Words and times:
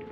et 0.00 0.08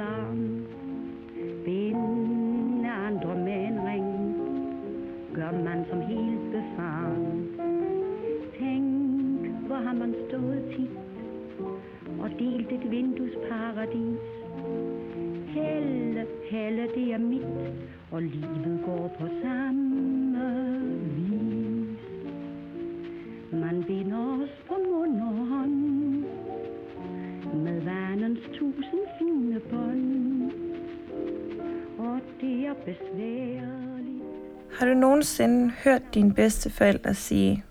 hørt 35.85 36.15
dine 36.15 36.35
bedsteforældre 36.35 37.15
sige, 37.15 37.65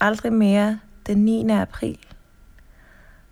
aldrig 0.00 0.32
mere 0.32 0.80
den 1.06 1.24
9. 1.24 1.50
april? 1.50 1.98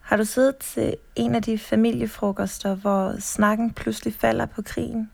Har 0.01 0.17
du 0.17 0.25
siddet 0.25 0.57
til 0.57 0.97
en 1.17 1.35
af 1.35 1.43
de 1.43 1.59
familiefrokoster, 1.59 2.75
hvor 2.75 3.21
snakken 3.21 3.73
pludselig 3.73 4.15
falder 4.15 4.47
på 4.47 4.63
krigen, 4.63 5.11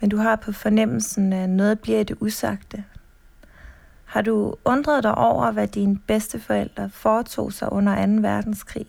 men 0.00 0.10
du 0.10 0.16
har 0.16 0.36
på 0.36 0.52
fornemmelsen, 0.52 1.32
at 1.32 1.50
noget 1.50 1.80
bliver 1.80 2.00
i 2.00 2.04
det 2.04 2.16
usagte? 2.20 2.84
Har 4.04 4.22
du 4.22 4.54
undret 4.64 5.02
dig 5.02 5.14
over, 5.14 5.50
hvad 5.50 5.68
dine 5.68 5.98
bedsteforældre 5.98 6.90
foretog 6.90 7.52
sig 7.52 7.72
under 7.72 8.06
2. 8.06 8.12
verdenskrig? 8.12 8.86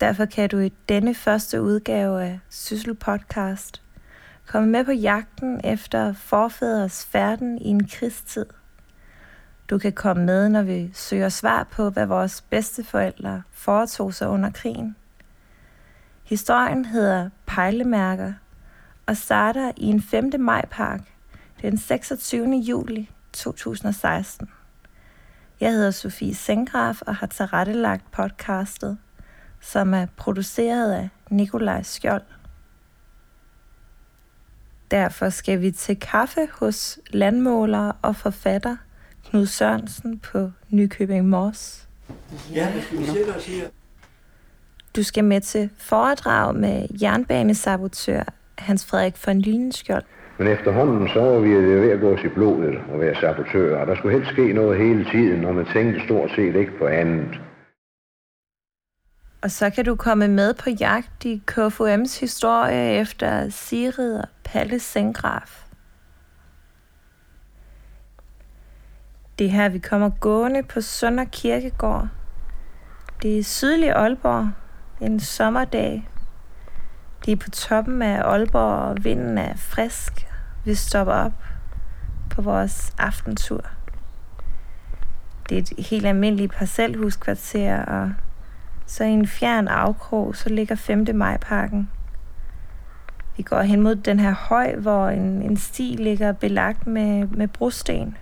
Derfor 0.00 0.24
kan 0.24 0.48
du 0.48 0.58
i 0.58 0.72
denne 0.88 1.14
første 1.14 1.62
udgave 1.62 2.22
af 2.22 2.40
Syssel 2.50 2.94
Podcast 2.94 3.82
komme 4.46 4.68
med 4.68 4.84
på 4.84 4.92
jagten 4.92 5.60
efter 5.64 6.12
forfædres 6.12 7.04
færden 7.04 7.58
i 7.58 7.68
en 7.68 7.88
krigstid. 7.88 8.46
Du 9.70 9.78
kan 9.78 9.92
komme 9.92 10.24
med, 10.24 10.48
når 10.48 10.62
vi 10.62 10.90
søger 10.94 11.28
svar 11.28 11.64
på, 11.64 11.90
hvad 11.90 12.06
vores 12.06 12.40
bedsteforældre 12.40 13.42
foretog 13.50 14.14
sig 14.14 14.28
under 14.28 14.50
krigen. 14.50 14.96
Historien 16.24 16.84
hedder 16.84 17.30
Pejlemærker 17.46 18.32
og 19.06 19.16
starter 19.16 19.72
i 19.76 19.86
en 19.86 20.02
5. 20.02 20.32
majpark 20.38 21.00
den 21.62 21.78
26. 21.78 22.56
juli 22.56 23.10
2016. 23.32 24.48
Jeg 25.60 25.72
hedder 25.72 25.90
Sofie 25.90 26.34
Sengraf 26.34 27.02
og 27.02 27.16
har 27.16 27.26
tilrettelagt 27.26 28.10
podcastet, 28.10 28.98
som 29.60 29.94
er 29.94 30.06
produceret 30.16 30.92
af 30.92 31.08
Nikolaj 31.30 31.82
Skjold. 31.82 32.22
Derfor 34.92 35.28
skal 35.28 35.60
vi 35.60 35.70
til 35.70 36.00
kaffe 36.00 36.48
hos 36.52 36.98
landmåler 37.10 37.92
og 38.02 38.16
forfatter 38.16 38.76
Knud 39.28 39.46
Sørensen 39.46 40.18
på 40.18 40.50
Nykøbing 40.70 41.28
Mors. 41.28 41.88
Ja, 42.54 42.68
det 42.74 42.82
skal 42.82 42.98
vi 42.98 43.04
sætte 43.04 43.30
os 43.36 43.46
her. 43.46 43.64
Du 44.96 45.02
skal 45.02 45.24
med 45.24 45.40
til 45.40 45.70
foredrag 45.78 46.54
med 46.54 46.86
jernbanesabotør 47.02 48.22
Hans 48.58 48.86
Frederik 48.86 49.26
von 49.26 49.40
Lynskjold. 49.40 50.04
Men 50.38 50.48
efterhånden 50.48 51.08
så 51.08 51.20
var 51.20 51.38
vi 51.38 51.54
det 51.54 51.82
ved 51.82 51.90
at 51.90 52.00
gå 52.00 52.14
os 52.14 52.24
i 52.24 52.28
blodet 52.28 52.78
og 52.92 53.00
være 53.00 53.14
sabotører, 53.20 53.84
der 53.84 53.96
skulle 53.96 54.16
helst 54.18 54.32
ske 54.32 54.52
noget 54.52 54.78
hele 54.78 55.04
tiden, 55.12 55.44
og 55.44 55.54
man 55.54 55.66
tænkte 55.72 56.00
stort 56.04 56.30
set 56.30 56.56
ikke 56.56 56.78
på 56.78 56.86
andet. 56.86 57.40
Og 59.42 59.50
så 59.50 59.70
kan 59.70 59.84
du 59.84 59.96
komme 59.96 60.28
med 60.28 60.54
på 60.54 60.70
jagt 60.70 61.24
i 61.24 61.42
KFUM's 61.50 62.20
historie 62.20 63.00
efter 63.00 63.48
Sigrid 63.50 64.18
og 64.18 64.28
Palle 64.44 64.80
Sengraf. 64.80 65.64
Det 69.38 69.46
er 69.46 69.50
her, 69.50 69.68
vi 69.68 69.78
kommer 69.78 70.10
gående 70.20 70.62
på 70.62 70.80
Sønder 70.80 71.24
Kirkegård. 71.24 72.08
Det 73.22 73.38
er 73.38 73.42
sydlig 73.42 73.90
Aalborg, 73.90 74.50
en 75.00 75.20
sommerdag. 75.20 76.08
Det 77.24 77.32
er 77.32 77.36
på 77.36 77.50
toppen 77.50 78.02
af 78.02 78.22
Aalborg, 78.22 78.88
og 78.88 79.04
vinden 79.04 79.38
er 79.38 79.56
frisk. 79.56 80.26
Vi 80.64 80.74
stopper 80.74 81.14
op 81.14 81.44
på 82.30 82.42
vores 82.42 82.94
aftentur. 82.98 83.64
Det 85.48 85.58
er 85.58 85.62
et 85.62 85.86
helt 85.86 86.06
almindeligt 86.06 86.52
parcelhuskvarter, 86.52 87.84
og 87.84 88.12
så 88.86 89.04
i 89.04 89.10
en 89.10 89.26
fjern 89.26 89.68
afkrog, 89.68 90.36
så 90.36 90.48
ligger 90.48 90.74
5. 90.74 91.06
majparken. 91.14 91.90
Vi 93.36 93.42
går 93.42 93.60
hen 93.60 93.80
mod 93.80 93.94
den 93.94 94.20
her 94.20 94.34
høj, 94.34 94.76
hvor 94.76 95.08
en, 95.08 95.42
en 95.42 95.56
sti 95.56 95.96
ligger 95.98 96.32
belagt 96.32 96.86
med, 96.86 97.26
med 97.26 97.48
brosten. 97.48 98.16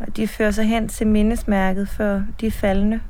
Og 0.00 0.16
de 0.16 0.28
fører 0.28 0.50
sig 0.50 0.64
hen 0.64 0.88
til 0.88 1.06
mindesmærket 1.06 1.88
for 1.88 2.22
de 2.40 2.50
faldende. 2.50 3.00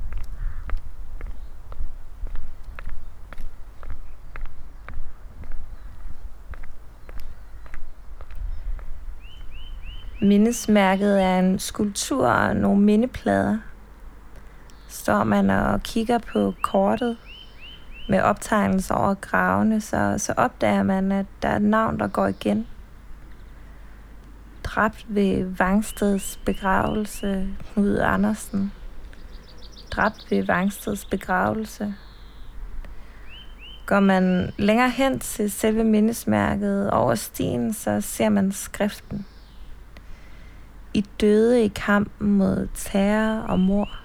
Mindesmærket 10.21 11.23
er 11.23 11.39
en 11.39 11.59
skulptur 11.59 12.27
og 12.27 12.55
nogle 12.55 12.81
mindeplader. 12.81 13.57
Står 14.95 15.23
man 15.23 15.49
og 15.49 15.83
kigger 15.83 16.17
på 16.17 16.53
kortet 16.61 17.17
med 18.09 18.21
optegnelser 18.21 18.95
over 18.95 19.13
gravene, 19.13 19.81
så, 19.81 20.15
så 20.17 20.33
opdager 20.37 20.83
man, 20.83 21.11
at 21.11 21.25
der 21.41 21.49
er 21.49 21.55
et 21.55 21.61
navn, 21.61 21.99
der 21.99 22.07
går 22.07 22.27
igen. 22.27 22.67
Dræbt 24.63 25.05
ved 25.07 25.43
Vangsteds 25.43 26.39
begravelse, 26.45 27.47
Knud 27.73 27.97
Andersen. 27.97 28.71
Dræbt 29.91 30.27
ved 30.29 30.43
Vangsteds 30.43 31.05
begravelse. 31.05 31.95
Går 33.85 33.99
man 33.99 34.53
længere 34.57 34.89
hen 34.89 35.19
til 35.19 35.51
selve 35.51 35.83
mindesmærket 35.83 36.91
over 36.91 37.15
stien, 37.15 37.73
så 37.73 38.01
ser 38.01 38.29
man 38.29 38.51
skriften. 38.51 39.25
I 40.93 41.05
døde 41.21 41.63
i 41.63 41.67
kampen 41.67 42.37
mod 42.37 42.67
terror 42.75 43.41
og 43.41 43.59
mor. 43.59 44.04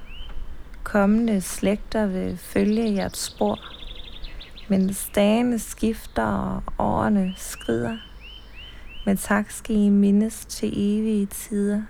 Kommende 0.85 1.41
slægter 1.41 2.07
vil 2.07 2.37
følge 2.37 2.95
jeres 2.95 3.19
spor. 3.19 3.59
Men 4.69 4.95
dagene 5.15 5.59
skifter 5.59 6.23
og 6.23 6.63
årene 6.79 7.35
skrider. 7.37 7.97
Men 9.07 9.17
tak 9.17 9.51
skal 9.51 9.77
I 9.77 9.89
mindes 9.89 10.45
til 10.45 10.69
evige 10.73 11.27
tider. 11.27 11.83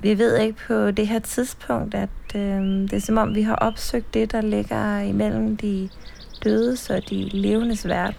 Vi 0.00 0.18
ved 0.18 0.38
ikke 0.38 0.58
på 0.66 0.90
det 0.90 1.08
her 1.08 1.18
tidspunkt, 1.18 1.94
at 1.94 2.08
øh, 2.34 2.62
det 2.62 2.92
er 2.92 3.00
som 3.00 3.18
om, 3.18 3.34
vi 3.34 3.42
har 3.42 3.54
opsøgt 3.54 4.14
det, 4.14 4.32
der 4.32 4.40
ligger 4.40 5.00
imellem 5.00 5.56
de 5.56 5.88
dødes 6.44 6.90
og 6.90 7.10
de 7.10 7.28
levendes 7.32 7.88
verden. 7.88 8.16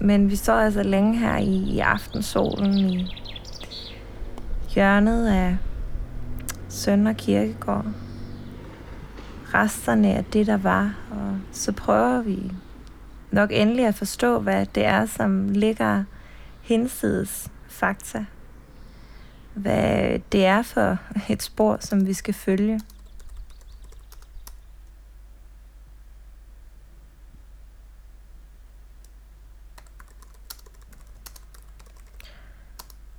Men 0.00 0.30
vi 0.30 0.36
står 0.36 0.52
altså 0.52 0.82
længe 0.82 1.18
her 1.18 1.36
i, 1.36 1.56
i 1.74 1.78
aftensolen 1.78 2.74
i 2.74 3.08
hjørnet 4.74 5.28
af 5.28 5.56
Sønder 6.72 7.12
Kirkegård. 7.12 7.86
Resterne 9.54 10.14
af 10.14 10.24
det, 10.24 10.46
der 10.46 10.56
var, 10.56 10.94
og 11.10 11.40
så 11.52 11.72
prøver 11.72 12.20
vi 12.20 12.52
nok 13.30 13.50
endelig 13.52 13.86
at 13.86 13.94
forstå, 13.94 14.40
hvad 14.40 14.66
det 14.66 14.84
er, 14.84 15.06
som 15.06 15.48
ligger 15.48 16.04
hinsides 16.62 17.50
fakta. 17.68 18.24
Hvad 19.54 20.18
det 20.32 20.44
er 20.44 20.62
for 20.62 20.98
et 21.28 21.42
spor, 21.42 21.76
som 21.80 22.06
vi 22.06 22.12
skal 22.12 22.34
følge. 22.34 22.80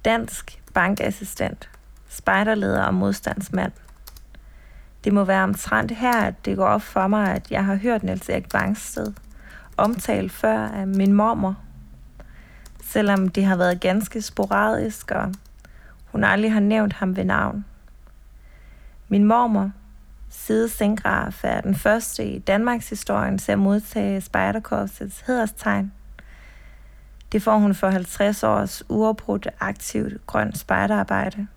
Dansk 0.05 0.61
bankassistent, 0.73 1.69
spejderleder 2.13 2.83
og 2.83 2.93
modstandsmand. 2.93 3.71
Det 5.03 5.13
må 5.13 5.23
være 5.23 5.43
omtrent 5.43 5.91
her, 5.91 6.21
at 6.21 6.45
det 6.45 6.57
går 6.57 6.65
op 6.65 6.81
for 6.81 7.07
mig, 7.07 7.31
at 7.35 7.51
jeg 7.51 7.65
har 7.65 7.75
hørt 7.75 8.03
Niels 8.03 8.29
Erik 8.29 8.49
Bangsted 8.49 9.13
omtalt 9.77 10.31
før 10.31 10.57
af 10.57 10.87
min 10.87 11.13
mormor. 11.13 11.57
Selvom 12.83 13.27
det 13.27 13.45
har 13.45 13.55
været 13.55 13.81
ganske 13.81 14.21
sporadisk, 14.21 15.11
og 15.11 15.33
hun 16.11 16.23
aldrig 16.23 16.53
har 16.53 16.59
nævnt 16.59 16.93
ham 16.93 17.15
ved 17.15 17.23
navn. 17.23 17.65
Min 19.07 19.23
mormor, 19.23 19.71
Side 20.29 20.69
Sengraf, 20.69 21.43
er 21.43 21.61
den 21.61 21.75
første 21.75 22.25
i 22.25 22.39
Danmarks 22.39 22.89
historien 22.89 23.37
til 23.37 23.51
at 23.51 23.59
modtage 23.59 24.21
Spejderkorpsets 24.21 25.23
hederstegn. 25.27 25.91
Det 27.31 27.41
får 27.41 27.57
hun 27.57 27.75
for 27.75 27.89
50 27.89 28.43
års 28.43 28.83
uafbrudt 28.89 29.47
aktivt 29.59 30.27
grønt 30.27 30.57
spejderarbejde. 30.57 31.47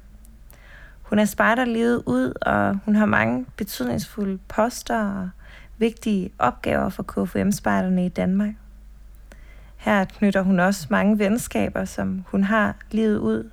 Hun 1.06 1.18
er 1.18 1.24
spejderlivet 1.24 2.02
ud, 2.06 2.32
og 2.42 2.78
hun 2.84 2.96
har 2.96 3.06
mange 3.06 3.46
betydningsfulde 3.56 4.38
poster 4.48 5.04
og 5.04 5.30
vigtige 5.78 6.30
opgaver 6.38 6.88
for 6.88 7.02
KFM-spejderne 7.02 8.06
i 8.06 8.08
Danmark. 8.08 8.54
Her 9.76 10.04
knytter 10.04 10.42
hun 10.42 10.60
også 10.60 10.86
mange 10.90 11.18
venskaber, 11.18 11.84
som 11.84 12.24
hun 12.26 12.44
har 12.44 12.76
livet 12.90 13.18
ud, 13.18 13.50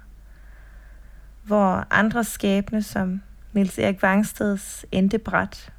hvor 1.44 1.88
andre 1.92 2.24
skæbne, 2.24 2.84
som 2.84 3.22
Nils 3.54 3.80
Erik 3.80 4.02
Vangsteds 4.02 4.86
endte 4.92 5.18
bræt. 5.18 5.74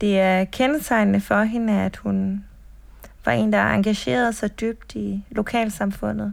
Det 0.00 0.20
er 0.20 0.44
kendetegnende 0.44 1.20
for 1.20 1.42
hende, 1.42 1.72
at 1.72 1.96
hun 1.96 2.44
var 3.24 3.32
en, 3.32 3.52
der 3.52 3.62
engagerede 3.62 4.32
sig 4.32 4.60
dybt 4.60 4.94
i 4.94 5.24
lokalsamfundet. 5.30 6.32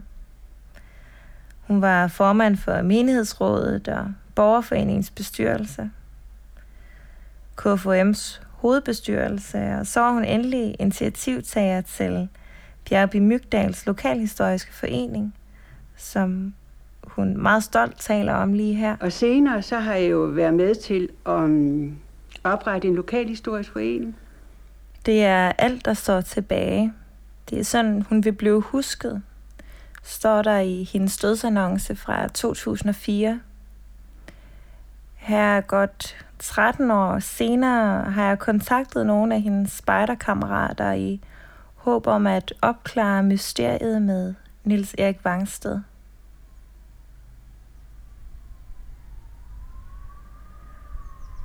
Hun 1.68 1.82
var 1.82 2.08
formand 2.08 2.56
for 2.56 2.82
menighedsrådet 2.82 3.88
og 3.88 4.06
borgerforeningens 4.34 5.10
bestyrelse. 5.10 5.90
KFM's 7.60 8.40
hovedbestyrelse, 8.50 9.58
og 9.80 9.86
så 9.86 10.00
var 10.00 10.12
hun 10.12 10.24
endelig 10.24 10.76
initiativtager 10.78 11.80
til 11.80 12.28
Bjergby 12.88 13.16
Mygdals 13.16 13.86
Lokalhistoriske 13.86 14.74
Forening, 14.74 15.34
som 15.96 16.54
hun 17.02 17.36
meget 17.36 17.64
stolt 17.64 17.98
taler 17.98 18.32
om 18.32 18.52
lige 18.52 18.74
her. 18.74 18.96
Og 19.00 19.12
senere 19.12 19.62
så 19.62 19.78
har 19.78 19.94
jeg 19.94 20.10
jo 20.10 20.18
været 20.18 20.54
med 20.54 20.74
til 20.74 21.08
at 21.26 21.32
um, 21.32 21.98
oprette 22.44 22.88
en 22.88 22.94
lokalhistorisk 22.94 23.72
forening. 23.72 24.16
Det 25.06 25.24
er 25.24 25.52
alt, 25.58 25.84
der 25.84 25.94
står 25.94 26.20
tilbage. 26.20 26.92
Det 27.50 27.58
er 27.58 27.64
sådan, 27.64 28.02
hun 28.02 28.24
vil 28.24 28.32
blive 28.32 28.60
husket, 28.60 29.22
står 30.08 30.42
der 30.42 30.58
i 30.58 30.84
hendes 30.92 31.16
dødsannonce 31.16 31.96
fra 31.96 32.28
2004. 32.28 33.40
Her 35.14 35.60
godt 35.60 36.26
13 36.38 36.90
år 36.90 37.18
senere 37.18 38.10
har 38.10 38.28
jeg 38.28 38.38
kontaktet 38.38 39.06
nogle 39.06 39.34
af 39.34 39.42
hendes 39.42 39.72
spejderkammerater 39.72 40.92
i 40.92 41.20
håb 41.74 42.06
om 42.06 42.26
at 42.26 42.54
opklare 42.62 43.22
mysteriet 43.22 44.02
med 44.02 44.34
Nils 44.64 44.94
Erik 44.98 45.24
Vangsted. 45.24 45.80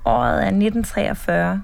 Året 0.05 0.35
er 0.35 0.47
1943. 0.47 1.61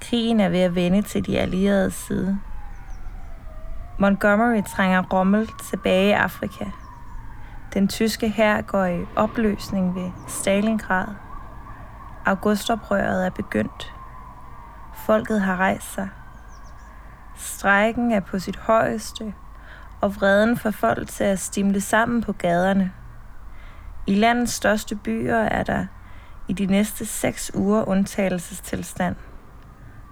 Krigen 0.00 0.40
er 0.40 0.48
ved 0.48 0.60
at 0.60 0.74
vende 0.74 1.02
til 1.02 1.26
de 1.26 1.38
allierede 1.38 1.90
side. 1.90 2.38
Montgomery 3.98 4.62
trænger 4.62 5.02
Rommel 5.02 5.50
tilbage 5.62 6.08
i 6.08 6.12
Afrika. 6.12 6.64
Den 7.74 7.88
tyske 7.88 8.28
hær 8.28 8.60
går 8.60 8.84
i 8.84 9.04
opløsning 9.16 9.94
ved 9.94 10.10
Stalingrad. 10.28 11.06
Augustoprøret 12.26 13.26
er 13.26 13.30
begyndt. 13.30 13.92
Folket 14.94 15.40
har 15.40 15.56
rejst 15.56 15.94
sig. 15.94 16.08
Strækken 17.36 18.12
er 18.12 18.20
på 18.20 18.38
sit 18.38 18.56
højeste, 18.56 19.34
og 20.00 20.16
vreden 20.16 20.56
får 20.56 20.70
folk 20.70 21.08
til 21.08 21.24
at 21.24 21.38
stimle 21.38 21.80
sammen 21.80 22.22
på 22.22 22.32
gaderne. 22.32 22.92
I 24.06 24.14
landets 24.14 24.52
største 24.52 24.96
byer 24.96 25.38
er 25.38 25.62
der 25.62 25.86
i 26.48 26.52
de 26.52 26.66
næste 26.66 27.06
seks 27.06 27.50
uger 27.54 27.88
undtagelsestilstand. 27.88 29.16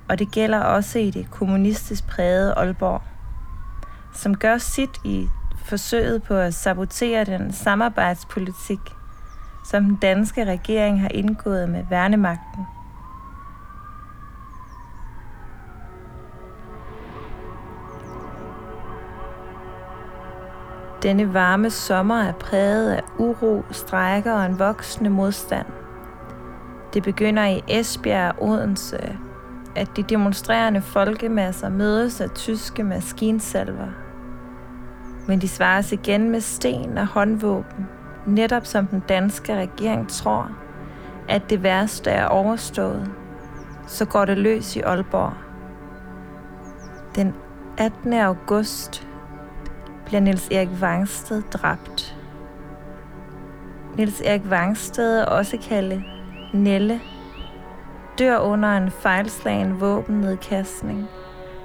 Og 0.08 0.18
det 0.18 0.30
gælder 0.32 0.60
også 0.60 0.98
i 0.98 1.10
det 1.10 1.30
kommunistisk 1.30 2.06
prægede 2.06 2.54
Aalborg, 2.54 3.02
som 4.12 4.36
gør 4.36 4.58
sit 4.58 5.00
i 5.04 5.28
forsøget 5.64 6.22
på 6.22 6.34
at 6.34 6.54
sabotere 6.54 7.24
den 7.24 7.52
samarbejdspolitik, 7.52 8.80
som 9.64 9.84
den 9.84 9.96
danske 9.96 10.44
regering 10.44 11.00
har 11.00 11.08
indgået 11.08 11.68
med 11.68 11.84
værnemagten. 11.90 12.66
Denne 21.02 21.34
varme 21.34 21.70
sommer 21.70 22.22
er 22.22 22.32
præget 22.32 22.92
af 22.92 23.02
uro, 23.18 23.62
strækker 23.70 24.32
og 24.32 24.46
en 24.46 24.58
voksende 24.58 25.10
modstand. 25.10 25.66
Det 26.94 27.02
begynder 27.02 27.46
i 27.46 27.62
Esbjerg 27.68 28.38
og 28.38 28.48
Odense, 28.48 29.18
at 29.76 29.96
de 29.96 30.02
demonstrerende 30.02 30.82
folkemasser 30.82 31.68
mødes 31.68 32.20
af 32.20 32.30
tyske 32.30 32.84
maskinsalver. 32.84 34.01
Men 35.28 35.40
de 35.40 35.48
svares 35.48 35.92
igen 35.92 36.30
med 36.30 36.40
sten 36.40 36.98
og 36.98 37.06
håndvåben– 37.06 37.88
netop 38.26 38.66
som 38.66 38.86
den 38.86 39.00
danske 39.08 39.56
regering 39.56 40.08
tror, 40.08 40.50
at 41.28 41.50
det 41.50 41.62
værste 41.62 42.10
er 42.10 42.26
overstået, 42.26 43.10
så 43.86 44.04
går 44.04 44.24
det 44.24 44.38
løs 44.38 44.76
i 44.76 44.80
Aalborg. 44.80 45.32
Den 47.14 47.34
18. 47.78 48.12
august 48.12 49.08
bliver 50.04 50.20
Niels 50.20 50.48
Erik 50.48 50.80
Vangsted 50.80 51.42
dræbt. 51.42 52.16
Niels 53.96 54.20
Erik 54.20 54.50
Vangsted, 54.50 55.22
også 55.22 55.58
kaldet 55.68 56.04
Nelle, 56.54 57.00
dør 58.18 58.38
under 58.38 58.76
en 58.76 58.90
fejlslagen 58.90 59.80
våbennedkastning 59.80 61.06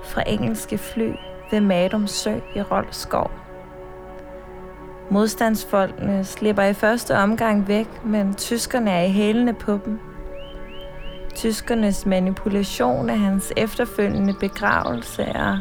fra 0.03 0.23
engelske 0.27 0.77
fly 0.77 1.11
ved 1.51 1.61
Madum 1.61 2.07
Sø 2.07 2.35
i 2.55 2.61
Rolskov. 2.61 3.31
Modstandsfolkene 5.09 6.23
slipper 6.23 6.63
i 6.63 6.73
første 6.73 7.17
omgang 7.17 7.67
væk, 7.67 8.05
men 8.05 8.33
tyskerne 8.33 8.91
er 8.91 9.03
i 9.03 9.11
hælene 9.11 9.53
på 9.53 9.79
dem. 9.85 9.99
Tyskernes 11.35 12.05
manipulation 12.05 13.09
af 13.09 13.19
hans 13.19 13.53
efterfølgende 13.57 14.33
begravelse 14.39 15.25
og 15.25 15.57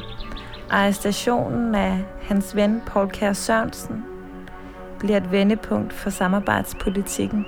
arrestationen 0.70 1.74
af 1.74 2.04
hans 2.22 2.56
ven 2.56 2.82
Paul 2.86 3.10
Kær 3.10 3.32
Sørensen 3.32 4.04
bliver 4.98 5.16
et 5.16 5.32
vendepunkt 5.32 5.92
for 5.92 6.10
samarbejdspolitikken. 6.10 7.46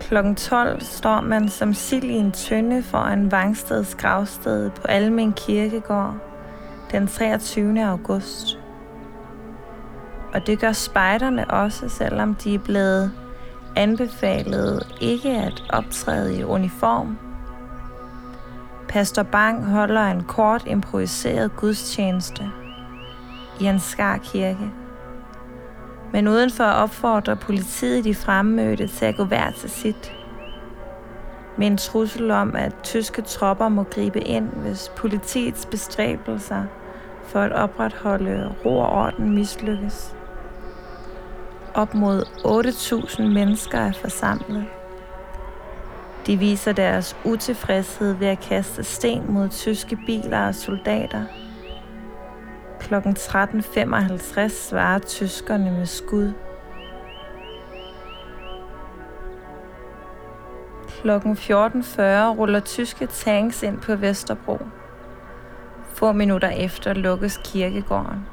Klokken 0.00 0.36
12 0.36 0.80
står 0.80 1.20
man 1.20 1.48
som 1.48 1.74
sild 1.74 2.04
i 2.04 2.14
en 2.14 2.32
tønde 2.32 2.82
foran 2.82 3.30
Vangsteds 3.32 3.94
gravsted 3.94 4.70
på 4.70 4.86
Almen 4.86 5.32
Kirkegård– 5.32 6.14
den 6.92 7.06
23. 7.06 7.84
august. 7.84 8.58
Og 10.34 10.46
det 10.46 10.60
gør 10.60 10.72
spejderne 10.72 11.50
også, 11.50 11.88
selvom 11.88 12.34
de 12.34 12.54
er 12.54 12.58
blevet 12.58 13.12
anbefalet 13.76 14.96
ikke 15.00 15.30
at 15.30 15.64
optræde 15.70 16.38
i 16.38 16.44
uniform. 16.44 17.18
Pastor 18.88 19.22
Bang 19.22 19.64
holder 19.64 20.02
en 20.02 20.22
kort 20.24 20.62
improviseret 20.66 21.56
gudstjeneste 21.56 22.50
i 23.60 23.64
en 23.64 23.80
skar 23.80 24.16
kirke. 24.16 24.70
Men 26.12 26.28
udenfor 26.28 26.64
opfordrer 26.64 27.34
politiet 27.34 28.04
de 28.04 28.14
fremmødte 28.14 28.86
til 28.86 29.04
at 29.04 29.16
gå 29.16 29.24
hver 29.24 29.50
til 29.50 29.70
sit. 29.70 30.12
Med 31.56 31.66
en 31.66 31.76
trussel 31.76 32.30
om, 32.30 32.56
at 32.56 32.74
tyske 32.82 33.22
tropper 33.22 33.68
må 33.68 33.82
gribe 33.82 34.20
ind, 34.20 34.48
hvis 34.48 34.92
politiets 34.96 35.66
bestræbelser 35.66 36.64
for 37.32 37.40
at 37.40 37.52
opretholde 37.52 38.54
ro 38.64 38.78
og 38.78 38.88
orden 38.88 39.34
mislykkes. 39.34 40.16
Op 41.74 41.94
mod 41.94 42.24
8.000 43.18 43.22
mennesker 43.22 43.78
er 43.78 43.92
forsamlet. 43.92 44.64
De 46.26 46.36
viser 46.36 46.72
deres 46.72 47.16
utilfredshed 47.24 48.12
ved 48.12 48.26
at 48.26 48.40
kaste 48.40 48.84
sten 48.84 49.32
mod 49.32 49.48
tyske 49.48 49.98
biler 50.06 50.46
og 50.46 50.54
soldater. 50.54 51.24
Klokken 52.80 53.16
13.55 53.16 54.48
svarer 54.48 54.98
tyskerne 54.98 55.70
med 55.70 55.86
skud. 55.86 56.32
Klokken 60.88 61.32
14.40 61.32 62.02
ruller 62.38 62.60
tyske 62.60 63.06
tanks 63.06 63.62
ind 63.62 63.78
på 63.78 63.96
Vesterbro. 63.96 64.58
Få 66.02 66.12
minutter 66.12 66.48
efter 66.48 66.94
lukkes 66.94 67.40
kirkegården. 67.44 68.26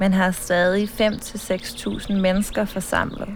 Man 0.00 0.12
har 0.12 0.30
stadig 0.30 0.88
5-6.000 0.88 2.12
mennesker 2.12 2.64
forsamlet. 2.64 3.28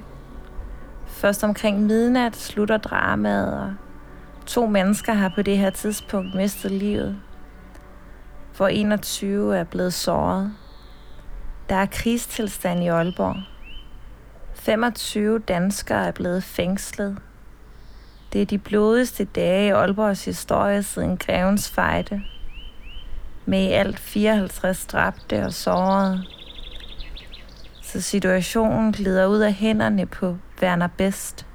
Først 1.07 1.45
omkring 1.45 1.83
midnat 1.83 2.37
slutter 2.37 2.77
dramaet, 2.77 3.53
og 3.53 3.75
to 4.47 4.67
mennesker 4.67 5.13
har 5.13 5.33
på 5.35 5.43
det 5.43 5.59
her 5.59 5.71
tidspunkt 5.71 6.35
mistet 6.35 6.71
livet, 6.71 7.17
For 8.53 8.67
21 8.67 9.57
er 9.57 9.65
blevet 9.65 9.95
såret. 9.95 10.53
Der 11.69 11.77
er 11.77 11.87
krigstilstand 11.87 12.85
i 12.85 12.89
Aalborg. 12.89 13.37
25 14.55 15.39
danskere 15.39 16.07
er 16.07 16.13
blevet 16.13 16.45
fængslet. 16.45 17.19
Det 18.33 18.43
er 18.43 18.47
de 18.47 18.59
blodigste 18.59 19.25
dage 19.25 19.67
i 19.67 19.71
Aalborgs 19.71 20.25
historie 20.25 20.83
siden 20.83 21.17
Grevens 21.17 21.71
Fejde– 21.71 22.23
med 23.47 23.63
i 23.63 23.73
alt 23.73 23.99
54 23.99 24.87
dræbte 24.87 25.45
og 25.45 25.53
sårede. 25.53 26.23
Så 27.83 28.01
situationen 28.01 28.93
glider 28.93 29.27
ud 29.27 29.39
af 29.39 29.53
hænderne 29.53 30.07
på 30.07 30.37
Werner 30.63 30.89
Best. 30.97 31.47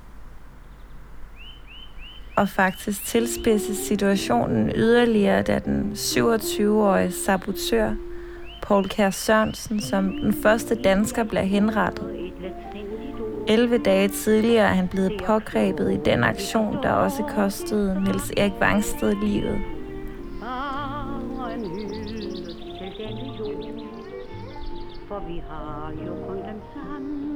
Og 2.35 2.49
faktisk 2.49 3.05
tilspidses 3.05 3.77
situationen 3.77 4.71
yderligere, 4.75 5.41
da 5.41 5.59
den 5.59 5.91
27-årige 5.95 7.11
sabotør 7.25 7.93
Paul 8.63 8.89
Kær 8.89 9.09
Sørensen 9.09 9.81
som 9.81 10.11
den 10.23 10.33
første 10.43 10.75
dansker 10.75 11.23
bliver 11.23 11.43
henrettet. 11.43 12.31
11 13.47 13.77
dage 13.77 14.07
tidligere 14.07 14.65
er 14.65 14.73
han 14.73 14.87
blevet 14.87 15.21
pågrebet 15.25 15.93
i 15.93 15.97
den 16.05 16.23
aktion, 16.23 16.83
der 16.83 16.91
også 16.91 17.23
kostede 17.35 18.03
Niels 18.03 18.31
Erik 18.37 18.53
Vangsted 18.59 19.15
livet. 19.23 19.80
Vi 25.41 25.47
har 25.49 25.93
jo 26.05 26.13
kun 26.27 26.37
den 26.37 26.61
samme 26.73 27.31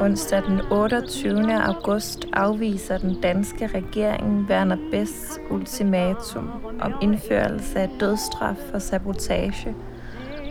Onsdag 0.00 0.42
den 0.42 0.60
28. 0.70 1.62
august 1.62 2.26
afviser 2.32 2.98
den 2.98 3.20
danske 3.20 3.66
regering 3.66 4.46
Werner 4.50 4.76
Bests 4.90 5.40
ultimatum 5.50 6.50
om 6.80 6.94
indførelse 7.02 7.78
af 7.80 7.90
dødsstraf 8.00 8.56
for 8.70 8.78
sabotage 8.78 9.74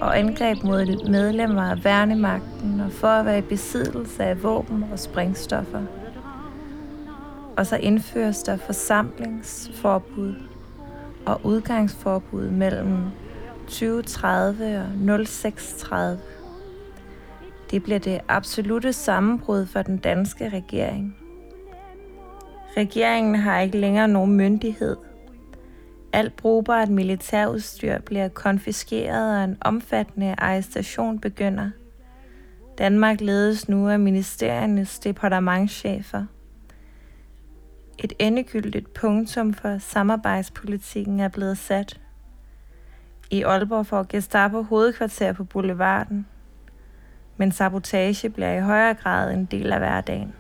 og 0.01 0.19
angreb 0.19 0.63
mod 0.63 1.09
medlemmer 1.09 1.61
af 1.61 1.83
værnemagten 1.83 2.79
og 2.85 2.91
for 2.91 3.07
at 3.07 3.25
være 3.25 3.37
i 3.37 3.41
besiddelse 3.41 4.23
af 4.23 4.43
våben 4.43 4.85
og 4.91 4.99
sprængstoffer. 4.99 5.81
Og 7.57 7.65
så 7.65 7.77
indføres 7.77 8.43
der 8.43 8.57
forsamlingsforbud 8.57 10.35
og 11.25 11.41
udgangsforbud 11.43 12.49
mellem 12.49 12.97
2030 13.67 14.79
og 14.79 15.25
0630. 15.25 16.19
Det 17.71 17.83
bliver 17.83 17.99
det 17.99 18.21
absolute 18.27 18.93
sammenbrud 18.93 19.65
for 19.65 19.81
den 19.81 19.97
danske 19.97 20.49
regering. 20.49 21.17
Regeringen 22.77 23.35
har 23.35 23.59
ikke 23.59 23.77
længere 23.77 24.07
nogen 24.07 24.37
myndighed. 24.37 24.95
Alt 26.13 26.35
brugbart 26.35 26.89
militærudstyr 26.89 27.99
bliver 27.99 28.27
konfiskeret, 28.27 29.37
og 29.37 29.43
en 29.43 29.57
omfattende 29.61 30.35
arrestation 30.37 31.19
begynder. 31.19 31.69
Danmark 32.77 33.21
ledes 33.21 33.69
nu 33.69 33.89
af 33.89 33.99
ministeriernes 33.99 34.99
departementchefer. 34.99 36.25
Et 37.97 38.13
endegyldigt 38.19 38.93
punktum 38.93 39.53
for 39.53 39.77
samarbejdspolitikken 39.77 41.19
er 41.19 41.27
blevet 41.27 41.57
sat. 41.57 41.99
I 43.31 43.43
Aalborg 43.43 43.85
får 43.85 44.05
Gestapo 44.09 44.61
hovedkvarter 44.61 45.33
på 45.33 45.43
Boulevarden 45.43 46.27
men 47.37 47.51
sabotage 47.51 48.29
bliver 48.29 48.53
i 48.53 48.61
højere 48.61 48.93
grad 48.93 49.33
en 49.33 49.45
del 49.45 49.73
af 49.73 49.79
hverdagen. 49.79 50.33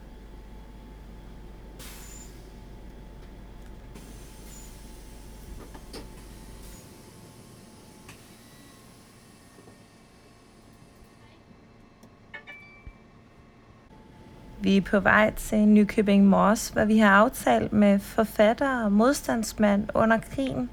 Vi 14.63 14.77
er 14.77 14.81
på 14.81 14.99
vej 14.99 15.33
til 15.33 15.67
Nykøbing 15.67 16.27
Mors, 16.27 16.69
hvor 16.69 16.85
vi 16.85 16.97
har 16.97 17.09
aftalt 17.09 17.73
med 17.73 17.99
forfatter 17.99 18.83
og 18.83 18.91
modstandsmand 18.91 19.87
under 19.93 20.17
krigen, 20.17 20.69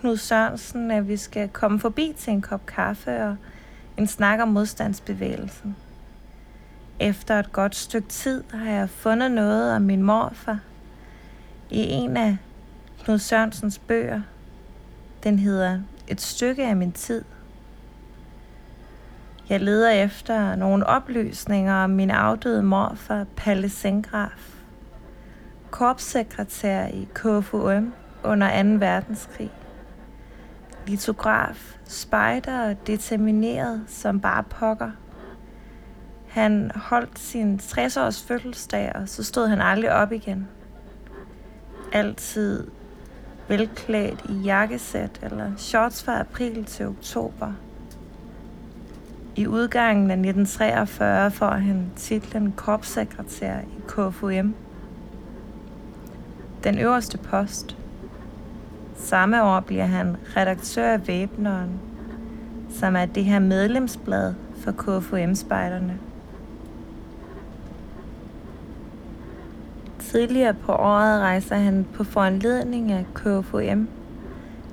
Knud 0.00 0.16
Sørensen, 0.16 0.90
at 0.90 1.08
vi 1.08 1.16
skal 1.16 1.48
komme 1.48 1.80
forbi 1.80 2.14
til 2.18 2.32
en 2.32 2.42
kop 2.42 2.66
kaffe 2.66 3.24
og 3.24 3.36
en 3.96 4.06
snak 4.06 4.40
om 4.40 4.48
modstandsbevægelsen. 4.48 5.76
Efter 7.00 7.38
et 7.38 7.52
godt 7.52 7.76
stykke 7.76 8.08
tid 8.08 8.44
har 8.50 8.70
jeg 8.70 8.90
fundet 8.90 9.30
noget 9.30 9.72
om 9.72 9.82
min 9.82 10.02
morfar 10.02 10.58
i 11.70 11.78
en 11.78 12.16
af 12.16 12.36
Knud 13.04 13.18
Sørensens 13.18 13.78
bøger. 13.78 14.20
Den 15.22 15.38
hedder 15.38 15.80
Et 16.08 16.20
stykke 16.20 16.66
af 16.66 16.76
min 16.76 16.92
tid. 16.92 17.24
Jeg 19.48 19.60
leder 19.60 19.90
efter 19.90 20.54
nogle 20.54 20.86
oplysninger 20.86 21.74
om 21.74 21.90
min 21.90 22.10
afdøde 22.10 22.62
morfar, 22.62 23.26
Palle 23.36 23.68
Sengraf, 23.68 24.54
korpssekretær 25.70 26.86
i 26.86 27.08
KFUM 27.14 27.92
under 28.24 28.62
2. 28.62 28.68
verdenskrig 28.68 29.50
litograf, 30.86 31.76
spejder 31.84 32.68
og 32.70 32.86
determineret 32.86 33.84
som 33.86 34.20
bare 34.20 34.42
pokker. 34.42 34.90
Han 36.28 36.70
holdt 36.74 37.18
sin 37.18 37.60
60-års 37.62 38.22
fødselsdag, 38.22 38.92
og 38.94 39.08
så 39.08 39.24
stod 39.24 39.46
han 39.46 39.60
aldrig 39.60 39.92
op 39.92 40.12
igen. 40.12 40.48
Altid 41.92 42.66
velklædt 43.48 44.24
i 44.28 44.32
jakkesæt 44.32 45.20
eller 45.22 45.52
shorts 45.56 46.04
fra 46.04 46.20
april 46.20 46.64
til 46.64 46.86
oktober. 46.86 47.52
I 49.36 49.46
udgangen 49.46 50.10
af 50.10 50.14
1943 50.14 51.30
får 51.30 51.50
han 51.50 51.90
titlen 51.96 52.52
korpssekretær 52.52 53.58
i 53.58 53.80
KFUM. 53.88 54.54
Den 56.64 56.78
øverste 56.78 57.18
post– 57.18 57.76
Samme 58.96 59.42
år 59.42 59.60
bliver 59.60 59.84
han 59.84 60.16
redaktør 60.36 60.92
af 60.92 61.08
Væbneren, 61.08 61.70
som 62.70 62.96
er 62.96 63.06
det 63.06 63.24
her 63.24 63.38
medlemsblad 63.38 64.34
for 64.56 64.72
KFUM-spejderne. 64.72 65.98
Tidligere 69.98 70.54
på 70.54 70.72
året 70.72 71.20
rejser 71.20 71.56
han 71.56 71.86
på 71.94 72.04
foranledning 72.04 72.92
af 72.92 73.06
KFUM 73.14 73.88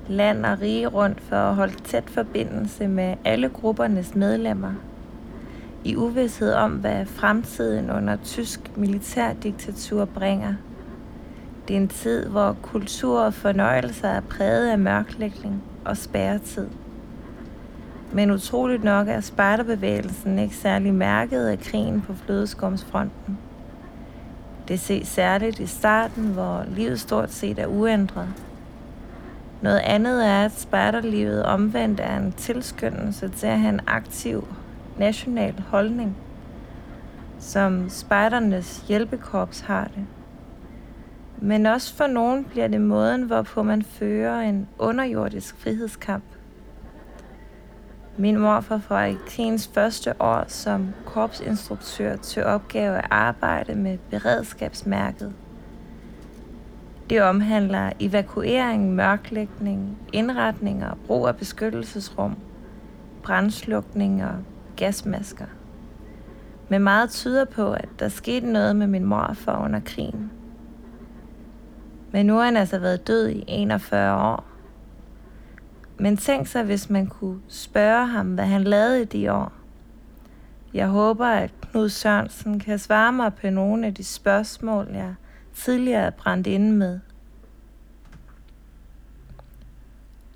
land 0.08 0.46
og 0.46 0.60
rige 0.60 0.86
rundt 0.86 1.20
for 1.20 1.36
at 1.36 1.54
holde 1.54 1.74
tæt 1.84 2.10
forbindelse 2.10 2.88
med 2.88 3.14
alle 3.24 3.48
gruppernes 3.48 4.14
medlemmer 4.14 4.72
i 5.84 5.96
uvidshed 5.96 6.52
om, 6.52 6.72
hvad 6.72 7.06
fremtiden 7.06 7.90
under 7.90 8.16
tysk 8.16 8.76
militærdiktatur 8.76 10.04
bringer– 10.04 10.54
det 11.68 11.76
er 11.76 11.80
en 11.80 11.88
tid, 11.88 12.26
hvor 12.26 12.56
kultur 12.62 13.20
og 13.20 13.34
fornøjelser 13.34 14.08
er 14.08 14.20
præget 14.20 14.70
af 14.70 14.78
mørklægning 14.78 15.62
og 15.84 15.96
spærretid. 15.96 16.68
Men 18.12 18.30
utroligt 18.30 18.84
nok 18.84 19.08
er 19.08 19.20
spejderbevægelsen 19.20 20.38
ikke 20.38 20.56
særlig 20.56 20.94
mærket 20.94 21.46
af 21.46 21.58
krigen 21.58 22.00
på 22.00 22.14
flødeskumsfronten. 22.14 23.38
Det 24.68 24.80
ses 24.80 25.08
særligt 25.08 25.60
i 25.60 25.66
starten, 25.66 26.24
hvor 26.24 26.64
livet 26.68 27.00
stort 27.00 27.32
set 27.32 27.58
er 27.58 27.66
uændret. 27.66 28.28
Noget 29.64 29.80
andet 29.84 30.26
er, 30.26 30.44
at 30.44 30.52
spejderlivet 30.52 31.42
omvendt 31.42 32.00
er 32.00 32.16
en 32.16 32.32
tilskyndelse 32.32 33.28
til 33.28 33.46
at 33.46 33.58
have 33.58 33.74
en 33.74 33.80
aktiv 33.86 34.48
national 34.98 35.60
holdning, 35.60 36.16
som 37.38 37.88
spejdernes 37.88 38.84
hjælpekorps 38.88 39.60
har 39.60 39.84
det. 39.84 40.06
Men 41.38 41.66
også 41.66 41.94
for 41.94 42.06
nogen 42.06 42.44
bliver 42.44 42.68
det 42.68 42.80
måden, 42.80 43.22
hvorpå 43.22 43.62
man 43.62 43.82
fører 43.82 44.40
en 44.40 44.68
underjordisk 44.78 45.56
frihedskamp. 45.56 46.24
Min 48.16 48.38
morfar 48.38 48.78
fra 48.78 49.04
i 49.04 49.16
første 49.74 50.22
år 50.22 50.44
som 50.48 50.88
korpsinstruktør 51.06 52.16
til 52.16 52.44
opgave 52.44 52.98
at 52.98 53.06
arbejde 53.10 53.74
med 53.74 53.98
beredskabsmærket. 54.10 55.32
Det 57.10 57.22
omhandler 57.22 57.92
evakuering, 58.00 58.94
mørklægning, 58.94 59.98
indretning 60.12 60.86
og 60.86 60.98
brug 61.06 61.28
af 61.28 61.36
beskyttelsesrum, 61.36 62.36
brandslukning 63.22 64.24
og 64.24 64.34
gasmasker. 64.76 65.46
Men 66.68 66.82
meget 66.82 67.10
tyder 67.10 67.44
på, 67.44 67.72
at 67.72 67.88
der 67.98 68.08
skete 68.08 68.52
noget 68.52 68.76
med 68.76 68.86
min 68.86 69.04
morfar 69.04 69.64
under 69.64 69.80
krigen. 69.84 70.30
Men 72.12 72.26
nu 72.26 72.34
har 72.34 72.44
han 72.44 72.56
altså 72.56 72.78
været 72.78 73.06
død 73.06 73.28
i 73.28 73.44
41 73.48 74.22
år. 74.22 74.44
Men 75.98 76.16
tænk 76.16 76.46
sig, 76.46 76.64
hvis 76.64 76.90
man 76.90 77.06
kunne 77.06 77.40
spørge 77.48 78.06
ham, 78.06 78.34
hvad 78.34 78.44
han 78.44 78.64
lavede 78.64 79.02
i 79.02 79.04
de 79.04 79.32
år. 79.32 79.52
Jeg 80.74 80.88
håber, 80.88 81.26
at 81.26 81.50
Knud 81.60 81.88
Sørensen 81.88 82.60
kan 82.60 82.78
svare 82.78 83.12
mig 83.12 83.34
på 83.34 83.50
nogle 83.50 83.86
af 83.86 83.94
de 83.94 84.04
spørgsmål, 84.04 84.88
jeg 84.92 85.14
tidligere 85.54 86.12
brændt 86.12 86.46
inde 86.46 86.72
med. 86.72 87.00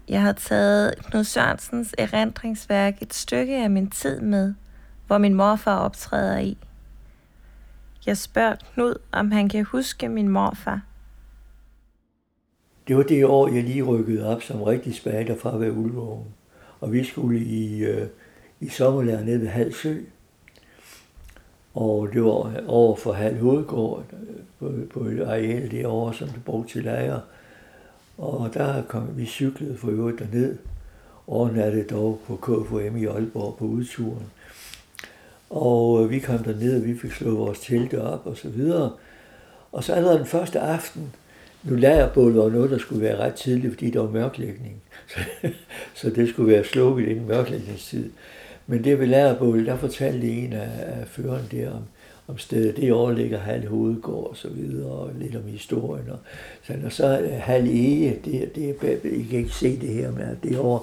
Jeg 0.08 0.22
har 0.22 0.32
taget 0.32 0.94
Knud 0.98 1.24
Sørensens 1.24 1.94
erindringsværk 1.98 3.02
et 3.02 3.14
stykke 3.14 3.56
af 3.56 3.70
min 3.70 3.90
tid 3.90 4.20
med, 4.20 4.54
hvor 5.06 5.18
min 5.18 5.34
morfar 5.34 5.76
optræder 5.76 6.38
i. 6.38 6.58
Jeg 8.06 8.16
spørger 8.16 8.56
Knud, 8.74 8.94
om 9.12 9.30
han 9.30 9.48
kan 9.48 9.64
huske 9.64 10.08
min 10.08 10.28
morfar. 10.28 10.80
det 12.88 12.96
var 12.96 13.02
det 13.02 13.24
år, 13.24 13.48
jeg 13.54 13.64
lige 13.64 13.82
rykkede 13.82 14.26
op 14.26 14.42
som 14.42 14.62
rigtig 14.62 14.94
spader 14.94 15.36
fra 15.36 15.56
ved 15.56 15.70
ulvågen. 15.70 16.26
Og 16.80 16.92
vi 16.92 17.04
skulle 17.04 17.40
i, 17.40 17.84
øh, 17.84 18.06
i 18.60 18.68
sommerlærer 18.68 19.24
nede 19.24 19.40
ved 19.40 19.48
Halsø. 19.48 20.00
Og 21.74 22.08
det 22.12 22.24
var 22.24 22.62
over 22.66 22.96
for 22.96 23.12
halv 23.12 23.38
Hovedgård, 23.38 24.04
på, 24.58 24.72
på 24.94 25.00
et 25.00 25.20
areal 25.20 25.70
derovre, 25.70 26.14
som 26.14 26.28
det 26.28 26.44
brugte 26.44 26.72
til 26.72 26.84
lejre. 26.84 27.20
Og 28.18 28.50
der 28.54 28.82
kom 28.82 29.08
vi 29.16 29.26
cyklede 29.26 29.76
for 29.76 29.90
øvrigt 29.90 30.18
derned. 30.18 30.56
Overnattede 31.26 31.84
dog 31.84 32.20
på 32.26 32.36
KFM 32.36 32.96
i 32.96 33.04
Aalborg 33.04 33.56
på 33.58 33.64
udturen. 33.64 34.26
Og 35.50 36.04
øh, 36.04 36.10
vi 36.10 36.18
kom 36.18 36.38
derned, 36.38 36.80
og 36.80 36.86
vi 36.86 36.98
fik 36.98 37.12
slået 37.12 37.38
vores 37.38 37.60
telte 37.60 38.02
op 38.02 38.26
og 38.26 38.36
så 38.36 38.48
videre. 38.48 38.92
Og 39.72 39.84
så 39.84 39.92
allerede 39.92 40.18
den 40.18 40.26
første 40.26 40.60
aften, 40.60 41.14
nu 41.62 41.76
lagerbålet 41.76 42.36
var 42.36 42.48
noget, 42.48 42.70
der 42.70 42.78
skulle 42.78 43.02
være 43.02 43.18
ret 43.18 43.34
tidligt, 43.34 43.72
fordi 43.72 43.90
der 43.90 44.00
var 44.00 44.10
mørklægning. 44.10 44.82
Så, 45.08 45.18
så 45.94 46.10
det 46.10 46.28
skulle 46.28 46.52
være 46.52 46.64
slukket 46.64 47.08
inden 47.08 47.28
mørklægningstid. 47.28 48.10
Men 48.70 48.84
det 48.84 48.98
ved 48.98 49.06
Lærerbål, 49.06 49.66
der 49.66 49.76
fortalte 49.76 50.30
en 50.30 50.52
af, 50.52 50.70
af 50.86 51.08
føreren 51.08 51.44
der 51.50 51.70
om, 51.70 51.82
om 52.26 52.38
stedet. 52.38 52.76
Det 52.76 52.92
overligger 52.92 53.38
Hal 53.38 53.66
Hovedgård 53.66 54.30
og 54.30 54.36
så 54.36 54.48
videre, 54.48 54.90
og 54.90 55.10
lidt 55.18 55.36
om 55.36 55.42
historien. 55.42 56.10
Og, 56.10 56.18
sådan, 56.62 56.84
og 56.84 56.92
så 56.92 57.28
Hal 57.40 57.66
Ege, 57.66 58.20
det, 58.24 58.54
det, 58.54 59.04
I 59.04 59.22
kan 59.22 59.38
ikke 59.38 59.54
se 59.54 59.80
det 59.80 59.88
her, 59.88 60.10
men 60.10 60.38
det 60.42 60.56
er 60.56 60.58
over. 60.58 60.78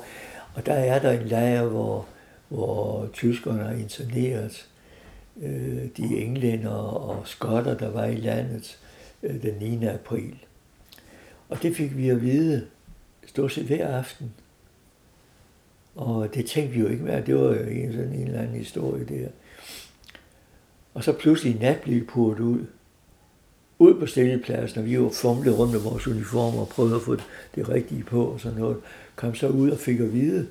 Og 0.53 0.65
der 0.65 0.73
er 0.73 0.99
der 0.99 1.11
en 1.11 1.27
lejr, 1.27 1.65
hvor, 1.65 2.05
hvor 2.47 3.09
tyskerne 3.13 3.63
har 3.63 3.73
interneret 3.73 4.67
øh, 5.41 5.83
de 5.97 6.17
englænder 6.17 6.71
og 6.71 7.27
skotter, 7.27 7.77
der 7.77 7.91
var 7.91 8.05
i 8.05 8.15
landet 8.15 8.77
øh, 9.23 9.41
den 9.41 9.53
9. 9.79 9.85
april. 9.85 10.35
Og 11.49 11.63
det 11.63 11.75
fik 11.75 11.97
vi 11.97 12.09
at 12.09 12.21
vide 12.21 12.67
stort 13.27 13.51
set 13.51 13.65
hver 13.65 13.97
aften. 13.97 14.31
Og 15.95 16.33
det 16.33 16.45
tænkte 16.45 16.73
vi 16.73 16.79
jo 16.79 16.87
ikke 16.87 17.03
mere. 17.03 17.21
Det 17.21 17.35
var 17.35 17.41
jo 17.41 17.53
en, 17.53 17.93
sådan 17.93 18.13
en 18.13 18.27
eller 18.27 18.41
anden 18.41 18.55
historie 18.55 19.05
der. 19.05 19.27
Og 20.93 21.03
så 21.03 21.13
pludselig 21.13 21.59
nat 21.59 21.81
blev 21.81 21.95
vi 21.95 22.05
purret 22.05 22.39
ud. 22.39 22.65
Ud 23.79 23.99
på 23.99 24.05
stillepladsen, 24.05 24.79
og 24.79 24.85
vi 24.85 24.99
var 24.99 25.09
fumlet 25.09 25.59
rundt 25.59 25.73
med 25.73 25.81
vores 25.81 26.07
uniformer 26.07 26.61
og 26.61 26.67
prøvede 26.67 26.95
at 26.95 27.01
få 27.01 27.15
det 27.55 27.69
rigtige 27.69 28.03
på 28.03 28.25
og 28.25 28.39
sådan 28.39 28.57
noget. 28.57 28.77
Kom 29.15 29.35
så 29.35 29.47
ud 29.47 29.69
og 29.69 29.77
fik 29.77 29.99
at 29.99 30.13
vide, 30.13 30.47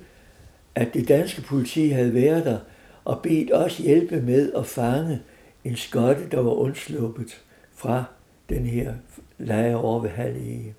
at 0.74 0.94
det 0.94 1.08
danske 1.08 1.42
politi 1.42 1.88
havde 1.88 2.14
været 2.14 2.44
der 2.44 2.58
og 3.04 3.20
bedt 3.22 3.52
os 3.52 3.78
hjælpe 3.78 4.20
med 4.20 4.52
at 4.52 4.66
fange 4.66 5.20
en 5.64 5.76
skotte, 5.76 6.28
der 6.30 6.40
var 6.40 6.50
undsluppet 6.50 7.42
fra 7.74 8.04
den 8.48 8.66
her 8.66 8.94
lejr 9.38 9.76
over 9.76 10.00
ved 10.00 10.10
Hallige. 10.10 10.74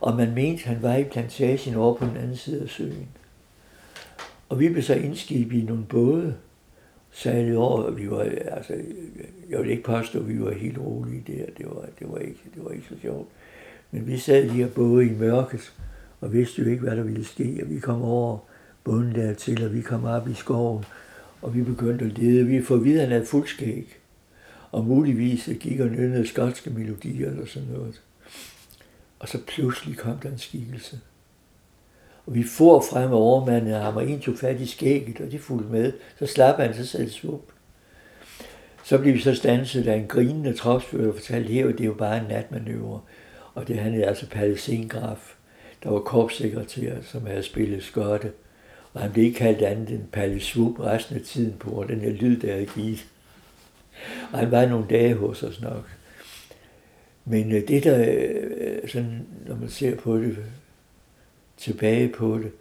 Og 0.00 0.16
man 0.16 0.34
mente, 0.34 0.64
han 0.64 0.82
var 0.82 0.96
i 0.96 1.04
plantagen 1.04 1.74
over 1.74 1.94
på 1.94 2.04
den 2.04 2.16
anden 2.16 2.36
side 2.36 2.62
af 2.62 2.68
søen. 2.68 3.08
Og 4.48 4.60
vi 4.60 4.68
blev 4.68 4.82
så 4.82 4.94
indskibet 4.94 5.56
i 5.56 5.64
nogle 5.64 5.84
både, 5.84 6.34
særligt 7.10 7.56
over, 7.56 7.82
og 7.82 7.98
vi 7.98 8.10
var, 8.10 8.20
altså, 8.44 8.74
jeg 9.50 9.60
vil 9.60 9.70
ikke 9.70 9.82
påstå, 9.82 10.18
at 10.18 10.28
vi 10.28 10.40
var 10.40 10.52
helt 10.52 10.78
rolige 10.78 11.22
der, 11.26 11.46
det 11.58 11.66
var, 11.66 11.84
det 11.98 12.08
var, 12.08 12.18
ikke, 12.18 12.40
det 12.54 12.64
var 12.64 12.70
ikke 12.70 12.86
så 12.88 12.94
sjovt. 13.02 13.28
Men 13.90 14.06
vi 14.06 14.18
sad 14.18 14.50
lige 14.50 14.68
både 14.68 15.06
i 15.06 15.14
mørket, 15.14 15.72
og 16.20 16.32
vidste 16.32 16.62
jo 16.62 16.68
ikke, 16.68 16.82
hvad 16.82 16.96
der 16.96 17.02
ville 17.02 17.24
ske, 17.24 17.60
og 17.62 17.70
vi 17.70 17.78
kom 17.78 18.02
over 18.02 18.38
bunden 18.84 19.14
dertil, 19.14 19.64
og 19.64 19.74
vi 19.74 19.80
kom 19.80 20.04
op 20.04 20.28
i 20.28 20.34
skoven, 20.34 20.84
og 21.42 21.54
vi 21.54 21.62
begyndte 21.62 22.04
at 22.04 22.18
lede. 22.18 22.46
Vi 22.46 22.62
får 22.62 22.76
videre, 22.76 23.02
at 23.02 23.08
han 23.08 23.12
havde 23.12 23.26
fuldskæg, 23.26 23.96
og 24.72 24.84
muligvis 24.84 25.50
gik 25.60 25.80
og 25.80 25.88
nynnede 25.88 26.26
skotske 26.26 26.70
melodier 26.70 27.30
eller 27.30 27.46
sådan 27.46 27.68
noget. 27.68 28.02
Og 29.18 29.28
så 29.28 29.38
pludselig 29.46 29.96
kom 29.96 30.18
der 30.18 30.30
en 30.30 30.38
skikkelse. 30.38 31.00
Og 32.26 32.34
vi 32.34 32.42
får 32.42 32.80
frem 32.90 33.12
og 33.12 33.18
overmanden 33.18 33.70
af 33.72 33.82
ham, 33.82 33.96
og 33.96 34.08
en 34.08 34.20
tog 34.20 34.38
fat 34.38 34.60
i 34.60 34.66
skægget, 34.66 35.20
og 35.20 35.32
de 35.32 35.38
fulgte 35.38 35.72
med. 35.72 35.92
Så 36.18 36.26
slap 36.26 36.56
han, 36.56 36.74
sig 36.74 36.88
selv 36.88 37.10
svup. 37.10 37.42
Så 38.84 38.98
blev 38.98 39.14
vi 39.14 39.20
så 39.20 39.34
stanset 39.34 39.86
af 39.86 39.96
en 39.96 40.06
grinende 40.06 40.52
tropsfører, 40.52 41.08
og 41.08 41.14
fortalte, 41.14 41.52
her, 41.52 41.66
det 41.66 41.80
er 41.80 41.84
jo 41.84 41.94
bare 41.94 42.18
en 42.18 42.26
natmanøvre. 42.28 43.00
Og 43.54 43.68
det 43.68 43.78
han 43.78 43.94
er 43.94 44.08
altså 44.08 44.28
Palle 44.30 44.58
Sengraf, 44.58 45.34
der 45.84 45.90
var 45.90 45.98
korpssekretær, 45.98 46.94
som 47.02 47.26
havde 47.26 47.42
spillet 47.42 47.82
skotte. 47.82 48.32
Og 48.92 49.00
han 49.00 49.12
blev 49.12 49.24
ikke 49.24 49.38
kaldt 49.38 49.62
andet 49.62 49.90
end 49.90 50.08
Palle 50.12 50.40
Svup 50.40 50.80
resten 50.80 51.16
af 51.16 51.22
tiden 51.22 51.54
på 51.58 51.84
den 51.88 52.00
her 52.00 52.10
lyd, 52.10 52.40
der 52.40 52.54
er 52.54 52.64
givet. 52.64 53.06
Og 54.32 54.38
han 54.38 54.50
var 54.50 54.66
nogle 54.66 54.86
dage 54.90 55.14
hos 55.14 55.42
os 55.42 55.60
nok. 55.60 55.90
Men 57.24 57.52
øh, 57.52 57.68
det 57.68 57.84
der, 57.84 58.04
øh, 58.58 58.88
sådan, 58.88 59.26
når 59.46 59.56
man 59.56 59.68
ser 59.68 59.96
på 59.96 60.18
det, 60.18 60.36
tilbage 61.56 62.08
på 62.08 62.38
det, 62.38 62.52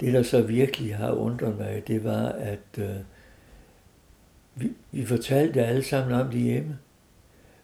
det 0.00 0.12
der 0.12 0.22
så 0.22 0.42
virkelig 0.42 0.96
har 0.96 1.12
undret 1.12 1.58
mig, 1.58 1.82
det 1.86 2.04
var, 2.04 2.26
at 2.28 2.78
øh, 2.78 2.96
vi, 4.54 4.70
vi 4.92 5.04
fortalte 5.04 5.64
alle 5.64 5.82
sammen 5.82 6.20
om 6.20 6.30
det 6.30 6.40
hjemme. 6.40 6.78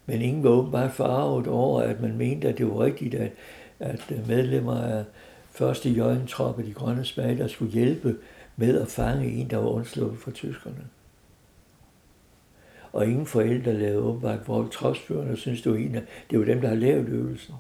Men 0.07 0.23
ingen 0.23 0.45
var 0.45 0.51
åbenbart 0.51 0.93
farvet 0.93 1.47
over, 1.47 1.83
at 1.83 2.01
man 2.01 2.17
mente, 2.17 2.49
at 2.49 2.59
det 2.59 2.67
var 2.67 2.81
rigtigt, 2.81 3.15
at, 3.15 3.33
at 3.81 4.05
øh, 4.11 4.29
medlemmer 4.29 4.81
af 4.81 5.05
første 5.51 5.91
jøgentroppe, 5.91 6.67
de 6.67 6.73
grønne 6.73 7.05
spejder, 7.05 7.49
skulle 7.49 7.73
hjælpe 7.73 8.17
med 8.57 8.81
at 8.81 8.89
fange 8.89 9.27
en, 9.27 9.51
der 9.51 9.57
var 9.57 9.69
undsluppet 9.69 10.21
fra 10.21 10.31
tyskerne. 10.31 10.85
Og 12.93 13.07
ingen 13.07 13.27
forældre 13.27 13.73
lavede 13.73 13.99
åbenbart 13.99 14.49
vold, 14.49 14.71
trodsførende, 14.71 15.37
synes, 15.37 15.63
det 15.63 15.73
var 15.73 15.79
en 15.79 15.95
af, 15.95 16.03
det 16.31 16.39
var 16.39 16.45
dem, 16.45 16.61
der 16.61 16.69
har 16.69 16.75
lavet 16.75 17.09
øvelsen. 17.09 17.55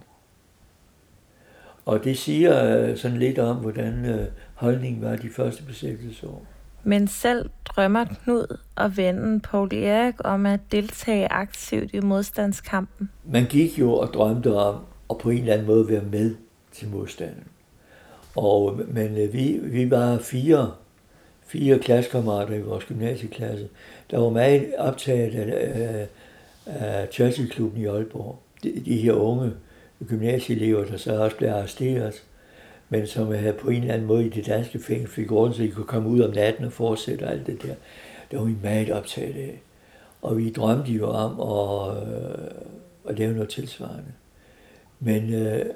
Og 1.84 2.04
det 2.04 2.18
siger 2.18 2.76
øh, 2.76 2.96
sådan 2.96 3.16
lidt 3.16 3.38
om, 3.38 3.56
hvordan 3.56 4.04
øh, 4.04 4.26
holdningen 4.54 5.02
var 5.02 5.16
de 5.16 5.28
første 5.36 5.62
besættelsesår. 5.62 6.46
Men 6.84 7.08
selv 7.08 7.50
drømmer 7.64 8.04
Knud 8.04 8.56
og 8.76 8.96
vennen 8.96 9.40
Paul 9.40 9.74
Erik 9.74 10.14
om 10.18 10.46
at 10.46 10.60
deltage 10.72 11.32
aktivt 11.32 11.94
i 11.94 12.00
modstandskampen. 12.00 13.10
Man 13.24 13.44
gik 13.44 13.78
jo 13.78 13.92
og 13.92 14.08
drømte 14.14 14.54
om 14.54 14.76
at 15.10 15.18
på 15.18 15.30
en 15.30 15.38
eller 15.38 15.52
anden 15.52 15.66
måde 15.66 15.88
være 15.88 16.02
med 16.12 16.34
til 16.72 16.88
modstanden. 16.88 17.44
Og, 18.36 18.80
men 18.88 19.16
øh, 19.18 19.32
vi, 19.32 19.60
vi 19.62 19.90
var 19.90 20.18
fire, 20.18 20.72
fire 21.46 21.78
klassekammerater 21.78 22.54
i 22.54 22.60
vores 22.60 22.84
gymnasieklasse, 22.84 23.68
der 24.10 24.18
var 24.18 24.30
meget 24.30 24.74
optaget 24.78 25.34
af, 25.34 25.80
af, 25.80 26.08
af 26.66 27.08
Churchill-klubben 27.12 27.82
i 27.82 27.86
Aalborg. 27.86 28.38
De, 28.62 28.82
de 28.84 28.96
her 28.96 29.12
unge 29.12 29.52
gymnasieelever, 30.08 30.84
der 30.84 30.96
så 30.96 31.22
også 31.22 31.36
blev 31.36 31.48
arresteret, 31.48 32.24
men 32.88 33.06
som 33.06 33.32
havde 33.32 33.52
på 33.52 33.68
en 33.68 33.80
eller 33.80 33.94
anden 33.94 34.08
måde 34.08 34.26
i 34.26 34.28
det 34.28 34.46
danske 34.46 34.78
fængsel 34.78 35.08
fik 35.08 35.28
grund 35.28 35.54
så 35.54 35.62
de 35.62 35.70
kunne 35.70 35.86
komme 35.86 36.08
ud 36.08 36.20
om 36.20 36.34
natten 36.34 36.64
og 36.64 36.72
fortsætte 36.72 37.26
alt 37.26 37.46
det 37.46 37.62
der. 37.62 37.74
Det 38.30 38.38
var 38.38 38.44
vi 38.44 38.54
meget 38.62 38.90
optaget 38.90 39.36
af. 39.36 39.62
Og 40.22 40.38
vi 40.38 40.50
drømte 40.50 40.92
jo 40.92 41.08
om 41.08 41.40
at, 41.40 42.08
øh, 42.08 42.50
at 43.08 43.18
lave 43.18 43.32
noget 43.32 43.48
tilsvarende. 43.48 44.12
Men 45.00 45.34
øh, 45.34 45.66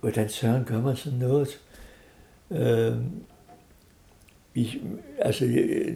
hvordan 0.00 0.28
søren 0.28 0.64
gør 0.64 0.80
man 0.80 0.96
sådan 0.96 1.18
noget? 1.18 1.60
Øh, 2.50 2.96
vi, 4.54 4.82
altså, 5.18 5.44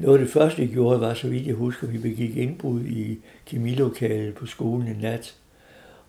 noget 0.01 0.19
af 0.19 0.25
det 0.25 0.31
første, 0.33 0.62
jeg 0.62 0.71
gjorde, 0.71 1.01
var, 1.01 1.15
så 1.15 1.29
vidt 1.29 1.47
jeg 1.47 1.55
husker, 1.55 1.87
vi 1.87 1.99
begik 1.99 2.37
indbrud 2.37 2.85
i 2.85 3.19
kemilokalet 3.47 4.35
på 4.35 4.47
skolen 4.47 4.89
en 4.89 4.97
nat 4.97 5.35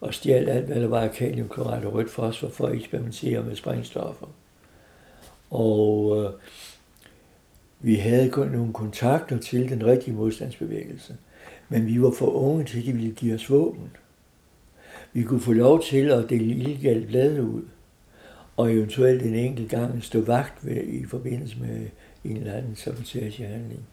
og 0.02 0.14
stjal 0.14 0.50
alt, 0.50 0.66
hvad 0.66 0.82
der 0.82 0.88
var 0.88 1.02
af 1.02 1.12
kaliumklorat 1.12 1.86
og 1.86 1.94
rødt 1.94 2.10
fosfor 2.10 2.50
for 2.50 2.68
at 2.68 2.76
eksperimentere 2.76 3.44
med 3.44 3.56
sprængstoffer. 3.56 4.28
Og 5.50 6.18
øh, 6.24 6.32
vi 7.80 7.96
havde 7.96 8.30
kun 8.30 8.48
nogle 8.48 8.74
kontakter 8.74 9.38
til 9.38 9.70
den 9.70 9.86
rigtige 9.86 10.14
modstandsbevægelse, 10.14 11.18
men 11.70 11.88
vi 11.88 12.02
var 12.02 12.12
for 12.12 12.26
unge 12.26 12.66
til, 12.66 12.80
at 12.80 12.86
de 12.86 12.94
ville 12.94 13.12
give 13.12 13.36
os 13.36 13.50
våben. 13.50 13.92
Vi 15.14 15.24
kunne 15.24 15.40
få 15.40 15.54
lov 15.54 15.84
til 15.84 16.12
at 16.12 16.30
dele 16.30 16.56
illegalt 16.56 17.08
blade 17.08 17.44
ud, 17.44 17.64
og 18.58 18.74
eventuelt 18.74 19.24
en 19.24 19.36
enkelt 19.36 19.70
gang 19.70 20.04
stå 20.04 20.22
vagt 20.22 20.66
ved, 20.66 20.84
i 20.84 21.06
forbindelse 21.06 21.58
med 21.60 21.88
en 22.24 22.38
eller 22.38 22.54
anden 22.54 22.76
sabotagehandling. 22.76 23.88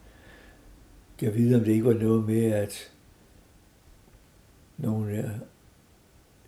Jeg 1.21 1.35
ved, 1.35 1.55
om 1.55 1.63
det 1.63 1.71
ikke 1.71 1.85
var 1.85 1.93
noget 1.93 2.25
med, 2.25 2.43
at 2.45 2.91
nogle 4.77 5.41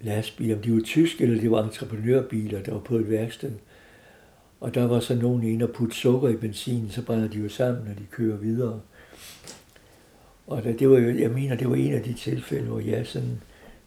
lastbiler, 0.02 0.56
om 0.56 0.62
de 0.62 0.74
var 0.74 0.82
tyske 0.82 1.24
eller 1.24 1.42
de 1.42 1.52
var 1.52 1.64
entreprenørbiler, 1.64 2.64
der 2.64 2.72
var 2.72 2.80
på 2.80 2.96
et 2.96 3.10
værksted. 3.10 3.52
Og 4.60 4.76
der 4.76 4.88
var 4.88 5.00
så 5.00 5.16
nogen 5.16 5.44
inde 5.44 5.66
og 5.66 5.72
putte 5.72 5.96
sukker 5.96 6.30
i 6.30 6.36
benzin, 6.36 6.90
så 6.90 7.02
brænder 7.02 7.28
de 7.28 7.38
jo 7.38 7.50
sammen, 7.50 7.84
når 7.88 7.94
de 7.94 8.06
kører 8.12 8.38
videre. 8.38 8.82
Og 10.48 10.64
da, 10.64 10.72
det 10.72 10.90
var 10.90 10.98
jo, 11.00 11.18
jeg 11.20 11.32
mener, 11.32 11.56
det 11.56 11.70
var 11.70 11.76
en 11.76 11.94
af 11.94 12.04
de 12.04 12.14
tilfælde, 12.14 12.66
hvor 12.66 12.80
jeg 12.80 13.08
sådan 13.08 13.42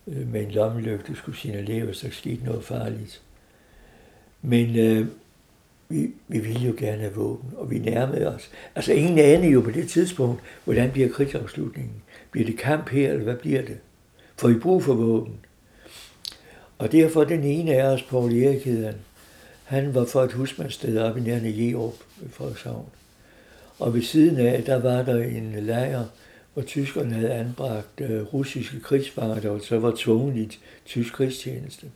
øh, 0.07 0.33
med 0.33 0.43
en 0.43 0.51
lommelygte 0.51 1.17
skulle 1.17 1.39
signalere, 1.39 1.85
hvis 1.85 1.99
der 1.99 2.11
skete 2.11 2.45
noget 2.45 2.65
farligt. 2.65 3.23
Men 4.43 4.79
øh, 4.79 5.07
vi, 5.89 6.11
vi 6.29 6.39
ville 6.39 6.61
jo 6.61 6.75
gerne 6.79 7.01
have 7.01 7.15
våben, 7.15 7.51
og 7.57 7.71
vi 7.71 7.79
nærmede 7.79 8.35
os. 8.35 8.51
Altså 8.75 8.93
ingen 8.93 9.19
anede 9.19 9.53
jo 9.53 9.61
på 9.61 9.71
det 9.71 9.89
tidspunkt, 9.89 10.41
hvordan 10.65 10.91
bliver 10.91 11.09
krigsafslutningen. 11.09 12.03
Bliver 12.31 12.47
det 12.47 12.59
kamp 12.59 12.89
her, 12.89 13.11
eller 13.11 13.25
hvad 13.25 13.37
bliver 13.37 13.63
det? 13.63 13.79
Får 14.37 14.49
vi 14.49 14.55
brug 14.55 14.83
for 14.83 14.95
våben? 14.95 15.35
Og 16.81 16.93
derfor 16.93 17.25
den 17.25 17.45
ene 17.45 17.75
af 17.75 17.93
os, 17.93 18.03
Paul 18.03 18.33
Erik 18.33 18.65
han, 18.65 18.95
han 19.65 19.95
var 19.95 20.05
for 20.05 20.23
et 20.23 20.33
husmandssted 20.33 20.99
op 20.99 21.17
i 21.17 21.21
nærheden 21.21 21.71
Jerup 21.71 21.95
i 22.23 22.29
Frederikshavn. 22.29 22.87
Og 23.79 23.95
ved 23.95 24.03
siden 24.03 24.39
af, 24.39 24.65
der 24.65 24.79
var 24.79 25.03
der 25.03 25.23
en 25.25 25.55
lejr, 25.59 26.05
hvor 26.55 26.63
tyskerne 26.63 27.15
havde 27.15 27.33
anbragt 27.33 28.01
øh, 28.01 28.23
russiske 28.35 28.81
krigsfanger, 28.81 29.41
der 29.41 29.59
så 29.59 29.79
var 29.79 29.93
tvunget 29.97 30.37
i 30.37 30.59
tysk 30.87 31.13
krigstjeneste. 31.13 31.87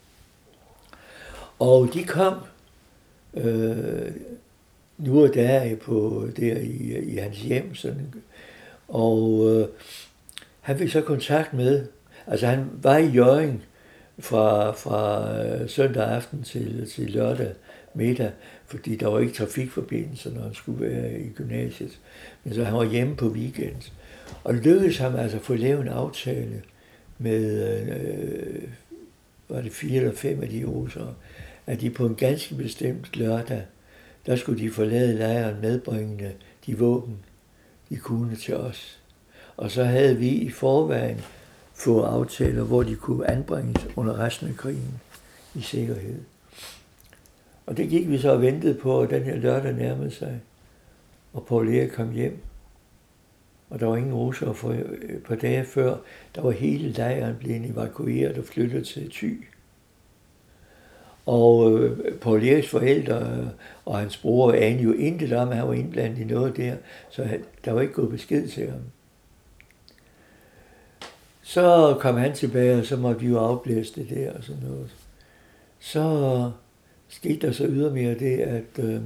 Og 1.59 1.89
de 1.95 2.05
kom 2.05 2.35
øh, 3.35 4.13
nu 4.99 5.23
og 5.23 5.35
der 5.35 5.77
på, 5.77 6.29
der 6.37 6.57
i, 6.57 6.99
i 7.05 7.17
hans 7.17 7.41
hjem, 7.41 7.75
sådan, 7.75 8.15
og 8.89 9.51
øh, 9.51 9.69
han 10.61 10.79
fik 10.79 10.91
så 10.91 11.01
kontakt 11.01 11.55
med, 11.55 11.87
altså 12.27 12.47
han 12.47 12.67
var 12.83 12.97
i 12.97 13.07
Jørgen 13.07 13.63
fra, 14.19 14.73
fra 14.73 15.33
øh, 15.45 15.69
søndag 15.69 16.05
aften 16.05 16.43
til, 16.43 16.91
til 16.91 17.11
lørdag 17.11 17.53
middag, 17.95 18.31
fordi 18.67 18.97
der 18.97 19.09
var 19.09 19.19
ikke 19.19 19.33
trafikforbindelse, 19.33 20.31
når 20.31 20.43
han 20.43 20.55
skulle 20.55 20.81
være 20.81 21.21
i 21.21 21.29
gymnasiet. 21.29 21.99
Men 22.45 22.55
så 22.55 22.65
han 22.65 22.75
var 22.75 22.85
hjemme 22.85 23.17
på 23.17 23.29
weekend. 23.29 23.91
Og 24.45 24.55
lykkedes 24.55 24.99
ham 24.99 25.17
altså 25.17 25.37
at 25.37 25.43
få 25.43 25.55
lavet 25.55 25.81
en 25.81 25.89
aftale 25.89 26.63
med, 27.19 27.69
øh, 27.89 28.63
var 29.49 29.61
det 29.61 29.73
fire 29.73 30.01
eller 30.01 30.15
fem 30.15 30.43
af 30.43 30.49
de 30.49 30.65
rusere, 30.65 31.15
at 31.67 31.81
de 31.81 31.91
på 31.91 32.07
en 32.07 32.15
ganske 32.15 32.55
bestemt 32.55 33.17
lørdag, 33.17 33.63
der 34.27 34.37
skulle 34.37 34.63
de 34.63 34.71
forlade 34.71 35.19
lejren 35.19 35.61
medbringende 35.61 36.33
de 36.67 36.79
våben, 36.79 37.17
de 37.89 37.97
kunne 37.97 38.37
til 38.37 38.57
os. 38.57 38.99
Og 39.57 39.71
så 39.71 39.85
havde 39.85 40.17
vi 40.17 40.29
i 40.29 40.51
forvejen 40.51 41.21
få 41.75 42.03
aftaler, 42.03 42.63
hvor 42.63 42.83
de 42.83 42.97
kunne 42.97 43.31
anbringes 43.31 43.87
under 43.97 44.19
resten 44.19 44.49
af 44.49 44.57
krigen 44.57 45.01
i 45.55 45.61
sikkerhed. 45.61 46.21
Og 47.67 47.77
det 47.77 47.89
gik 47.89 48.09
vi 48.09 48.19
så 48.19 48.33
og 48.33 48.43
ventede 48.43 48.75
på, 48.75 49.01
at 49.01 49.11
den 49.11 49.23
her 49.23 49.37
lørdag 49.37 49.73
nærmede 49.73 50.11
sig. 50.11 50.41
Og 51.33 51.47
Paul 51.47 51.69
Erik 51.69 51.91
kom 51.91 52.11
hjem. 52.11 52.39
Og 53.71 53.81
der 53.81 53.87
var 53.87 53.97
ingen 53.97 54.15
russere 54.15 54.55
for 54.55 54.71
et 54.73 55.23
par 55.25 55.35
dage 55.35 55.65
før. 55.65 55.97
Der 56.35 56.43
var 56.43 56.51
hele 56.51 56.89
lejren 56.89 57.37
blevet 57.37 57.71
evakueret 57.71 58.39
og 58.39 58.45
flyttet 58.45 58.87
til 58.87 59.11
Thy. 59.11 59.45
Og 61.27 61.79
øh, 61.79 62.19
Paul 62.19 62.45
Eriks 62.45 62.69
forældre 62.69 63.17
øh, 63.17 63.47
og 63.85 63.99
hans 63.99 64.17
bror 64.17 64.53
anede 64.53 64.83
jo 64.83 64.93
intet 64.93 65.33
om, 65.33 65.49
at 65.49 65.57
han 65.57 65.69
var 65.69 65.75
indblandet 65.75 66.19
i 66.19 66.25
noget 66.25 66.57
der, 66.57 66.77
så 67.11 67.39
der 67.65 67.73
var 67.73 67.81
ikke 67.81 67.95
gået 67.95 68.11
besked 68.11 68.49
til 68.49 68.71
ham. 68.71 68.81
Så 71.47 71.97
kom 72.01 72.17
han 72.17 72.35
tilbage, 72.35 72.79
og 72.79 72.85
så 72.85 72.97
måtte 72.97 73.21
vi 73.21 73.27
jo 73.27 73.39
afblæse 73.39 73.95
det 73.95 74.11
der 74.11 74.33
og 74.33 74.45
sådan 74.45 74.63
noget. 74.63 74.91
Så 75.79 76.51
skete 77.09 77.47
der 77.47 77.53
så 77.53 77.67
ydermere 77.67 78.19
det, 78.19 78.39
at 78.39 78.79
øh, 78.79 79.01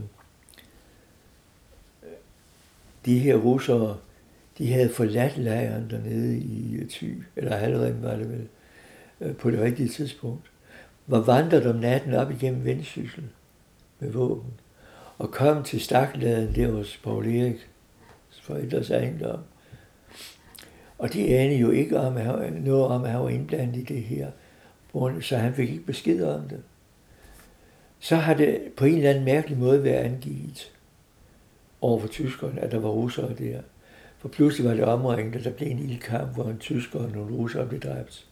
de 3.05 3.19
her 3.19 3.37
russere, 3.37 3.97
de 4.59 4.73
havde 4.73 4.95
forladt 4.95 5.39
lejren 5.39 5.91
dernede 5.91 6.39
i 6.39 6.77
øh, 6.77 6.89
Thy, 6.89 7.23
eller 7.37 7.57
halvdelen 7.57 8.03
var 8.03 8.17
det 8.17 8.29
vel, 8.29 8.49
øh, 9.21 9.37
på 9.37 9.51
det 9.51 9.61
rigtige 9.61 9.89
tidspunkt, 9.89 10.51
var 11.07 11.21
vandret 11.21 11.67
om 11.67 11.77
natten 11.77 12.15
op 12.15 12.31
igennem 12.31 12.65
Vendsyssel 12.65 13.25
med 13.99 14.11
våben, 14.11 14.53
og 15.19 15.31
kom 15.31 15.63
til 15.63 15.81
stakladen 15.81 16.55
der 16.55 16.71
hos 16.71 17.01
Paul 17.05 17.27
Erik, 17.27 17.69
forældres 18.43 18.91
ejendom. 18.91 19.41
Og 20.99 21.13
de 21.13 21.39
anede 21.39 21.59
jo 21.59 21.71
ikke 21.71 22.01
om, 22.01 22.17
at 22.17 22.63
noget 22.65 22.85
om, 22.85 23.05
at 23.05 23.11
han 23.11 23.21
var 23.21 23.29
indblandet 23.29 23.77
i 23.77 23.85
det 23.85 24.03
her, 24.03 24.31
så 25.21 25.37
han 25.37 25.55
fik 25.55 25.71
ikke 25.71 25.87
besked 25.87 26.25
om 26.25 26.49
det. 26.49 26.63
Så 28.01 28.17
har 28.17 28.35
det 28.35 28.61
på 28.77 28.85
en 28.85 28.95
eller 28.97 29.11
anden 29.11 29.25
mærkelig 29.25 29.59
måde 29.59 29.85
været 29.85 29.95
angivet 29.95 30.73
over 31.81 32.01
for 32.01 32.09
tyskerne, 32.09 32.61
at 32.61 32.73
der 32.73 32.79
var 32.79 32.89
russere 32.89 33.35
der. 33.39 33.61
For 34.19 34.29
pludselig 34.29 34.69
var 34.69 34.75
det 34.75 34.85
omringet, 34.85 35.37
og 35.37 35.45
der 35.45 35.51
blev 35.51 35.69
en 35.69 35.79
ildkamp, 35.79 36.35
hvor 36.35 36.45
en 36.45 36.59
tysker 36.59 36.99
og 36.99 37.11
nogle 37.11 37.37
russere 37.37 37.67
blev 37.67 37.81
dræbt. 37.81 38.27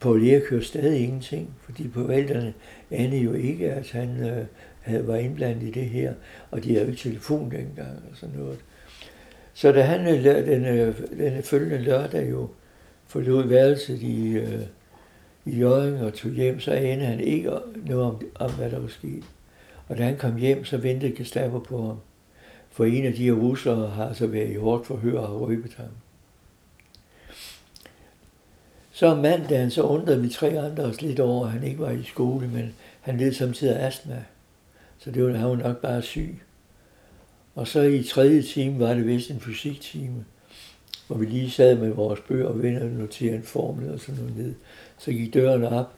Paul 0.00 0.28
Erik 0.28 0.42
hørte 0.50 0.64
stadig 0.64 1.00
ingenting, 1.00 1.54
fordi 1.62 1.90
forældrene 1.90 2.54
anede 2.90 3.20
jo 3.20 3.32
ikke, 3.32 3.72
at 3.72 3.90
han 3.90 4.28
øh, 4.28 4.46
havde, 4.80 5.06
var 5.06 5.16
indblandet 5.16 5.62
i 5.62 5.70
det 5.70 5.86
her, 5.86 6.14
og 6.50 6.64
de 6.64 6.68
havde 6.68 6.82
jo 6.82 6.90
ikke 6.90 7.02
telefon 7.02 7.50
dengang 7.50 8.02
og 8.10 8.16
sådan 8.16 8.38
noget. 8.38 8.58
Så 9.56 9.72
da 9.72 9.82
han 9.82 10.06
øh, 10.08 10.24
den, 10.24 10.64
øh, 10.64 10.98
den 11.18 11.42
følgende 11.42 11.84
lørdag 11.84 12.30
jo 12.30 12.48
forlod 13.06 13.46
værelset 13.46 14.02
i, 14.02 14.28
øh, 14.28 14.62
i 15.44 15.58
Jørgen 15.58 15.94
og 15.96 16.14
tog 16.14 16.30
hjem, 16.30 16.60
så 16.60 16.70
anede 16.70 17.06
han 17.06 17.20
ikke 17.20 17.50
noget 17.86 18.04
om, 18.04 18.22
om, 18.34 18.52
hvad 18.52 18.70
der 18.70 18.78
var 18.78 18.88
sket. 18.88 19.24
Og 19.88 19.98
da 19.98 20.04
han 20.04 20.16
kom 20.16 20.36
hjem, 20.36 20.64
så 20.64 20.76
ventede 20.76 21.16
Gestapo 21.16 21.58
på 21.58 21.86
ham. 21.86 21.96
For 22.70 22.84
en 22.84 23.04
af 23.04 23.12
de 23.12 23.24
her 23.24 23.32
russere 23.32 23.88
har 23.88 24.08
altså 24.08 24.26
været 24.26 24.50
i 24.50 24.54
hårdt 24.54 24.86
forhør 24.86 25.18
og 25.18 25.40
røbet 25.40 25.74
ham. 25.74 25.90
Så 28.92 29.14
mandagen, 29.14 29.70
så 29.70 29.82
undrede 29.82 30.22
vi 30.22 30.28
tre 30.28 30.48
andre 30.48 30.84
os 30.84 31.02
lidt 31.02 31.20
over, 31.20 31.46
at 31.46 31.52
han 31.52 31.64
ikke 31.64 31.78
var 31.78 31.90
i 31.90 32.02
skole, 32.02 32.48
men 32.48 32.74
han 33.00 33.18
led 33.18 33.32
samtidig 33.32 33.76
af 33.76 33.86
astma. 33.86 34.24
Så 34.98 35.10
det 35.10 35.24
var, 35.24 35.32
han 35.32 35.48
var 35.48 35.56
nok 35.56 35.76
bare 35.76 36.02
syg. 36.02 36.38
Og 37.56 37.68
så 37.68 37.80
i 37.82 38.02
tredje 38.02 38.42
time 38.42 38.78
var 38.78 38.94
det 38.94 39.06
vist 39.06 39.30
en 39.30 39.40
fysiktime, 39.40 40.24
hvor 41.06 41.16
vi 41.16 41.26
lige 41.26 41.50
sad 41.50 41.78
med 41.78 41.90
vores 41.90 42.20
bøger 42.20 42.46
og 42.46 42.62
venner 42.62 42.80
og 42.80 42.90
noterede 42.90 43.36
en 43.36 43.42
formel 43.42 43.92
og 43.92 44.00
sådan 44.00 44.20
noget 44.20 44.36
ned. 44.36 44.54
Så 44.98 45.10
gik 45.10 45.34
døren 45.34 45.64
op, 45.64 45.92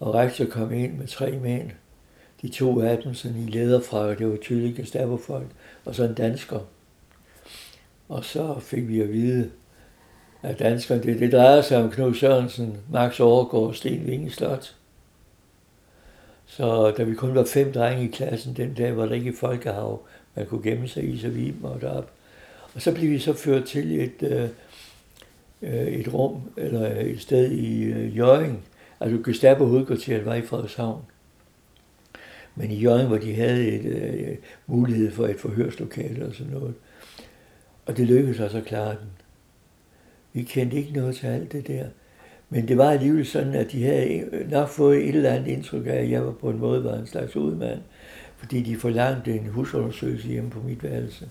og 0.00 0.14
rektor 0.14 0.44
kom 0.44 0.72
ind 0.72 0.92
med 0.92 1.06
tre 1.06 1.32
mænd. 1.32 1.70
De 2.42 2.48
to 2.48 2.80
af 2.80 2.98
dem 2.98 3.14
sådan 3.14 3.42
i 3.42 3.50
læderfrakker, 3.50 4.14
det 4.14 4.30
var 4.30 4.36
tydeligt 4.36 4.76
Gestapo-folk, 4.76 5.46
og 5.84 5.94
så 5.94 6.04
en 6.04 6.14
dansker. 6.14 6.60
Og 8.08 8.24
så 8.24 8.58
fik 8.60 8.88
vi 8.88 9.00
at 9.00 9.12
vide, 9.12 9.50
at 10.42 10.58
danskerne, 10.58 11.02
det, 11.02 11.20
det 11.20 11.32
drejer 11.32 11.62
sig 11.62 11.82
om 11.82 11.90
Knud 11.90 12.14
Sørensen, 12.14 12.76
Max 12.92 13.20
Overgaard 13.20 13.66
og 13.66 13.74
Sten 13.74 14.06
Vinge 14.06 14.30
Slot. 14.30 14.76
Så 16.46 16.90
da 16.90 17.02
vi 17.02 17.14
kun 17.14 17.34
var 17.34 17.44
fem 17.44 17.72
drenge 17.72 18.04
i 18.04 18.10
klassen 18.10 18.54
den 18.54 18.74
dag, 18.74 18.96
var 18.96 19.06
der 19.06 19.14
ikke 19.14 19.36
folkehav, 19.36 20.00
man 20.34 20.46
kunne 20.46 20.62
gemme 20.62 20.88
sig 20.88 21.08
i, 21.08 21.18
så 21.18 21.28
vi 21.28 21.54
måtte 21.60 21.90
op. 21.90 22.12
Og 22.74 22.82
så 22.82 22.94
blev 22.94 23.10
vi 23.10 23.18
så 23.18 23.32
ført 23.32 23.64
til 23.64 24.00
et, 24.00 24.22
øh, 24.22 24.48
øh, 25.62 25.86
et 25.86 26.14
rum, 26.14 26.40
eller 26.56 27.00
et 27.00 27.20
sted 27.20 27.50
i 27.50 27.82
øh, 27.82 28.16
Jørgen. 28.16 28.58
Altså 29.00 29.22
Gestapo 29.24 29.64
hovedkvarteret 29.64 30.24
var 30.24 30.34
i 30.34 30.42
Frederikshavn. 30.42 31.02
Men 32.54 32.70
i 32.70 32.74
Jørgen, 32.74 33.06
hvor 33.06 33.18
de 33.18 33.34
havde 33.34 33.68
et, 33.68 33.84
øh, 33.84 34.36
mulighed 34.66 35.10
for 35.10 35.26
et 35.26 35.36
forhørslokale 35.36 36.26
og 36.26 36.34
sådan 36.34 36.52
noget. 36.52 36.74
Og 37.86 37.96
det 37.96 38.06
lykkedes 38.06 38.40
os 38.40 38.54
at 38.54 38.64
klare 38.64 38.90
den. 38.90 39.08
Vi 40.32 40.42
kendte 40.42 40.76
ikke 40.76 40.92
noget 40.92 41.16
til 41.16 41.26
alt 41.26 41.52
det 41.52 41.66
der. 41.66 41.84
Men 42.48 42.68
det 42.68 42.78
var 42.78 42.90
alligevel 42.90 43.26
sådan, 43.26 43.54
at 43.54 43.72
de 43.72 43.84
havde 43.84 44.24
nok 44.50 44.68
fået 44.68 45.08
et 45.08 45.14
eller 45.14 45.30
andet 45.30 45.48
indtryk 45.48 45.86
af, 45.86 45.92
at 45.92 46.10
jeg 46.10 46.26
var 46.26 46.32
på 46.32 46.50
en 46.50 46.58
måde 46.58 46.84
var 46.84 46.94
en 46.94 47.06
slags 47.06 47.36
udmand, 47.36 47.80
fordi 48.40 48.62
de 48.62 48.76
forlangte 48.76 49.34
en 49.34 49.46
husundersøgelse 49.46 50.28
hjemme 50.28 50.50
på 50.50 50.60
mit 50.60 50.82
værelse. 50.82 51.28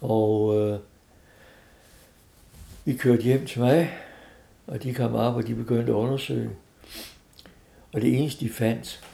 Og 0.00 0.56
øh, 0.56 0.78
vi 2.84 2.96
kørte 2.96 3.22
hjem 3.22 3.46
til 3.46 3.60
mig, 3.60 3.98
og 4.66 4.82
de 4.82 4.94
kom 4.94 5.14
op, 5.14 5.34
og 5.34 5.46
de 5.46 5.54
begyndte 5.54 5.92
at 5.92 5.96
undersøge. 5.96 6.50
Og 7.92 8.00
det 8.00 8.18
eneste, 8.18 8.44
de 8.44 8.50
fandt, 8.50 9.04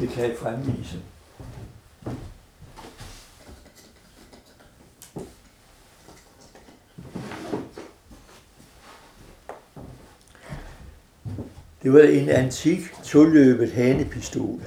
det 0.00 0.08
kan 0.08 0.24
jeg 0.24 0.36
fremvise. 0.40 0.98
Det 11.84 11.92
var 11.92 12.00
en 12.00 12.28
antik 12.28 12.80
toløbet 13.04 13.72
hanepistol. 13.72 14.60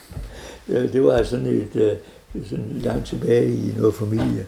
det 0.92 1.02
var 1.02 1.12
altså 1.12 1.30
sådan 1.30 1.46
et 1.46 1.76
øh, 1.76 1.96
sådan 2.46 2.72
langt 2.74 3.06
tilbage 3.06 3.52
i 3.52 3.72
noget 3.76 3.94
familie. 3.94 4.46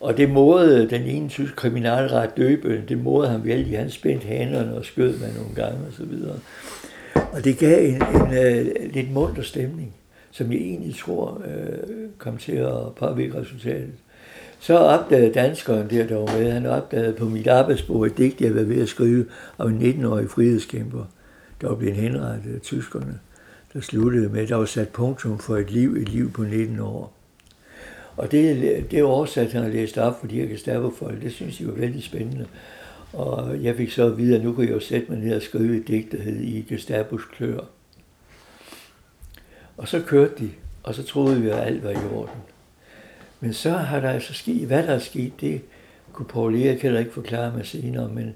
Og 0.00 0.16
det 0.16 0.30
måede 0.30 0.90
den 0.90 1.02
ene 1.02 1.28
tysk 1.28 1.56
kriminalret 1.56 2.36
døbe, 2.36 2.82
det 2.88 2.98
måede 2.98 3.28
han 3.28 3.44
vældig. 3.44 3.78
Han 3.78 3.90
spændte 3.90 4.26
hanerne 4.26 4.76
og 4.76 4.84
skød 4.84 5.18
med 5.18 5.34
nogle 5.34 5.54
gange 5.54 5.78
og 5.86 5.92
så 5.92 6.04
videre. 6.04 6.38
Og 7.32 7.44
det 7.44 7.58
gav 7.58 7.88
en, 7.88 7.94
en 7.94 8.32
en 8.32 8.90
lidt 8.92 9.12
munter 9.12 9.42
stemning, 9.42 9.94
som 10.30 10.52
jeg 10.52 10.60
egentlig 10.60 10.96
tror 10.96 11.42
øh, 11.46 12.08
kom 12.18 12.36
til 12.36 12.52
at 12.52 12.94
påvirke 12.96 13.40
resultatet. 13.40 13.92
Så 14.60 14.78
opdagede 14.78 15.34
danskeren 15.34 15.90
der, 15.90 16.06
der 16.06 16.16
var 16.16 16.38
med, 16.38 16.52
han 16.52 16.66
opdagede 16.66 17.12
på 17.12 17.24
mit 17.24 17.46
arbejdsbord 17.46 18.06
et 18.06 18.18
digt, 18.18 18.40
jeg 18.40 18.54
var 18.54 18.62
ved 18.62 18.82
at 18.82 18.88
skrive 18.88 19.26
om 19.58 19.72
en 19.72 20.04
19-årig 20.04 20.30
frihedskæmper, 20.30 21.04
der 21.60 21.68
var 21.68 21.74
blevet 21.74 21.96
henrettet 21.96 22.54
af 22.54 22.60
tyskerne, 22.60 23.18
der 23.72 23.80
sluttede 23.80 24.28
med, 24.28 24.46
der 24.46 24.56
var 24.56 24.64
sat 24.64 24.88
punktum 24.88 25.38
for 25.38 25.56
et 25.56 25.70
liv, 25.70 25.96
et 25.96 26.08
liv 26.08 26.32
på 26.32 26.42
19 26.42 26.80
år. 26.80 27.12
Og 28.16 28.32
det, 28.32 28.86
det 28.90 29.02
oversatte 29.02 29.52
han 29.52 29.62
har 29.62 29.70
læst 29.70 29.98
op 29.98 30.20
for 30.20 30.26
de 30.26 30.40
her 30.40 30.48
det 31.22 31.32
synes 31.32 31.60
jeg 31.60 31.68
var 31.68 31.74
vældig 31.74 32.02
spændende. 32.02 32.46
Og 33.12 33.62
jeg 33.62 33.76
fik 33.76 33.90
så 33.90 34.06
at 34.06 34.18
vide, 34.18 34.36
at 34.36 34.44
nu 34.44 34.52
kunne 34.52 34.66
jeg 34.66 34.74
jo 34.74 34.80
sætte 34.80 35.06
mig 35.12 35.18
ned 35.18 35.36
og 35.36 35.42
skrive 35.42 35.76
et 35.76 35.88
digt, 35.88 36.12
der 36.12 36.22
hed 36.22 36.40
I 36.40 36.66
Gestapos 36.68 37.24
klør. 37.24 37.60
Og 39.76 39.88
så 39.88 40.02
kørte 40.06 40.32
de, 40.38 40.50
og 40.82 40.94
så 40.94 41.02
troede 41.02 41.40
vi, 41.40 41.48
at 41.48 41.58
alt 41.58 41.84
var 41.84 41.90
i 41.90 42.14
orden. 42.14 42.40
Men 43.40 43.52
så 43.52 43.70
har 43.70 44.00
der 44.00 44.10
altså 44.10 44.34
sket, 44.34 44.66
hvad 44.66 44.82
der 44.82 44.94
er 44.94 44.98
sket, 44.98 45.32
det 45.40 45.60
kunne 46.12 46.26
Paul 46.26 46.54
Erik 46.54 46.82
heller 46.82 46.98
ikke 46.98 47.12
forklare 47.12 47.52
mig 47.56 47.66
senere, 47.66 48.08
men 48.08 48.34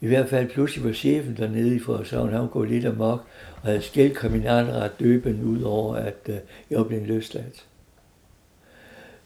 i 0.00 0.06
hvert 0.06 0.28
fald 0.28 0.48
pludselig 0.48 0.84
var 0.84 0.92
chefen 0.92 1.36
dernede 1.36 1.76
i 1.76 1.78
Frederikshavn, 1.78 2.32
han 2.32 2.48
gået 2.48 2.70
lidt 2.70 2.84
amok, 2.84 3.26
og 3.62 3.68
havde 3.68 3.82
skældt 3.82 4.14
kriminalret 4.14 5.00
døben 5.00 5.42
ud 5.44 5.62
over, 5.62 5.96
at 5.96 6.16
øh, 6.28 6.36
jeg 6.70 6.86
blev 6.86 7.06
løsladt. 7.06 7.66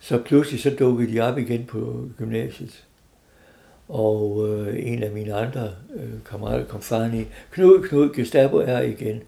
Så 0.01 0.19
pludselig 0.19 0.61
så 0.61 0.71
dukkede 0.79 1.13
de 1.13 1.21
op 1.21 1.39
igen 1.39 1.65
på 1.65 2.09
gymnasiet. 2.19 2.85
Og 3.89 4.49
øh, 4.49 4.87
en 4.93 5.03
af 5.03 5.11
mine 5.11 5.35
andre 5.35 5.71
øh, 5.95 6.11
kammerater 6.31 6.65
kom 6.65 6.81
faren 6.81 7.21
i, 7.21 7.25
Knud, 7.51 7.89
Knud, 7.89 8.15
Gestapo 8.15 8.57
er 8.57 8.81
igen. 8.81 9.23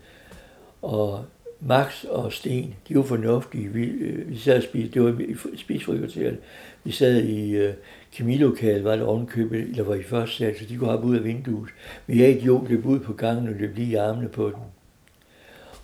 Og 0.82 1.24
Max 1.60 2.04
og 2.04 2.32
Sten, 2.32 2.74
de 2.88 2.96
var 2.96 3.02
fornuftige. 3.02 3.68
Vi, 3.68 3.84
øh, 3.84 4.30
vi 4.30 4.38
sad 4.38 4.56
og 4.56 4.62
spiste, 4.62 4.94
det 4.94 5.02
var 5.02 5.24
spisfrikvarteret. 5.56 6.38
Vi 6.84 6.92
sad 6.92 7.22
i 7.22 7.50
øh, 7.50 7.74
kemilokalet, 8.12 8.84
var 8.84 8.96
det 8.96 9.04
ovenkøbet, 9.04 9.60
eller 9.60 9.84
var 9.84 9.94
i 9.94 10.02
første 10.02 10.36
sal, 10.36 10.58
så 10.58 10.64
de 10.64 10.76
kunne 10.76 10.90
hoppe 10.90 11.06
ud 11.06 11.16
af 11.16 11.24
vinduet. 11.24 11.68
Men 12.06 12.18
jeg 12.18 12.30
idiot 12.30 12.68
løb 12.68 12.86
ud 12.86 13.00
på 13.00 13.12
gangen 13.12 13.48
og 13.48 13.54
løb 13.54 13.76
lige 13.76 13.90
i 13.90 13.94
armene 13.94 14.28
på 14.28 14.46
den. 14.46 14.62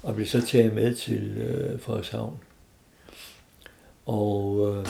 Og 0.03 0.15
blev 0.15 0.27
så 0.27 0.47
taget 0.47 0.75
med 0.75 0.95
til 0.95 1.37
øh, 1.39 1.81
Frederikshavn. 1.81 2.39
Og 4.07 4.69
øh, 4.69 4.87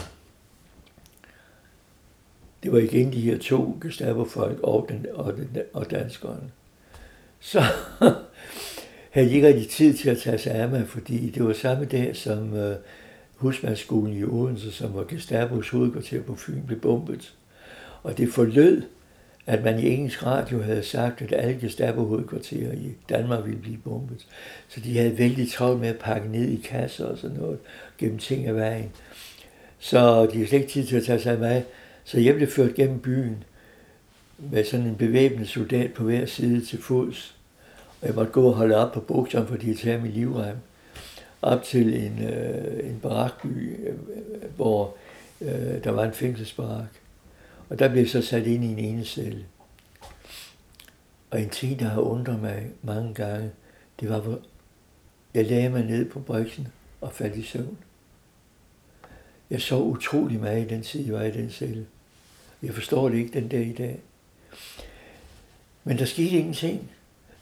det 2.63 2.73
var 2.73 2.79
igen 2.79 3.13
de 3.13 3.21
her 3.21 3.39
to 3.39 3.79
Gestapo-folk 3.83 4.61
og, 4.63 4.87
den, 4.89 5.07
og, 5.13 5.37
den, 5.37 5.59
og 5.73 5.91
danskeren. 5.91 6.53
Så 7.41 7.63
havde 9.15 9.29
de 9.29 9.35
ikke 9.35 9.49
rigtig 9.49 9.69
tid 9.69 9.95
til 9.95 10.11
at 10.11 10.19
tage 10.19 10.39
sig 10.39 10.53
af 10.53 10.69
mig, 10.69 10.89
fordi 10.89 11.31
det 11.31 11.45
var 11.45 11.53
samme 11.53 11.85
dag, 11.85 12.17
som 12.17 12.57
øh, 12.57 12.77
husmandsskolen 13.35 14.17
i 14.17 14.25
Odense, 14.25 14.73
som 14.73 14.95
var 14.95 15.05
Gestapos 15.05 15.69
hovedkvarter 15.69 16.23
på 16.23 16.35
Fyn, 16.35 16.67
blev 16.67 16.81
bombet. 16.81 17.35
Og 18.03 18.19
det 18.19 18.33
forlød, 18.33 18.83
at 19.47 19.65
man 19.65 19.79
i 19.79 19.89
engelsk 19.89 20.27
radio 20.27 20.63
havde 20.63 20.83
sagt, 20.83 21.23
at 21.23 21.33
alle 21.33 21.59
Gestapo-hovedkvarterer 21.61 22.73
i 22.73 22.95
Danmark 23.09 23.45
ville 23.45 23.61
blive 23.61 23.77
bombet. 23.77 24.27
Så 24.69 24.81
de 24.81 24.99
havde 24.99 25.19
vældig 25.19 25.51
travlt 25.51 25.81
med 25.81 25.89
at 25.89 25.99
pakke 25.99 26.29
ned 26.29 26.49
i 26.49 26.61
kasser 26.65 27.05
og 27.05 27.19
sådan 27.19 27.37
noget, 27.37 27.59
gennem 27.99 28.19
ting 28.19 28.47
af 28.47 28.55
vejen. 28.55 28.91
Så 29.79 30.27
de 30.27 30.33
havde 30.33 30.47
slet 30.47 30.59
ikke 30.59 30.73
tid 30.73 30.87
til 30.87 30.97
at 30.97 31.05
tage 31.05 31.21
sig 31.21 31.33
af 31.33 31.39
mig. 31.39 31.65
Så 32.05 32.21
jeg 32.21 32.35
blev 32.35 32.49
ført 32.49 32.75
gennem 32.75 33.01
byen 33.01 33.45
med 34.39 34.65
sådan 34.65 34.87
en 34.87 34.97
bevæbnet 34.97 35.49
soldat 35.49 35.93
på 35.93 36.05
hver 36.05 36.27
side 36.27 36.65
til 36.65 36.83
fods. 36.83 37.34
Og 38.05 38.09
jeg 38.09 38.17
måtte 38.17 38.33
gå 38.33 38.49
og 38.49 38.55
holde 38.55 38.77
op 38.77 38.93
på 38.93 39.01
bukserne, 39.01 39.47
fordi 39.47 39.69
jeg 39.69 39.77
tager 39.77 40.01
min 40.01 40.13
livrem. 40.13 40.57
Op 41.43 41.63
til 41.63 42.07
en, 42.07 42.23
øh, 42.23 42.91
en 42.91 43.01
barakby, 43.03 43.87
øh, 43.87 43.95
hvor 44.57 44.97
øh, 45.41 45.85
der 45.85 45.91
var 45.91 46.05
en 46.05 46.13
fængselsbarak. 46.13 46.89
Og 47.69 47.79
der 47.79 47.89
blev 47.89 48.01
jeg 48.01 48.11
så 48.11 48.23
sat 48.23 48.47
ind 48.47 48.65
i 48.65 48.73
en 48.73 48.79
ene 48.79 49.05
celle. 49.05 49.45
Og 51.31 51.41
en 51.41 51.49
ting, 51.49 51.81
der 51.81 51.89
har 51.89 52.01
undret 52.01 52.41
mig 52.43 52.71
mange 52.83 53.15
gange, 53.15 53.51
det 54.01 54.09
var, 54.09 54.21
hvor 54.21 54.39
jeg 55.35 55.47
lagde 55.47 55.69
mig 55.69 55.85
ned 55.85 56.11
på 56.11 56.21
briksen 56.21 56.69
og 57.01 57.13
faldt 57.13 57.37
i 57.37 57.43
søvn. 57.43 57.79
Jeg 59.51 59.61
sov 59.61 59.91
utrolig 59.91 60.41
meget 60.41 60.65
i 60.65 60.75
den 60.75 60.83
tid, 60.83 61.05
jeg 61.05 61.15
var 61.15 61.23
i 61.23 61.31
den 61.31 61.51
celle. 61.51 61.87
Jeg 62.63 62.75
forstår 62.75 63.09
det 63.09 63.19
ikke 63.19 63.41
den 63.41 63.49
dag 63.49 63.67
i 63.67 63.73
dag. 63.73 64.01
Men 65.85 65.99
der 65.99 66.05
skete 66.05 66.31
ingenting. 66.31 66.91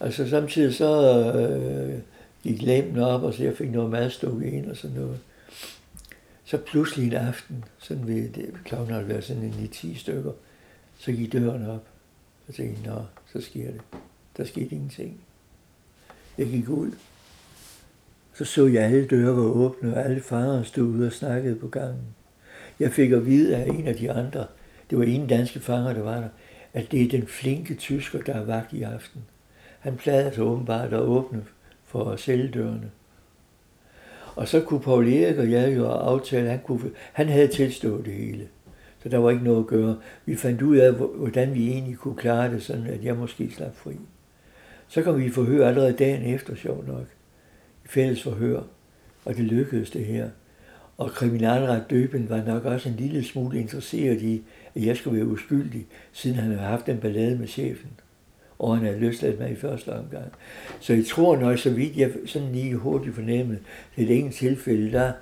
Altså 0.03 0.29
samtidig 0.29 0.75
så 0.75 1.23
øh, 1.35 2.01
gik 2.43 2.63
lampen 2.63 2.99
op, 2.99 3.23
og 3.23 3.35
så 3.35 3.45
jeg 3.45 3.57
fik 3.57 3.71
noget 3.71 3.91
mad 3.91 4.11
stukket 4.11 4.53
ind 4.53 4.71
og 4.71 4.77
sådan 4.77 4.97
noget. 4.97 5.19
Så 6.45 6.59
pludselig 6.59 7.07
en 7.07 7.13
aften, 7.13 7.65
sådan 7.79 8.07
ved 8.07 8.29
det, 8.29 8.55
klokken 8.65 8.95
havde 8.95 9.09
været 9.09 9.25
sådan 9.25 9.43
en 9.43 9.69
10 9.69 9.95
stykker, 9.95 10.33
så 10.99 11.13
gik 11.13 11.33
døren 11.33 11.67
op. 11.67 11.87
Og 12.49 12.55
tænkte 12.55 12.89
nå, 12.89 13.03
så 13.33 13.41
sker 13.41 13.67
det. 13.67 13.81
Der 14.37 14.45
skete 14.45 14.75
ingenting. 14.75 15.21
Jeg 16.39 16.47
gik 16.47 16.69
ud. 16.69 16.91
Så 18.35 18.45
så 18.45 18.67
jeg, 18.67 18.83
alle 18.83 19.07
døre 19.07 19.37
var 19.37 19.43
åbne, 19.43 19.97
og 19.97 20.05
alle 20.05 20.21
farer 20.21 20.63
stod 20.63 20.85
ude 20.85 21.07
og 21.07 21.13
snakkede 21.13 21.57
på 21.57 21.69
gangen. 21.69 22.07
Jeg 22.81 22.93
fik 22.93 23.13
at 23.13 23.27
vide 23.27 23.57
af 23.57 23.67
en 23.67 23.87
af 23.87 23.97
de 23.97 24.13
andre, 24.13 24.47
det 24.91 24.99
var 24.99 25.05
en 25.05 25.27
danske 25.27 25.61
fanger, 25.61 25.93
der 25.93 26.03
var 26.03 26.21
der, 26.21 26.29
at 26.73 26.93
det 26.93 27.03
er 27.03 27.09
den 27.09 27.27
flinke 27.27 27.75
tysker, 27.75 28.23
der 28.23 28.35
er 28.35 28.45
vagt 28.45 28.73
i 28.73 28.83
aften. 28.83 29.23
Han 29.83 29.97
plejede 29.97 30.35
så 30.35 30.43
åbenbart 30.43 30.93
at 30.93 31.01
åbne 31.01 31.45
for 31.85 32.17
celledørene. 32.17 32.91
Og 34.37 34.49
så 34.49 34.61
kunne 34.61 34.81
Paul 34.81 35.09
Erik 35.09 35.39
og 35.39 35.51
jeg 35.51 35.77
jo 35.77 35.87
aftale, 35.87 36.49
han, 36.49 36.61
kunne, 36.65 36.91
han 37.13 37.29
havde 37.29 37.49
tilstået 37.49 38.05
det 38.05 38.15
hele. 38.15 38.49
Så 39.03 39.09
der 39.09 39.19
var 39.19 39.31
ikke 39.31 39.45
noget 39.45 39.59
at 39.59 39.67
gøre. 39.67 39.97
Vi 40.27 40.37
fandt 40.37 40.63
ud 40.63 40.77
af, 40.77 40.93
hvordan 40.93 41.55
vi 41.55 41.69
egentlig 41.69 41.97
kunne 41.97 42.17
klare 42.17 42.51
det, 42.51 42.63
sådan 42.63 42.87
at 42.87 43.05
jeg 43.05 43.17
måske 43.17 43.51
slap 43.51 43.77
fri. 43.77 43.93
Så 44.89 45.03
kom 45.03 45.19
vi 45.19 45.25
i 45.25 45.31
forhør 45.31 45.69
allerede 45.69 45.93
dagen 45.93 46.23
efter, 46.35 46.55
sjov 46.55 46.85
nok. 46.87 47.07
I 47.85 47.89
fælles 47.89 48.23
forhør. 48.23 48.61
Og 49.25 49.37
det 49.37 49.45
lykkedes 49.45 49.91
det 49.91 50.05
her. 50.05 50.29
Og 50.99 51.11
kriminalret 51.11 51.85
Døben 51.91 52.29
var 52.29 52.45
nok 52.45 52.65
også 52.65 52.89
en 52.89 52.97
lille 52.97 53.25
smule 53.25 53.61
interesseret 53.61 54.23
i, 54.23 54.43
at 54.75 54.87
jeg 54.87 54.97
skulle 54.97 55.17
være 55.17 55.27
uskyldig, 55.27 55.87
siden 56.13 56.37
han 56.37 56.51
havde 56.51 56.67
haft 56.69 56.89
en 56.89 56.99
ballade 56.99 57.39
med 57.39 57.47
chefen 57.47 57.91
og 58.63 58.77
han 58.77 58.87
havde 58.87 59.01
løsladt 59.01 59.41
mig 59.41 59.51
i 59.51 59.55
første 59.55 59.89
omgang. 59.89 60.33
Så 60.81 60.93
jeg 60.93 61.07
tror 61.07 61.37
nok, 61.37 61.59
så 61.59 61.71
vidt 61.71 61.97
jeg 61.97 62.11
sådan 62.27 62.53
lige 62.53 62.75
hurtigt 62.75 63.15
fornemmede, 63.15 63.59
det 63.97 64.03
er 64.03 64.07
et 64.07 64.17
enkelt 64.17 64.37
tilfælde, 64.37 64.93
der, 64.93 65.13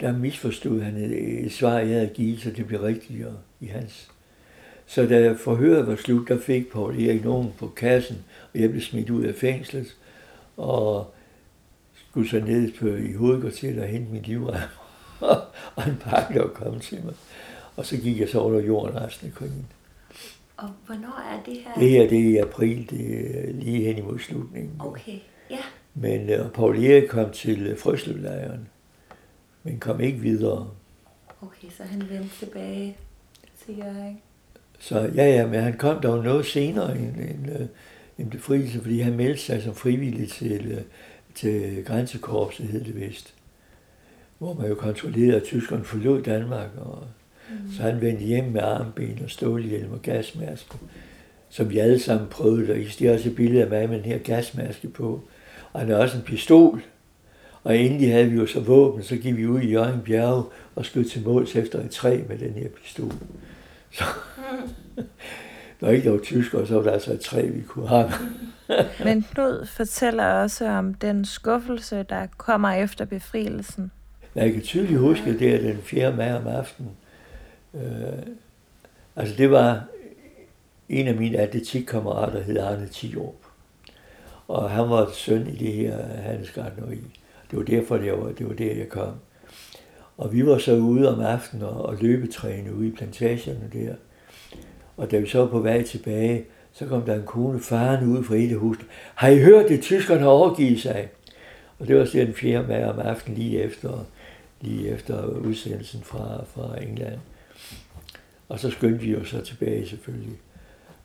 der 0.00 0.12
misforstod 0.12 0.80
han 0.80 0.96
et, 0.96 1.52
svar, 1.52 1.78
jeg 1.78 1.88
havde 1.88 2.10
givet, 2.14 2.40
så 2.40 2.50
det 2.50 2.66
blev 2.66 2.80
rigtigere 2.80 3.36
i 3.60 3.66
hans. 3.66 4.10
Så 4.86 5.06
da 5.06 5.32
forhøret 5.32 5.86
var 5.86 5.96
slut, 5.96 6.28
der 6.28 6.40
fik 6.40 6.72
Paul 6.72 7.02
Erik 7.02 7.24
nogen 7.24 7.52
på 7.58 7.68
kassen, 7.68 8.16
og 8.54 8.60
jeg 8.60 8.70
blev 8.70 8.82
smidt 8.82 9.10
ud 9.10 9.24
af 9.24 9.34
fængslet, 9.34 9.96
og 10.56 11.14
skulle 11.94 12.28
så 12.28 12.40
ned 12.40 12.72
på, 12.80 12.86
i 12.86 13.12
hovedkvarteret 13.12 13.78
og 13.78 13.86
hente 13.86 14.12
min 14.12 14.22
livrem, 14.22 14.60
og 15.76 15.86
en 15.86 15.96
pakke 16.00 16.38
der 16.38 16.46
kom 16.46 16.80
til 16.80 17.04
mig. 17.04 17.14
Og 17.76 17.86
så 17.86 17.96
gik 17.96 18.20
jeg 18.20 18.28
så 18.28 18.40
under 18.40 18.60
jorden 18.60 19.00
resten 19.00 19.28
af 19.28 19.34
krigen. 19.34 19.66
Og 20.56 20.68
hvornår 20.86 21.22
er 21.32 21.42
det 21.42 21.56
her? 21.56 21.74
Det 21.74 21.90
her, 21.90 22.08
det 22.08 22.18
er 22.18 22.30
i 22.30 22.36
april, 22.36 22.90
det 22.90 23.38
er 23.48 23.52
lige 23.52 23.84
hen 23.84 23.98
imod 23.98 24.18
slutningen. 24.18 24.76
Okay, 24.78 25.18
ja. 25.50 25.58
Men 25.94 26.40
uh, 26.40 26.50
Paul 26.50 26.84
Erik 26.84 27.08
kom 27.08 27.30
til 27.30 27.72
uh, 27.72 27.78
Frøslevlejren, 27.78 28.68
men 29.62 29.80
kom 29.80 30.00
ikke 30.00 30.18
videre. 30.18 30.70
Okay, 31.42 31.68
så 31.70 31.82
han 31.82 32.02
vendte 32.10 32.38
tilbage 32.38 32.96
til 33.64 33.76
jer, 33.76 34.08
ikke? 34.08 34.20
Så 34.78 35.00
ja, 35.14 35.26
ja, 35.26 35.46
men 35.46 35.60
han 35.60 35.76
kom 35.76 36.00
dog 36.02 36.24
noget 36.24 36.46
senere 36.46 36.98
end, 36.98 37.16
end, 37.16 37.60
uh, 37.60 37.66
end 38.18 38.30
befrielse, 38.30 38.80
fordi 38.80 39.00
han 39.00 39.16
meldte 39.16 39.42
sig 39.42 39.62
som 39.62 39.74
frivillig 39.74 40.28
til, 40.28 40.84
til 41.34 41.84
grænsekorpset, 41.84 42.66
hed 42.66 42.84
det 42.84 43.00
vist. 43.00 43.34
Hvor 44.38 44.54
man 44.54 44.68
jo 44.68 44.74
kontrollerede, 44.74 45.36
at 45.36 45.42
tyskerne 45.42 45.84
forlod 45.84 46.22
Danmark, 46.22 46.70
og 46.76 47.06
Mm. 47.50 47.72
Så 47.76 47.82
han 47.82 48.00
vendte 48.00 48.24
hjem 48.24 48.44
med 48.44 48.60
armben 48.60 49.20
og 49.24 49.30
stålhjelm 49.30 49.92
og 49.92 50.02
gasmaske, 50.02 50.74
som 51.48 51.70
vi 51.70 51.78
alle 51.78 51.98
sammen 51.98 52.28
prøvede. 52.28 52.72
Og 52.72 52.78
I 52.78 53.06
også 53.06 53.28
et 53.28 53.36
billede 53.36 53.62
af 53.62 53.68
mig 53.68 53.88
med 53.88 53.96
den 53.96 54.04
her 54.04 54.18
gasmaske 54.18 54.88
på. 54.88 55.20
Og 55.72 55.80
han 55.80 55.88
har 55.88 55.96
også 55.96 56.16
en 56.16 56.22
pistol. 56.22 56.82
Og 57.64 57.76
endelig 57.78 58.12
havde 58.12 58.30
vi 58.30 58.36
jo 58.36 58.46
så 58.46 58.60
våben, 58.60 59.02
så 59.02 59.16
gik 59.16 59.36
vi 59.36 59.46
ud 59.46 59.60
i 59.60 59.70
Jørgen 59.70 60.00
Bjerge 60.00 60.44
og 60.74 60.86
skød 60.86 61.04
til 61.04 61.22
måls 61.22 61.56
efter 61.56 61.80
et 61.80 61.90
træ 61.90 62.20
med 62.28 62.38
den 62.38 62.52
her 62.52 62.68
pistol. 62.68 63.12
Så, 63.92 64.04
når 65.80 65.88
ikke 65.88 66.04
der 66.04 66.10
var 66.10 66.18
tyskere, 66.18 66.66
så 66.66 66.74
var 66.74 66.82
der 66.82 66.92
altså 66.92 67.12
et 67.12 67.20
træ, 67.20 67.46
vi 67.46 67.62
kunne 67.62 67.88
have. 67.88 68.10
Men 69.04 69.22
Knud 69.22 69.66
fortæller 69.66 70.24
også 70.24 70.68
om 70.68 70.94
den 70.94 71.24
skuffelse, 71.24 72.02
der 72.08 72.26
kommer 72.36 72.72
efter 72.72 73.04
befrielsen. 73.04 73.90
Jeg 74.34 74.52
kan 74.52 74.62
tydeligt 74.62 75.00
huske, 75.00 75.30
at 75.30 75.38
det 75.38 75.54
er 75.54 75.58
den 75.58 75.78
4. 75.82 76.16
maj 76.16 76.34
om 76.34 76.46
aftenen, 76.46 76.90
Øh, 77.74 78.26
altså 79.16 79.34
det 79.36 79.50
var 79.50 79.84
en 80.88 81.08
af 81.08 81.14
mine 81.14 81.38
atletikkammerater, 81.38 82.42
hed 82.42 82.58
Arne 82.58 82.88
Tiop. 82.88 83.34
Og 84.48 84.70
han 84.70 84.90
var 84.90 85.10
søn 85.12 85.46
i 85.46 85.56
det 85.56 85.72
her 85.72 86.06
handelsgartneri. 86.06 87.00
Det 87.50 87.58
var 87.58 87.64
derfor, 87.64 87.96
det 87.96 88.12
var, 88.12 88.32
det 88.32 88.48
var 88.48 88.54
der, 88.54 88.74
jeg 88.74 88.88
kom. 88.88 89.12
Og 90.16 90.32
vi 90.32 90.46
var 90.46 90.58
så 90.58 90.76
ude 90.76 91.14
om 91.14 91.20
aftenen 91.20 91.64
og, 91.64 91.86
og 91.86 91.96
løbetræne 92.00 92.74
ude 92.74 92.88
i 92.88 92.90
plantagerne 92.90 93.70
der. 93.72 93.94
Og 94.96 95.10
da 95.10 95.18
vi 95.18 95.26
så 95.26 95.38
var 95.38 95.46
på 95.46 95.58
vej 95.58 95.82
tilbage, 95.82 96.44
så 96.72 96.86
kom 96.86 97.02
der 97.02 97.14
en 97.14 97.26
kone 97.26 97.60
faren 97.60 98.08
ud 98.08 98.24
fra 98.24 98.34
et 98.34 98.56
huset. 98.56 98.86
Har 99.14 99.28
I 99.28 99.38
hørt 99.38 99.68
det, 99.68 99.82
tyskerne 99.82 100.20
har 100.20 100.28
overgivet 100.28 100.80
sig? 100.80 101.08
Og 101.78 101.88
det 101.88 101.96
var 101.96 102.04
så 102.04 102.18
den 102.18 102.34
4. 102.34 102.62
maj 102.62 102.84
om 102.84 102.98
aftenen 102.98 103.38
lige 103.38 103.62
efter, 103.62 104.04
lige 104.60 104.88
efter 104.88 105.24
udsendelsen 105.24 106.02
fra, 106.02 106.44
fra 106.54 106.82
England. 106.82 107.18
Og 108.48 108.60
så 108.60 108.70
skyndte 108.70 109.04
vi 109.04 109.16
os 109.16 109.28
så 109.28 109.40
tilbage 109.40 109.88
selvfølgelig. 109.88 110.38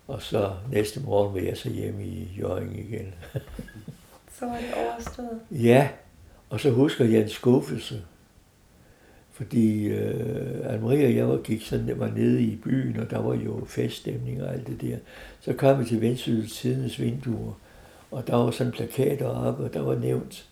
Og 0.07 0.21
så 0.21 0.51
næste 0.71 0.99
morgen 0.99 1.35
var 1.35 1.41
jeg 1.41 1.57
så 1.57 1.69
hjemme 1.69 2.05
i 2.05 2.35
Jørgen 2.39 2.75
igen. 2.75 3.13
så 4.39 4.45
var 4.45 4.57
det 4.57 4.73
overstået? 4.73 5.39
Ja, 5.51 5.89
og 6.49 6.59
så 6.59 6.71
husker 6.71 7.05
jeg 7.05 7.21
en 7.21 7.29
skuffelse. 7.29 8.01
Fordi 9.31 9.87
øh, 9.87 10.73
Anne-Marie 10.73 11.05
og 11.05 11.15
jeg 11.15 11.29
var, 11.29 11.37
gik 11.37 11.61
sådan, 11.65 11.99
var 11.99 12.11
nede 12.15 12.41
i 12.41 12.55
byen, 12.55 12.99
og 12.99 13.09
der 13.09 13.17
var 13.17 13.33
jo 13.33 13.65
feststemning 13.67 14.43
og 14.43 14.53
alt 14.53 14.67
det 14.67 14.81
der. 14.81 14.97
Så 15.41 15.53
kom 15.53 15.79
vi 15.79 15.85
til 15.85 16.01
Vendsyssel 16.01 16.95
vinduer, 16.97 17.53
og 18.11 18.27
der 18.27 18.35
var 18.35 18.51
sådan 18.51 18.71
plakater 18.71 19.25
oppe, 19.25 19.63
og 19.63 19.73
der 19.73 19.81
var 19.81 19.95
nævnt 19.95 20.49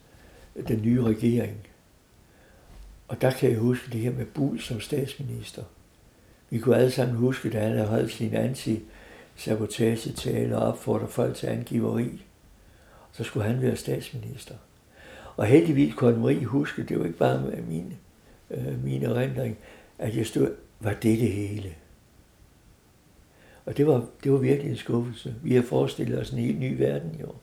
den 0.68 0.82
nye 0.82 1.04
regering. 1.04 1.58
Og 3.08 3.22
der 3.22 3.32
kan 3.32 3.50
jeg 3.50 3.60
huske 3.60 3.92
det 3.92 4.02
her 4.02 4.12
med 4.12 4.26
Bull 4.26 4.62
som 4.62 4.80
statsminister. 4.80 5.64
Vi 6.50 6.60
kunne 6.60 6.78
alle 6.78 6.92
sammen 6.92 7.16
huske, 7.16 7.50
da 7.50 7.60
han 7.60 7.72
havde 7.72 7.88
holdt 7.88 8.12
sin 8.12 8.34
anti-sabotage-tale 8.34 10.58
og 10.58 10.68
opfordret 10.68 11.10
folk 11.10 11.36
til 11.36 11.48
angiveri. 11.48 12.24
Så 13.12 13.24
skulle 13.24 13.48
han 13.48 13.62
være 13.62 13.76
statsminister. 13.76 14.56
Og 15.38 15.46
heldigvis 15.46 15.94
kunne 15.94 16.20
Marie 16.20 16.46
huske, 16.46 16.84
det 16.84 17.00
var 17.00 17.06
ikke 17.06 17.18
bare 17.18 17.52
min, 17.68 17.94
øh, 18.52 18.84
min 18.84 19.04
erindring, 19.04 19.58
at 19.98 20.18
jeg 20.18 20.26
stod, 20.26 20.56
var 20.80 20.94
det 20.94 21.20
det 21.20 21.32
hele? 21.32 21.76
Og 23.66 23.78
det 23.78 23.88
var, 23.88 24.06
det 24.24 24.32
var 24.32 24.38
virkelig 24.38 24.72
en 24.72 24.78
skuffelse. 24.78 25.36
Vi 25.44 25.56
har 25.56 25.62
forestillet 25.62 26.20
os 26.20 26.30
en 26.30 26.38
helt 26.38 26.60
ny 26.60 26.78
verden, 26.78 27.18
jo. 27.22 27.34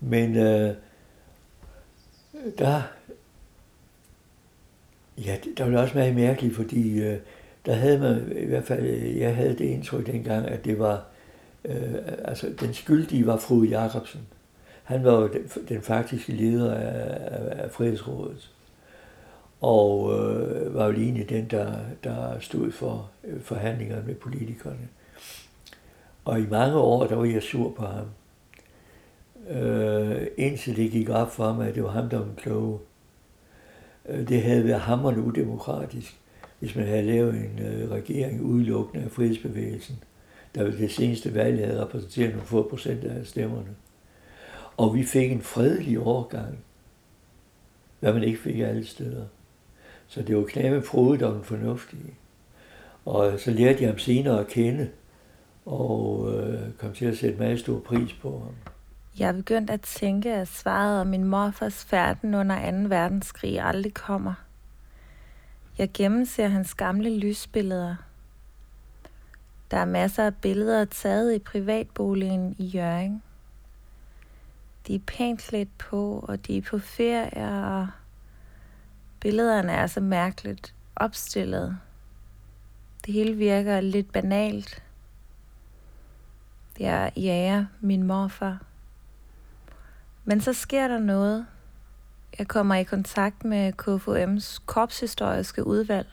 Men 0.00 0.36
øh, 0.36 0.74
der, 2.58 2.82
ja, 5.26 5.36
der 5.56 5.70
var 5.70 5.82
også 5.82 5.98
meget 5.98 6.14
mærkeligt, 6.14 6.56
fordi 6.56 7.00
øh, 7.00 7.18
der 7.66 7.72
havde 7.72 7.98
man, 7.98 8.32
i 8.36 8.46
hvert 8.46 8.64
fald, 8.64 8.86
øh, 8.86 9.18
jeg 9.18 9.36
havde 9.36 9.52
det 9.52 9.64
indtryk 9.64 10.06
dengang, 10.06 10.46
at 10.46 10.64
det 10.64 10.78
var, 10.78 11.04
øh, 11.64 11.94
altså 12.24 12.52
den 12.60 12.74
skyldige 12.74 13.26
var 13.26 13.36
fru 13.36 13.62
Jacobsen. 13.62 14.20
Han 14.84 15.04
var 15.04 15.12
jo 15.12 15.28
den, 15.28 15.42
den 15.68 15.82
faktiske 15.82 16.32
leder 16.32 16.74
af, 16.74 17.18
af, 17.36 17.64
af 17.64 17.70
Frihedsrådet. 17.70 18.50
Og 19.60 20.12
øh, 20.12 20.74
var 20.74 20.86
jo 20.86 20.92
lige 20.92 21.24
den, 21.24 21.46
der, 21.50 21.74
der 22.04 22.40
stod 22.40 22.72
for 22.72 23.10
øh, 23.24 23.40
forhandlingerne 23.40 24.06
med 24.06 24.14
politikerne. 24.14 24.88
Og 26.24 26.40
i 26.40 26.46
mange 26.50 26.76
år, 26.76 27.06
der 27.06 27.16
var 27.16 27.24
jeg 27.24 27.42
sur 27.42 27.70
på 27.70 27.86
ham. 27.86 28.06
Øh, 29.50 30.26
indtil 30.36 30.76
det 30.76 30.90
gik 30.90 31.08
op 31.08 31.32
for 31.32 31.52
mig, 31.52 31.68
at 31.68 31.74
det 31.74 31.84
var 31.84 31.90
ham, 31.90 32.08
der 32.08 32.18
var 32.18 32.24
den 32.24 32.36
kloge. 32.36 32.78
Øh, 34.08 34.28
det 34.28 34.42
havde 34.42 34.64
været 34.64 34.80
hammerende 34.80 35.22
udemokratisk, 35.22 36.20
hvis 36.58 36.76
man 36.76 36.86
havde 36.86 37.02
lavet 37.02 37.34
en 37.34 37.58
øh, 37.66 37.90
regering 37.90 38.42
udelukkende 38.42 39.04
af 39.04 39.10
frihedsbevægelsen, 39.10 39.98
der 40.54 40.64
ved 40.64 40.78
det 40.78 40.92
seneste 40.92 41.34
valg 41.34 41.66
havde 41.66 41.82
repræsenteret 41.82 42.30
nogle 42.30 42.46
få 42.46 42.68
procent 42.68 43.04
af 43.04 43.26
stemmerne. 43.26 43.76
Og 44.76 44.94
vi 44.94 45.04
fik 45.04 45.32
en 45.32 45.42
fredelig 45.42 46.00
overgang, 46.00 46.58
hvad 48.00 48.12
man 48.12 48.22
ikke 48.22 48.38
fik 48.38 48.58
alle 48.58 48.86
steder. 48.86 49.24
Så 50.08 50.22
det 50.22 50.36
var 50.36 50.44
knæme 50.44 50.82
frodet 50.82 51.22
og 51.22 51.34
den 51.34 51.44
fornuftige. 51.44 52.14
Og 53.04 53.40
så 53.40 53.50
lærte 53.50 53.82
jeg 53.82 53.90
ham 53.90 53.98
senere 53.98 54.40
at 54.40 54.46
kende, 54.46 54.88
og 55.66 56.32
øh, 56.34 56.60
kom 56.78 56.92
til 56.92 57.06
at 57.06 57.16
sætte 57.16 57.38
meget 57.38 57.60
stor 57.60 57.78
pris 57.78 58.12
på 58.12 58.30
ham. 58.30 58.54
Jeg 59.18 59.34
begyndte 59.34 59.72
at 59.72 59.80
tænke, 59.80 60.32
at 60.32 60.48
svaret 60.48 61.00
om 61.00 61.06
min 61.06 61.24
morfars 61.24 61.84
færden 61.84 62.34
under 62.34 62.70
2. 62.70 62.88
verdenskrig 62.88 63.60
aldrig 63.60 63.94
kommer. 63.94 64.34
Jeg 65.78 65.90
gennemser 65.94 66.48
hans 66.48 66.74
gamle 66.74 67.18
lysbilleder. 67.18 67.96
Der 69.70 69.76
er 69.76 69.84
masser 69.84 70.26
af 70.26 70.34
billeder 70.34 70.84
taget 70.84 71.34
i 71.34 71.38
privatboligen 71.38 72.56
i 72.58 72.64
Jørgen. 72.64 73.22
De 74.86 74.94
er 74.94 75.00
pænt 75.06 75.40
klædt 75.40 75.78
på, 75.78 76.24
og 76.28 76.46
de 76.46 76.56
er 76.56 76.62
på 76.62 76.78
ferie, 76.78 77.48
og 77.48 77.88
billederne 79.20 79.72
er 79.72 79.86
så 79.86 80.00
mærkeligt 80.00 80.74
opstillet. 80.96 81.78
Det 83.06 83.14
hele 83.14 83.36
virker 83.36 83.80
lidt 83.80 84.12
banalt. 84.12 84.82
Jeg 86.78 87.12
jager 87.16 87.66
min 87.80 88.02
morfar. 88.02 88.69
Men 90.24 90.40
så 90.40 90.52
sker 90.52 90.88
der 90.88 90.98
noget. 90.98 91.46
Jeg 92.38 92.48
kommer 92.48 92.74
i 92.74 92.82
kontakt 92.82 93.44
med 93.44 93.72
KFUM's 93.82 94.62
korpshistoriske 94.66 95.66
udvalg. 95.66 96.08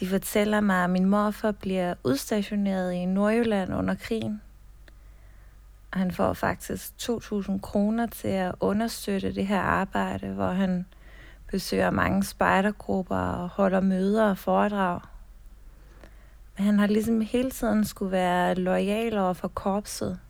De 0.00 0.08
fortæller 0.08 0.60
mig, 0.60 0.84
at 0.84 0.90
min 0.90 1.04
morfar 1.04 1.52
bliver 1.52 1.94
udstationeret 2.04 2.92
i 2.92 3.04
Nordjylland 3.04 3.74
under 3.74 3.94
krigen. 3.94 4.42
Og 5.92 5.98
han 5.98 6.12
får 6.12 6.32
faktisk 6.32 6.92
2.000 7.02 7.60
kroner 7.60 8.06
til 8.06 8.28
at 8.28 8.54
understøtte 8.60 9.34
det 9.34 9.46
her 9.46 9.60
arbejde, 9.60 10.28
hvor 10.28 10.50
han 10.50 10.86
besøger 11.50 11.90
mange 11.90 12.24
spejdergrupper 12.24 13.16
og 13.16 13.48
holder 13.48 13.80
møder 13.80 14.30
og 14.30 14.38
foredrag. 14.38 15.00
Men 16.56 16.66
han 16.66 16.78
har 16.78 16.86
ligesom 16.86 17.20
hele 17.20 17.50
tiden 17.50 17.84
skulle 17.84 18.12
være 18.12 18.54
lojal 18.54 19.18
over 19.18 19.32
for 19.32 19.48
korpset– 19.48 20.18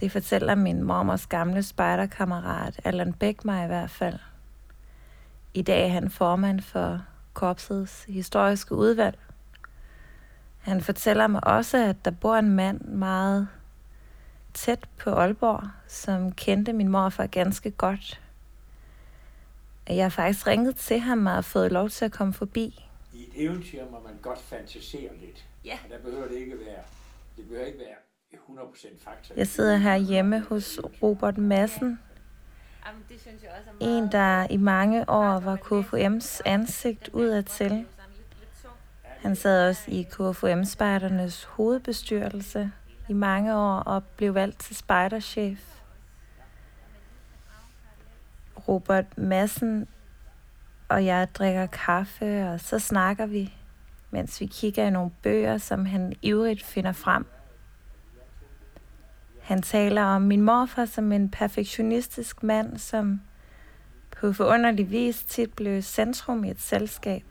det 0.00 0.12
fortæller 0.12 0.54
min 0.54 0.82
mormors 0.82 1.26
gamle 1.26 1.62
spejderkammerat, 1.62 2.80
Allan 2.84 3.12
Bæk 3.12 3.44
mig 3.44 3.64
i 3.64 3.66
hvert 3.66 3.90
fald. 3.90 4.18
I 5.54 5.62
dag 5.62 5.84
er 5.84 5.88
han 5.88 6.10
formand 6.10 6.60
for 6.60 7.00
korpsets 7.34 8.04
historiske 8.04 8.74
udvalg. 8.74 9.18
Han 10.58 10.80
fortæller 10.80 11.26
mig 11.26 11.44
også, 11.46 11.76
at 11.76 12.04
der 12.04 12.10
bor 12.10 12.36
en 12.36 12.50
mand 12.50 12.80
meget 12.80 13.48
tæt 14.54 14.88
på 14.98 15.10
Aalborg, 15.10 15.62
som 15.88 16.32
kendte 16.32 16.72
min 16.72 16.88
morfar 16.88 17.26
ganske 17.26 17.70
godt. 17.70 18.20
Jeg 19.88 20.04
har 20.04 20.10
faktisk 20.10 20.46
ringet 20.46 20.76
til 20.76 21.00
ham 21.00 21.26
og 21.26 21.44
fået 21.44 21.72
lov 21.72 21.88
til 21.88 22.04
at 22.04 22.12
komme 22.12 22.32
forbi. 22.32 22.86
I 23.14 23.22
et 23.22 23.32
eventyr 23.34 23.84
må 23.90 24.00
man 24.00 24.18
godt 24.22 24.38
fantasere 24.38 25.16
lidt. 25.20 25.44
Ja. 25.64 25.78
Og 25.84 25.90
der 25.90 25.98
behøver 25.98 26.28
det 26.28 26.36
ikke 26.36 26.58
være, 26.58 26.82
det 27.36 27.44
behøver 27.48 27.66
ikke 27.66 27.78
være 27.78 28.09
100% 28.34 29.04
fakta. 29.04 29.34
Jeg 29.36 29.46
sidder 29.46 29.76
her 29.76 29.96
hjemme 29.96 30.40
hos 30.40 30.80
Robert 31.02 31.38
Madsen. 31.38 32.00
En, 33.80 34.12
der 34.12 34.46
i 34.50 34.56
mange 34.56 35.08
år 35.08 35.40
var 35.40 35.56
KFUM's 35.56 36.40
ansigt 36.44 37.08
udadtil. 37.08 37.86
Han 39.04 39.36
sad 39.36 39.68
også 39.68 39.90
i 39.90 40.02
KFUM-spejdernes 40.10 41.44
hovedbestyrelse 41.44 42.72
i 43.08 43.12
mange 43.12 43.54
år 43.54 43.76
og 43.76 44.04
blev 44.04 44.34
valgt 44.34 44.60
til 44.60 44.76
spejderchef. 44.76 45.58
Robert 48.68 49.18
Madsen 49.18 49.88
og 50.88 51.04
jeg 51.04 51.28
drikker 51.34 51.66
kaffe, 51.66 52.48
og 52.48 52.60
så 52.60 52.78
snakker 52.78 53.26
vi, 53.26 53.54
mens 54.10 54.40
vi 54.40 54.46
kigger 54.46 54.86
i 54.86 54.90
nogle 54.90 55.10
bøger, 55.22 55.58
som 55.58 55.86
han 55.86 56.12
ivrigt 56.22 56.62
finder 56.62 56.92
frem. 56.92 57.26
Han 59.50 59.62
taler 59.62 60.02
om 60.02 60.22
min 60.22 60.42
morfar 60.42 60.84
som 60.84 61.12
en 61.12 61.28
perfektionistisk 61.28 62.42
mand, 62.42 62.78
som 62.78 63.20
på 64.20 64.32
forunderlig 64.32 64.90
vis 64.90 65.24
tit 65.24 65.52
blev 65.52 65.82
centrum 65.82 66.44
i 66.44 66.50
et 66.50 66.60
selskab. 66.60 67.22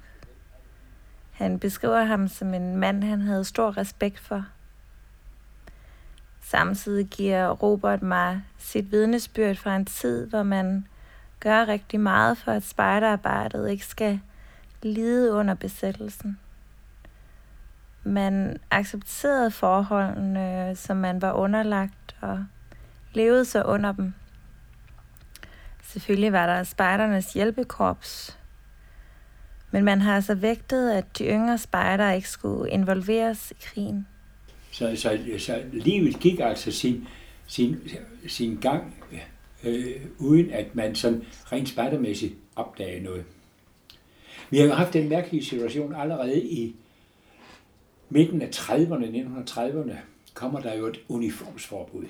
Han 1.32 1.60
beskriver 1.60 2.04
ham 2.04 2.28
som 2.28 2.54
en 2.54 2.78
mand, 2.78 3.04
han 3.04 3.22
havde 3.22 3.46
stor 3.46 3.78
respekt 3.78 4.20
for. 4.20 4.46
Samtidig 6.42 7.08
giver 7.08 7.50
Robert 7.50 8.02
mig 8.02 8.42
sit 8.58 8.92
vidnesbyrd 8.92 9.56
fra 9.56 9.76
en 9.76 9.86
tid, 9.86 10.28
hvor 10.28 10.44
man 10.44 10.88
gør 11.40 11.68
rigtig 11.68 12.00
meget 12.00 12.38
for, 12.38 12.52
at 12.52 12.64
spejderarbejdet 12.64 13.70
ikke 13.70 13.86
skal 13.86 14.20
lide 14.84 15.32
under 15.32 15.54
besættelsen. 15.54 16.40
Man 18.04 18.58
accepterede 18.72 19.52
forholdene, 19.52 20.76
som 20.76 20.98
man 20.98 21.22
var 21.22 21.34
underlagt, 21.34 22.16
og 22.22 22.46
levede 23.14 23.46
så 23.46 23.64
under 23.64 23.92
dem. 23.92 24.14
Selvfølgelig 25.84 26.32
var 26.32 26.46
der 26.46 26.64
spejdernes 26.64 27.34
hjælpekorps, 27.34 28.38
men 29.72 29.84
man 29.84 30.02
har 30.02 30.16
altså 30.16 30.36
vægtet, 30.36 30.92
at 30.92 31.18
de 31.18 31.26
yngre 31.26 31.58
spejdere 31.58 32.16
ikke 32.16 32.30
skulle 32.30 32.72
involveres 32.72 33.52
i 33.52 33.56
krigen. 33.62 34.08
Så, 34.72 34.96
så, 34.96 35.20
så 35.38 35.62
livet 35.74 36.20
gik 36.20 36.40
altså 36.40 36.72
sin, 36.72 37.08
sin, 37.48 37.78
sin 38.28 38.56
gang, 38.62 38.96
øh, 39.64 39.96
uden 40.18 40.52
at 40.52 40.76
man 40.76 40.96
sådan 40.96 41.26
rent 41.52 41.70
spejdermæssigt 41.70 42.34
opdagede 42.56 43.04
noget. 43.04 43.24
Vi 44.50 44.58
har 44.58 44.74
haft 44.74 44.94
den 44.94 45.10
mærkelige 45.10 45.46
situation 45.46 45.96
allerede 45.96 46.44
i 46.44 46.76
midten 48.10 48.42
af 48.42 48.48
30'erne, 48.48 49.06
1930'erne, 49.06 49.96
kommer 50.34 50.60
der 50.60 50.74
jo 50.74 50.86
et 50.86 51.00
uniformsforbud. 51.10 52.06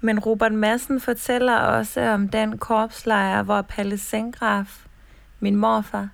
Men 0.00 0.18
Robert 0.18 0.52
Madsen 0.52 1.00
fortæller 1.00 1.56
også 1.56 2.00
om 2.00 2.28
den 2.28 2.58
korpslejr, 2.58 3.42
hvor 3.42 3.62
Palle 3.62 3.98
Sengraf, 3.98 4.86
min 5.40 5.56
morfar, 5.56 6.08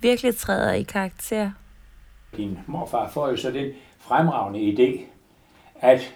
virkelig 0.00 0.36
træder 0.36 0.72
i 0.72 0.82
karakter. 0.82 1.50
Din 2.36 2.58
morfar 2.66 3.08
får 3.08 3.28
jo 3.28 3.36
så 3.36 3.50
den 3.50 3.72
fremragende 3.98 4.60
idé, 4.72 5.00
at 5.80 6.14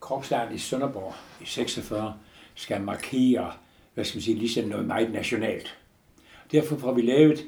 Korpslejren 0.00 0.54
i 0.54 0.58
Sønderborg 0.58 1.14
i 1.40 1.44
46 1.44 2.14
skal 2.54 2.80
markere, 2.80 3.52
hvad 3.94 4.04
skal 4.04 4.16
man 4.16 4.22
sige, 4.22 4.38
ligesom 4.38 4.68
noget 4.68 4.86
meget 4.86 5.12
nationalt. 5.12 5.78
Derfor 6.52 6.76
får 6.76 6.92
vi 6.92 7.02
lavet 7.02 7.44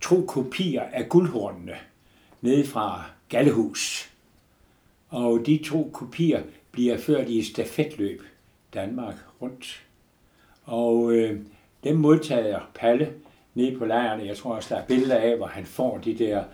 to 0.00 0.24
kopier 0.26 0.82
af 0.82 1.08
guldhornene 1.08 1.74
nede 2.42 2.66
fra 2.66 3.04
Gallehus. 3.28 4.10
Og 5.08 5.46
de 5.46 5.60
to 5.64 5.90
kopier 5.92 6.42
bliver 6.72 6.98
ført 6.98 7.28
i 7.28 7.38
et 7.38 7.46
stafetløb 7.46 8.22
Danmark 8.74 9.14
rundt. 9.42 9.82
Og 10.64 11.12
øh, 11.12 11.40
dem 11.84 11.96
modtager 11.96 12.70
Palle 12.74 13.12
nede 13.54 13.78
på 13.78 13.84
lejren. 13.84 14.26
Jeg 14.26 14.36
tror 14.36 14.54
også, 14.54 14.74
der 14.74 14.80
er 14.80 14.86
billeder 14.86 15.16
af, 15.16 15.36
hvor 15.36 15.46
han 15.46 15.64
får 15.64 15.98
de 15.98 16.18
der 16.18 16.44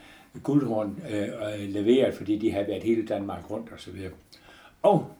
guldhorn 0.42 1.02
øh, 1.10 1.68
leveret, 1.68 2.14
fordi 2.14 2.38
de 2.38 2.52
har 2.52 2.62
været 2.62 2.82
hele 2.82 3.06
Danmark 3.06 3.50
rundt 3.50 3.72
og 3.72 3.80
så 3.80 3.90
videre. 3.90 4.12
Og 4.82 5.10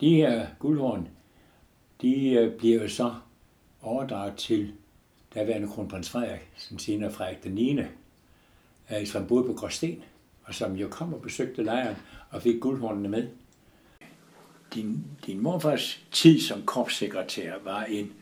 de 0.00 0.14
her 0.14 0.46
guldhorn, 0.58 1.08
de 2.02 2.30
øh, 2.30 2.52
bliver 2.58 2.82
jo 2.82 2.88
så 2.88 3.14
overdraget 3.82 4.36
til 4.36 4.72
daværende 5.34 5.68
kronprins 5.68 6.10
Frederik, 6.10 6.50
som 6.56 6.78
senere 6.78 7.12
Frederik 7.12 7.44
den 7.44 7.52
9., 7.52 7.78
som 9.04 9.26
boede 9.26 9.44
på 9.44 9.52
Gråsten, 9.52 10.02
og 10.44 10.54
som 10.54 10.76
jo 10.76 10.88
kom 10.88 11.14
og 11.14 11.22
besøgte 11.22 11.62
lejren 11.62 11.96
og 12.30 12.42
fik 12.42 12.60
guldhornene 12.60 13.08
med. 13.08 13.26
Din, 14.74 15.04
din 15.26 15.40
morfars 15.40 16.04
tid 16.10 16.40
som 16.40 16.62
korpssekretær 16.62 17.52
var 17.64 17.84
en, 17.84 18.12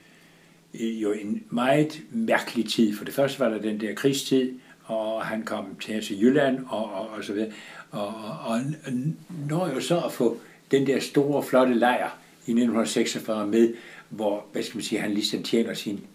jo 0.74 1.12
en 1.12 1.42
meget 1.50 2.02
mærkelig 2.10 2.68
tid. 2.68 2.96
For 2.96 3.04
det 3.04 3.14
første 3.14 3.40
var 3.40 3.48
der 3.48 3.58
den 3.58 3.80
der 3.80 3.94
krigstid, 3.94 4.52
og 4.84 5.26
han 5.26 5.42
kom 5.42 5.76
til, 5.80 6.02
til 6.02 6.22
Jylland 6.22 6.66
og, 6.68 6.92
og, 6.92 7.08
og 7.08 7.24
så 7.24 7.32
videre. 7.32 7.52
Og, 7.90 8.06
og, 8.06 8.60
og 8.84 8.92
når 9.48 9.68
jo 9.74 9.80
så 9.80 10.00
at 10.00 10.12
få 10.12 10.40
den 10.70 10.86
der 10.86 11.00
store, 11.00 11.42
flotte 11.42 11.74
lejr 11.74 12.18
i 12.46 12.50
1946 12.50 13.46
med, 13.46 13.74
hvor, 14.08 14.46
hvad 14.52 14.62
skal 14.62 14.76
man 14.76 14.84
sige, 14.84 15.00
han 15.00 15.10
ligesom 15.10 15.42
tjener 15.42 15.74
sin 15.74 16.06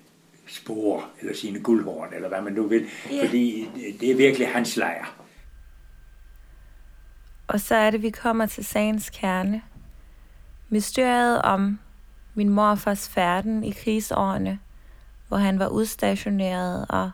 spor, 0.47 1.09
eller 1.19 1.35
sine 1.35 1.59
guldhorn, 1.59 2.13
eller 2.13 2.27
hvad 2.27 2.41
man 2.41 2.53
nu 2.53 2.67
vil. 2.67 2.87
Yeah. 3.11 3.25
Fordi 3.25 3.69
det 3.99 4.11
er 4.11 4.15
virkelig 4.15 4.47
hans 4.47 4.77
lejr. 4.77 5.15
Og 7.47 7.59
så 7.59 7.75
er 7.75 7.91
det, 7.91 8.01
vi 8.01 8.09
kommer 8.09 8.45
til 8.45 8.65
sagens 8.65 9.09
kerne. 9.09 9.61
Mysteriet 10.69 11.41
om 11.41 11.79
min 12.33 12.49
morfars 12.49 13.09
færden 13.09 13.63
i 13.63 13.71
krigsårene, 13.71 14.59
hvor 15.27 15.37
han 15.37 15.59
var 15.59 15.67
udstationeret 15.67 16.85
og 16.89 17.11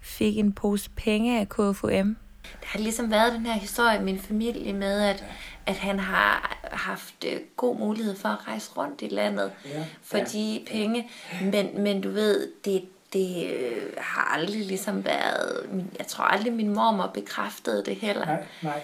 fik 0.00 0.38
en 0.38 0.52
pose 0.52 0.90
penge 0.90 1.40
af 1.40 1.48
KFUM. 1.48 2.16
Der 2.42 2.66
har 2.66 2.78
ligesom 2.78 3.10
været 3.10 3.32
den 3.32 3.46
her 3.46 3.52
historie 3.52 4.00
i 4.00 4.02
min 4.02 4.18
familie 4.18 4.72
med, 4.72 5.02
at, 5.02 5.24
at 5.66 5.76
han 5.76 5.98
har 5.98 6.58
haft 6.72 7.24
øh, 7.26 7.40
god 7.56 7.78
mulighed 7.78 8.16
for 8.16 8.28
at 8.28 8.48
rejse 8.48 8.70
rundt 8.76 9.02
i 9.02 9.08
landet 9.08 9.52
ja, 9.64 9.84
for 10.02 10.18
ja, 10.18 10.24
de 10.24 10.64
penge. 10.66 11.10
Men, 11.42 11.82
men 11.82 12.00
du 12.00 12.10
ved, 12.10 12.48
det, 12.64 12.84
det 13.12 13.46
øh, 13.46 13.82
har 13.98 14.22
aldrig 14.22 14.66
ligesom 14.66 15.04
været... 15.04 15.68
Jeg 15.98 16.06
tror 16.06 16.24
aldrig, 16.24 16.52
min 16.52 16.68
mormor 16.74 17.10
bekræftede 17.14 17.84
det 17.84 17.96
heller. 17.96 18.26
Nej, 18.26 18.44
nej. 18.62 18.82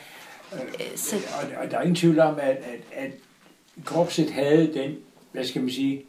Øh, 0.54 0.96
så... 0.96 1.16
Og, 1.16 1.62
og 1.64 1.70
der 1.70 1.78
er 1.78 1.82
ingen 1.82 1.96
tvivl 1.96 2.18
om, 2.18 2.38
at, 2.40 2.56
at, 2.56 2.80
at 2.92 3.10
korpset 3.84 4.30
havde 4.30 4.74
den, 4.74 4.96
hvad 5.32 5.44
skal 5.44 5.60
man 5.60 5.70
sige, 5.70 6.02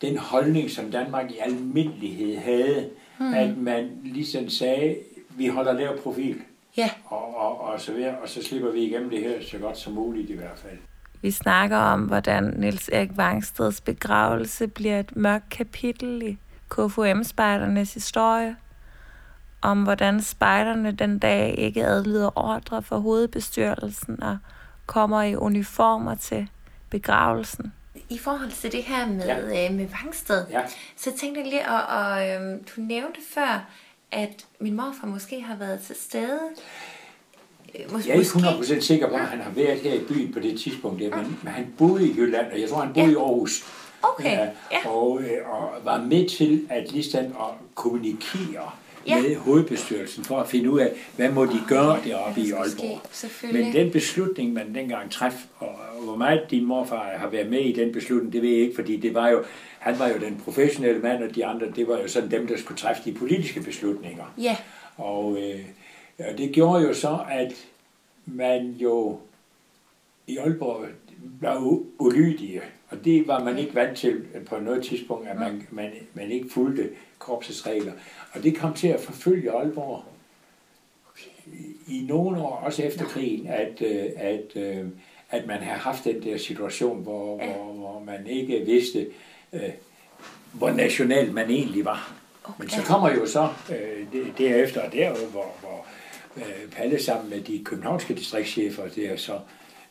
den 0.00 0.18
holdning, 0.18 0.70
som 0.70 0.90
Danmark 0.90 1.30
i 1.30 1.38
almindelighed 1.38 2.36
havde, 2.36 2.90
hmm. 3.18 3.34
at 3.34 3.56
man 3.56 3.90
ligesom 4.04 4.48
sagde, 4.48 4.96
vi 5.30 5.46
holder 5.46 5.72
lav 5.72 5.98
profil. 5.98 6.40
Ja. 6.76 6.90
Og, 7.04 7.36
og, 7.36 7.60
og, 7.60 7.80
så 7.80 7.92
videre, 7.92 8.18
og 8.18 8.28
så 8.28 8.42
slipper 8.42 8.70
vi 8.70 8.80
igennem 8.80 9.10
det 9.10 9.20
her 9.20 9.42
så 9.50 9.58
godt 9.58 9.78
som 9.78 9.92
muligt 9.92 10.30
i 10.30 10.34
hvert 10.34 10.58
fald. 10.58 10.78
Vi 11.22 11.30
snakker 11.30 11.76
om, 11.76 12.00
hvordan 12.00 12.54
Niels 12.56 12.88
Erik 12.92 13.10
Wangsteds 13.16 13.80
begravelse 13.80 14.68
bliver 14.68 15.00
et 15.00 15.16
mørkt 15.16 15.50
kapitel 15.50 16.22
i 16.22 16.38
KFUM-spejdernes 16.70 17.94
historie. 17.94 18.56
Om 19.62 19.82
hvordan 19.82 20.22
spejderne 20.22 20.92
den 20.92 21.18
dag 21.18 21.54
ikke 21.58 21.84
adlyder 21.84 22.38
ordre 22.38 22.82
fra 22.82 22.98
hovedbestyrelsen 22.98 24.22
og 24.22 24.38
kommer 24.86 25.22
i 25.22 25.36
uniformer 25.36 26.14
til 26.14 26.48
begravelsen. 26.90 27.72
I 28.08 28.18
forhold 28.18 28.50
til 28.50 28.72
det 28.72 28.82
her 28.82 29.06
med, 29.06 29.26
ja. 29.26 29.68
øh, 29.68 29.74
med 29.74 29.86
Vangsted, 30.02 30.46
ja. 30.50 30.60
så 30.96 31.10
tænkte 31.18 31.40
jeg 31.40 31.50
lige, 31.50 31.68
og, 31.68 31.82
og 31.82 32.30
øhm, 32.30 32.64
du 32.64 32.80
nævnte 32.80 33.20
før, 33.34 33.66
at 34.12 34.46
min 34.60 34.74
morfar 34.74 35.06
måske 35.06 35.40
har 35.40 35.56
været 35.56 35.80
til 35.80 35.96
stede. 35.96 36.40
Øh, 37.74 37.86
Mås- 37.86 38.08
jeg 38.08 38.16
er 38.16 38.18
ikke 38.18 38.76
100% 38.76 38.80
sikker 38.80 39.08
på, 39.08 39.14
at 39.14 39.20
han 39.20 39.40
har 39.40 39.50
været 39.50 39.78
her 39.78 39.94
i 39.94 40.04
byen 40.08 40.32
på 40.32 40.40
det 40.40 40.60
tidspunkt, 40.60 41.00
der, 41.00 41.16
men, 41.16 41.38
men 41.42 41.52
han 41.52 41.74
boede 41.78 42.08
i 42.08 42.14
Jylland, 42.16 42.52
og 42.52 42.60
jeg 42.60 42.68
tror, 42.68 42.80
han 42.80 42.92
boede 42.94 43.06
ja. 43.06 43.12
i 43.12 43.16
Aarhus. 43.16 43.64
Okay. 44.02 44.30
Ja, 44.30 44.48
ja. 44.72 44.88
Og, 44.88 45.20
øh, 45.22 45.50
og 45.50 45.70
var 45.84 46.00
med 46.02 46.28
til 46.28 46.66
at 46.70 46.92
ligesom 46.92 47.24
at 47.24 47.54
kommunikere 47.74 48.70
ja. 49.08 49.22
med 49.22 49.36
hovedbestyrelsen 49.36 50.24
for 50.24 50.40
at 50.40 50.48
finde 50.48 50.70
ud 50.70 50.80
af, 50.80 50.92
hvad 51.16 51.30
må 51.30 51.44
de 51.44 51.60
gøre 51.68 51.98
deroppe 52.04 52.40
ja, 52.40 52.46
i 52.46 52.50
Aalborg. 52.50 53.52
Men 53.52 53.72
den 53.72 53.90
beslutning, 53.90 54.52
man 54.52 54.74
dengang 54.74 55.10
træffede, 55.10 55.48
og, 55.58 55.68
og 55.68 56.04
hvor 56.04 56.16
meget 56.16 56.40
din 56.50 56.64
morfar 56.64 57.12
har 57.16 57.28
været 57.28 57.50
med 57.50 57.60
i 57.60 57.72
den 57.72 57.92
beslutning, 57.92 58.32
det 58.32 58.42
ved 58.42 58.50
jeg 58.50 58.60
ikke, 58.60 58.74
fordi 58.74 58.96
det 58.96 59.14
var 59.14 59.28
jo, 59.28 59.44
han 59.78 59.98
var 59.98 60.08
jo 60.08 60.18
den 60.18 60.40
professionelle 60.44 61.00
mand, 61.00 61.24
og 61.24 61.34
de 61.34 61.46
andre, 61.46 61.66
det 61.76 61.88
var 61.88 61.98
jo 61.98 62.08
sådan 62.08 62.30
dem, 62.30 62.46
der 62.46 62.58
skulle 62.58 62.78
træffe 62.78 63.02
de 63.04 63.12
politiske 63.12 63.60
beslutninger. 63.60 64.34
Ja. 64.38 64.56
Og 64.96 65.38
øh, 65.42 65.60
og 66.18 66.38
det 66.38 66.52
gjorde 66.52 66.82
jo 66.82 66.94
så, 66.94 67.18
at 67.30 67.52
man 68.26 68.70
jo 68.70 69.18
i 70.26 70.36
Aalborg 70.36 70.86
var 71.40 71.80
ulydige, 71.98 72.62
og 72.88 73.04
det 73.04 73.28
var 73.28 73.44
man 73.44 73.58
ikke 73.58 73.74
vant 73.74 73.98
til 73.98 74.24
på 74.46 74.58
noget 74.58 74.84
tidspunkt, 74.84 75.28
at 75.28 75.38
man, 75.38 75.66
man, 75.70 75.90
man 76.14 76.30
ikke 76.30 76.48
fulgte 76.50 76.90
korpsets 77.18 77.66
regler. 77.66 77.92
Og 78.32 78.42
det 78.42 78.56
kom 78.56 78.74
til 78.74 78.88
at 78.88 79.00
forfølge 79.00 79.50
Aalborg 79.50 80.04
i 81.88 82.04
nogle 82.08 82.40
år, 82.40 82.56
også 82.56 82.82
efter 82.82 83.04
krigen, 83.04 83.46
at, 83.46 83.82
øh, 83.82 84.04
at, 84.16 84.56
øh, 84.56 84.84
at 85.30 85.46
man 85.46 85.58
havde 85.58 85.78
haft 85.78 86.04
den 86.04 86.22
der 86.22 86.38
situation, 86.38 87.02
hvor, 87.02 87.36
hvor, 87.36 87.72
hvor 87.72 88.02
man 88.06 88.26
ikke 88.26 88.62
vidste, 88.66 89.06
øh, 89.52 89.60
hvor 90.52 90.70
national 90.70 91.32
man 91.32 91.50
egentlig 91.50 91.84
var. 91.84 92.12
Okay. 92.44 92.54
Men 92.58 92.68
så 92.68 92.82
kommer 92.82 93.10
jo 93.14 93.26
så 93.26 93.48
derefter, 94.38 94.80
og 94.80 94.92
der, 94.92 95.14
hvor, 95.30 95.54
hvor 95.60 95.86
Palle 96.72 97.02
sammen 97.02 97.30
med 97.30 97.40
de 97.40 97.64
københavnske 97.64 98.14
distriktschefer, 98.14 98.88
det 98.88 99.10
er 99.10 99.16
så 99.16 99.38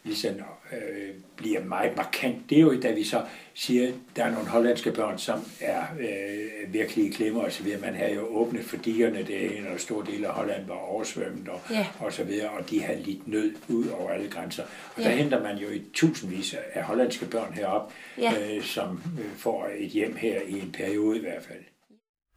ligesom 0.06 0.34
øh, 0.72 1.14
bliver 1.36 1.64
meget 1.64 1.98
markant, 1.98 2.50
det 2.50 2.58
er 2.58 2.62
jo, 2.62 2.80
da 2.82 2.92
vi 2.92 3.04
så 3.04 3.22
siger, 3.54 3.88
at 3.88 3.94
der 4.16 4.24
er 4.24 4.32
nogle 4.32 4.48
hollandske 4.48 4.92
børn, 4.92 5.18
som 5.18 5.40
er 5.62 5.82
øh, 6.00 6.74
virkelig 6.74 7.06
i 7.06 7.10
klemmer 7.10 7.44
og 7.44 7.52
så 7.52 7.64
videre. 7.64 7.82
Man 7.82 7.96
havde 7.96 8.14
jo 8.14 8.28
åbnet 8.28 8.66
for 8.66 8.78
digerne 8.78 9.24
derhen, 9.24 9.68
og 9.74 9.80
stor 9.80 10.02
del 10.02 10.26
af 10.26 10.32
Holland 10.32 10.68
var 10.68 10.76
oversvømmet 10.76 11.48
og, 11.50 11.62
yeah. 11.72 12.02
og 12.02 12.14
så 12.14 12.24
videre, 12.24 12.50
og 12.50 12.70
de 12.70 12.84
havde 12.84 13.02
lidt 13.02 13.28
nød 13.28 13.52
ud 13.70 13.88
over 13.88 14.10
alle 14.12 14.30
grænser. 14.30 14.64
Og 14.64 15.02
yeah. 15.02 15.12
der 15.12 15.18
henter 15.18 15.44
man 15.44 15.58
jo 15.58 15.68
i 15.70 15.84
tusindvis 15.94 16.56
af 16.74 16.84
hollandske 16.84 17.26
børn 17.26 17.54
herop, 17.54 17.94
yeah. 18.20 18.56
øh, 18.56 18.64
som 18.64 19.02
øh, 19.20 19.26
får 19.38 19.70
et 19.78 19.90
hjem 19.90 20.16
her 20.16 20.42
i 20.48 20.60
en 20.60 20.72
periode 20.72 21.18
i 21.18 21.22
hvert 21.22 21.44
fald. 21.44 21.60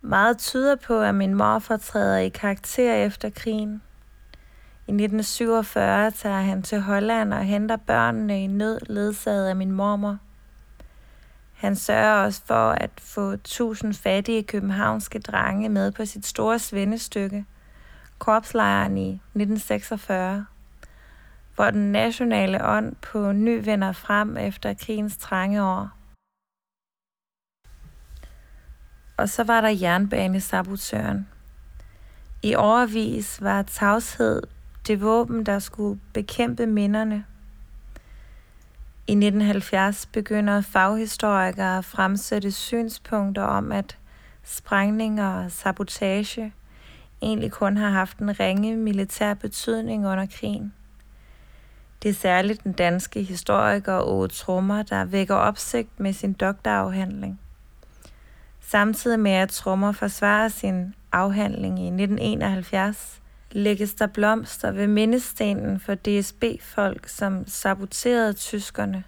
Meget 0.02 0.38
tyder 0.38 0.76
på, 0.76 1.00
at 1.00 1.14
min 1.14 1.34
morfar 1.34 1.76
træder 1.76 2.18
i 2.18 2.28
karakter 2.28 2.94
efter 2.94 3.30
krigen. 3.30 3.82
I 4.88 4.90
1947 4.90 6.10
tager 6.10 6.40
han 6.40 6.62
til 6.62 6.80
Holland 6.80 7.34
og 7.34 7.44
henter 7.44 7.76
børnene 7.76 8.44
i 8.44 8.46
nød, 8.46 8.80
ledsaget 8.86 9.48
af 9.48 9.56
min 9.56 9.72
mormor. 9.72 10.18
Han 11.54 11.76
sørger 11.76 12.24
også 12.24 12.42
for 12.44 12.70
at 12.70 12.90
få 12.98 13.36
tusind 13.36 13.94
fattige 13.94 14.42
københavnske 14.42 15.18
drenge 15.18 15.68
med 15.68 15.92
på 15.92 16.04
sit 16.04 16.26
store 16.26 16.58
svendestykke, 16.58 17.44
korpslejren 18.18 18.98
i 18.98 19.10
1946, 19.10 20.46
hvor 21.54 21.70
den 21.70 21.92
nationale 21.92 22.64
ånd 22.64 22.94
på 22.94 23.32
ny 23.32 23.64
vender 23.64 23.92
frem 23.92 24.36
efter 24.36 24.74
krigens 24.74 25.16
trange 25.16 25.62
år. 25.62 25.88
Og 29.16 29.28
så 29.28 29.44
var 29.44 29.60
der 29.60 29.68
jernbanesabotøren. 29.68 31.28
I 32.42 32.54
overvis 32.54 33.42
var 33.42 33.62
tavshed 33.62 34.42
det 34.88 35.00
våben, 35.00 35.46
der 35.46 35.58
skulle 35.58 36.00
bekæmpe 36.12 36.66
minderne. 36.66 37.24
I 39.06 39.12
1970 39.12 40.06
begynder 40.06 40.60
faghistorikere 40.60 41.78
at 41.78 41.84
fremsætte 41.84 42.52
synspunkter 42.52 43.42
om, 43.42 43.72
at 43.72 43.98
sprængninger 44.44 45.44
og 45.44 45.50
sabotage 45.50 46.52
egentlig 47.22 47.52
kun 47.52 47.76
har 47.76 47.90
haft 47.90 48.18
en 48.18 48.40
ringe 48.40 48.76
militær 48.76 49.34
betydning 49.34 50.06
under 50.06 50.26
krigen. 50.26 50.72
Det 52.02 52.08
er 52.08 52.14
særligt 52.14 52.64
den 52.64 52.72
danske 52.72 53.22
historiker 53.22 54.00
Ove 54.00 54.28
Trummer, 54.28 54.82
der 54.82 55.04
vækker 55.04 55.34
opsigt 55.34 56.00
med 56.00 56.12
sin 56.12 56.32
doktorafhandling. 56.32 57.40
Samtidig 58.60 59.20
med 59.20 59.32
at 59.32 59.48
Trummer 59.48 59.92
forsvarer 59.92 60.48
sin 60.48 60.94
afhandling 61.12 61.78
i 61.78 61.86
1971, 61.86 63.20
lægges 63.50 63.94
der 63.94 64.06
blomster 64.06 64.70
ved 64.70 64.86
mindestenen 64.86 65.80
for 65.80 65.94
DSB-folk, 65.94 67.08
som 67.08 67.46
saboterede 67.46 68.32
tyskerne. 68.32 69.04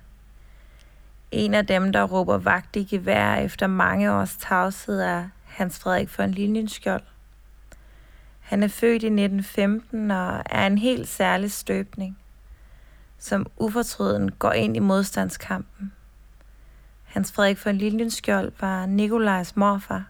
En 1.30 1.55
af 1.55 1.66
dem, 1.66 1.93
der 1.93 2.05
råber 2.05 2.38
vagt 2.38 2.76
i 2.76 2.84
gevær 2.84 3.34
efter 3.34 3.66
mange 3.66 4.12
års 4.12 4.36
tavshed, 4.36 5.01
er 5.01 5.28
Hans 5.45 5.78
Frederik 5.78 6.18
von 6.18 6.30
Lilienskjold. 6.30 7.03
Han 8.41 8.62
er 8.62 8.68
født 8.68 9.03
i 9.03 9.07
1915 9.07 10.11
og 10.11 10.43
er 10.47 10.66
en 10.66 10.78
helt 10.78 11.09
særlig 11.09 11.53
støbning, 11.53 12.18
som 13.18 13.47
ufortrøden 13.57 14.30
går 14.30 14.53
ind 14.53 14.76
i 14.76 14.80
modstandskampen. 14.80 15.93
Hans 17.05 17.32
Frederik 17.32 17.64
von 17.64 17.76
Lilienskjold 17.76 18.53
var 18.61 18.86
Nikolajs 18.86 19.57
morfar. 19.57 20.05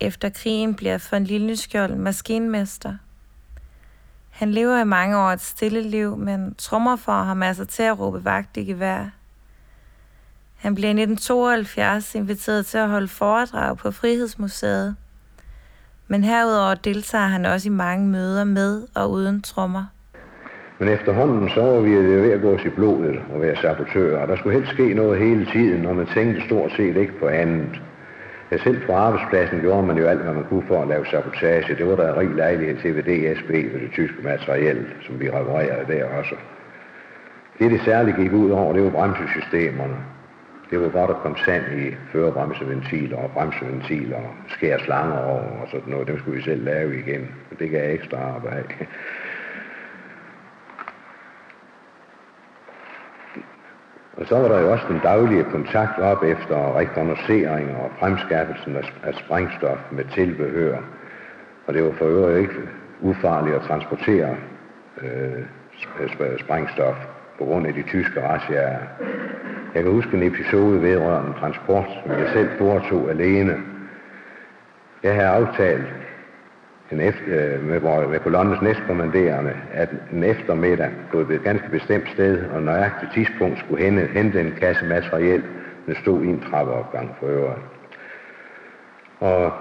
Efter 0.00 0.28
krigen 0.28 0.74
bliver 0.74 1.08
von 1.10 1.24
Lilienskjold 1.24 1.94
maskinmester. 1.94 2.94
Han 4.30 4.50
lever 4.50 4.80
i 4.80 4.84
mange 4.84 5.18
år 5.18 5.28
et 5.28 5.40
stille 5.40 5.82
liv, 5.82 6.16
men 6.16 6.54
trommer 6.58 6.96
for 6.96 7.12
har 7.12 7.34
masser 7.34 7.62
altså 7.62 7.76
til 7.76 7.82
at 7.82 7.98
råbe 7.98 8.24
vagt 8.24 8.56
i 8.56 8.64
gevær. 8.64 9.10
Han 10.56 10.74
bliver 10.74 10.88
i 10.88 11.02
1972 11.02 12.14
inviteret 12.14 12.66
til 12.66 12.78
at 12.78 12.88
holde 12.88 13.08
foredrag 13.08 13.76
på 13.76 13.90
Frihedsmuseet. 13.90 14.96
Men 16.08 16.24
herudover 16.24 16.74
deltager 16.74 17.26
han 17.26 17.44
også 17.46 17.68
i 17.68 17.72
mange 17.72 18.08
møder 18.08 18.44
med 18.44 18.86
og 18.94 19.10
uden 19.10 19.42
trommer. 19.42 19.84
Men 20.78 20.88
efterhånden 20.88 21.50
så 21.50 21.62
var 21.62 21.80
vi 21.80 21.90
ved 21.90 22.32
at 22.32 22.40
gå 22.40 22.54
os 22.54 22.64
i 22.64 22.68
blodet 22.68 23.16
og 23.34 23.40
være 23.40 23.56
sabotører. 23.56 24.26
Der 24.26 24.36
skulle 24.36 24.58
helst 24.58 24.72
ske 24.72 24.94
noget 24.94 25.20
hele 25.20 25.46
tiden, 25.52 25.86
og 25.86 25.96
man 25.96 26.06
tænkte 26.14 26.46
stort 26.46 26.72
set 26.76 26.96
ikke 26.96 27.18
på 27.20 27.28
andet. 27.28 27.80
Men 28.50 28.58
selv 28.58 28.86
på 28.86 28.92
arbejdspladsen 28.92 29.60
gjorde 29.60 29.86
man 29.86 29.98
jo 29.98 30.06
alt, 30.06 30.20
hvad 30.20 30.34
man 30.34 30.44
kunne 30.44 30.66
for 30.66 30.82
at 30.82 30.88
lave 30.88 31.06
sabotage. 31.06 31.74
Det 31.74 31.86
var 31.86 31.96
der 31.96 32.18
rig 32.18 32.28
lejlighed 32.28 32.76
til 32.76 32.96
ved 32.96 33.02
DSB, 33.02 33.50
ved 33.50 33.80
det 33.80 33.90
tyske 33.92 34.22
materiel, 34.22 34.86
som 35.06 35.20
vi 35.20 35.30
reparerede 35.30 35.92
der 35.92 36.04
også. 36.04 36.34
Det, 37.58 37.70
det 37.70 37.80
særligt 37.80 38.16
gik 38.16 38.32
ud 38.32 38.50
over, 38.50 38.72
det 38.72 38.84
var 38.84 38.90
bremsesystemerne. 38.90 39.96
Det 40.70 40.80
var 40.80 40.88
godt 40.88 41.10
at 41.10 41.16
komme 41.16 41.36
sand 41.44 41.64
i 41.78 41.94
førerbremseventiler 42.12 43.16
og 43.16 43.30
bremseventiler 43.30 44.16
og 44.16 44.34
skære 44.48 44.80
slanger 44.80 45.18
over 45.18 45.60
og 45.62 45.68
sådan 45.70 45.90
noget. 45.90 46.08
Dem 46.08 46.18
skulle 46.18 46.36
vi 46.36 46.42
selv 46.42 46.64
lave 46.64 46.98
igen. 46.98 47.28
Det 47.58 47.70
gav 47.70 47.94
ekstra 47.94 48.16
arbejde. 48.16 48.68
Og 54.18 54.26
så 54.26 54.38
var 54.38 54.48
der 54.48 54.60
jo 54.60 54.72
også 54.72 54.84
den 54.88 55.00
daglige 55.02 55.44
kontakt 55.44 55.98
op 55.98 56.22
efter 56.22 56.78
rekognosceringer 56.78 57.76
og 57.76 57.90
fremskaffelsen 57.98 58.76
af 59.04 59.14
sprængstof 59.14 59.78
med 59.90 60.04
tilbehør. 60.14 60.76
Og 61.66 61.74
det 61.74 61.84
var 61.84 61.92
for 61.92 62.04
øvrigt 62.04 62.38
ikke 62.38 62.54
ufarligt 63.00 63.56
at 63.56 63.62
transportere 63.62 64.36
øh, 65.02 65.42
sprængstof 66.38 66.96
på 67.38 67.44
grund 67.44 67.66
af 67.66 67.74
de 67.74 67.82
tyske 67.82 68.28
razziaer. 68.28 68.78
Jeg 69.74 69.82
kan 69.82 69.92
huske 69.92 70.16
en 70.16 70.22
episode 70.22 70.82
vedrørende 70.82 71.38
transport, 71.40 71.86
som 72.02 72.12
jeg 72.12 72.28
selv 72.32 72.48
foretog 72.58 73.10
alene. 73.10 73.56
Jeg 75.02 75.14
havde 75.14 75.28
aftalt 75.28 75.86
en 76.92 77.00
efter, 77.00 77.54
øh, 77.54 77.64
med, 77.64 77.80
med, 77.80 78.08
med 78.08 78.18
kolonnens 78.20 78.62
næstkommanderende, 78.62 79.52
at 79.72 79.88
en 80.12 80.24
eftermiddag 80.24 80.90
på 81.12 81.18
et 81.20 81.40
ganske 81.44 81.68
bestemt 81.70 82.08
sted 82.08 82.44
og 82.54 82.62
nøjagtigt 82.62 83.12
tidspunkt 83.12 83.58
skulle 83.58 83.84
hente, 83.84 84.06
hente 84.12 84.40
en 84.40 84.54
kasse 84.60 84.84
materiel, 84.84 85.42
der 85.86 85.94
stod 85.94 86.22
i 86.22 86.26
en 86.26 86.40
trappeopgang 86.50 87.16
for 87.20 87.26
øvrigt. 87.26 87.60
Og 89.20 89.52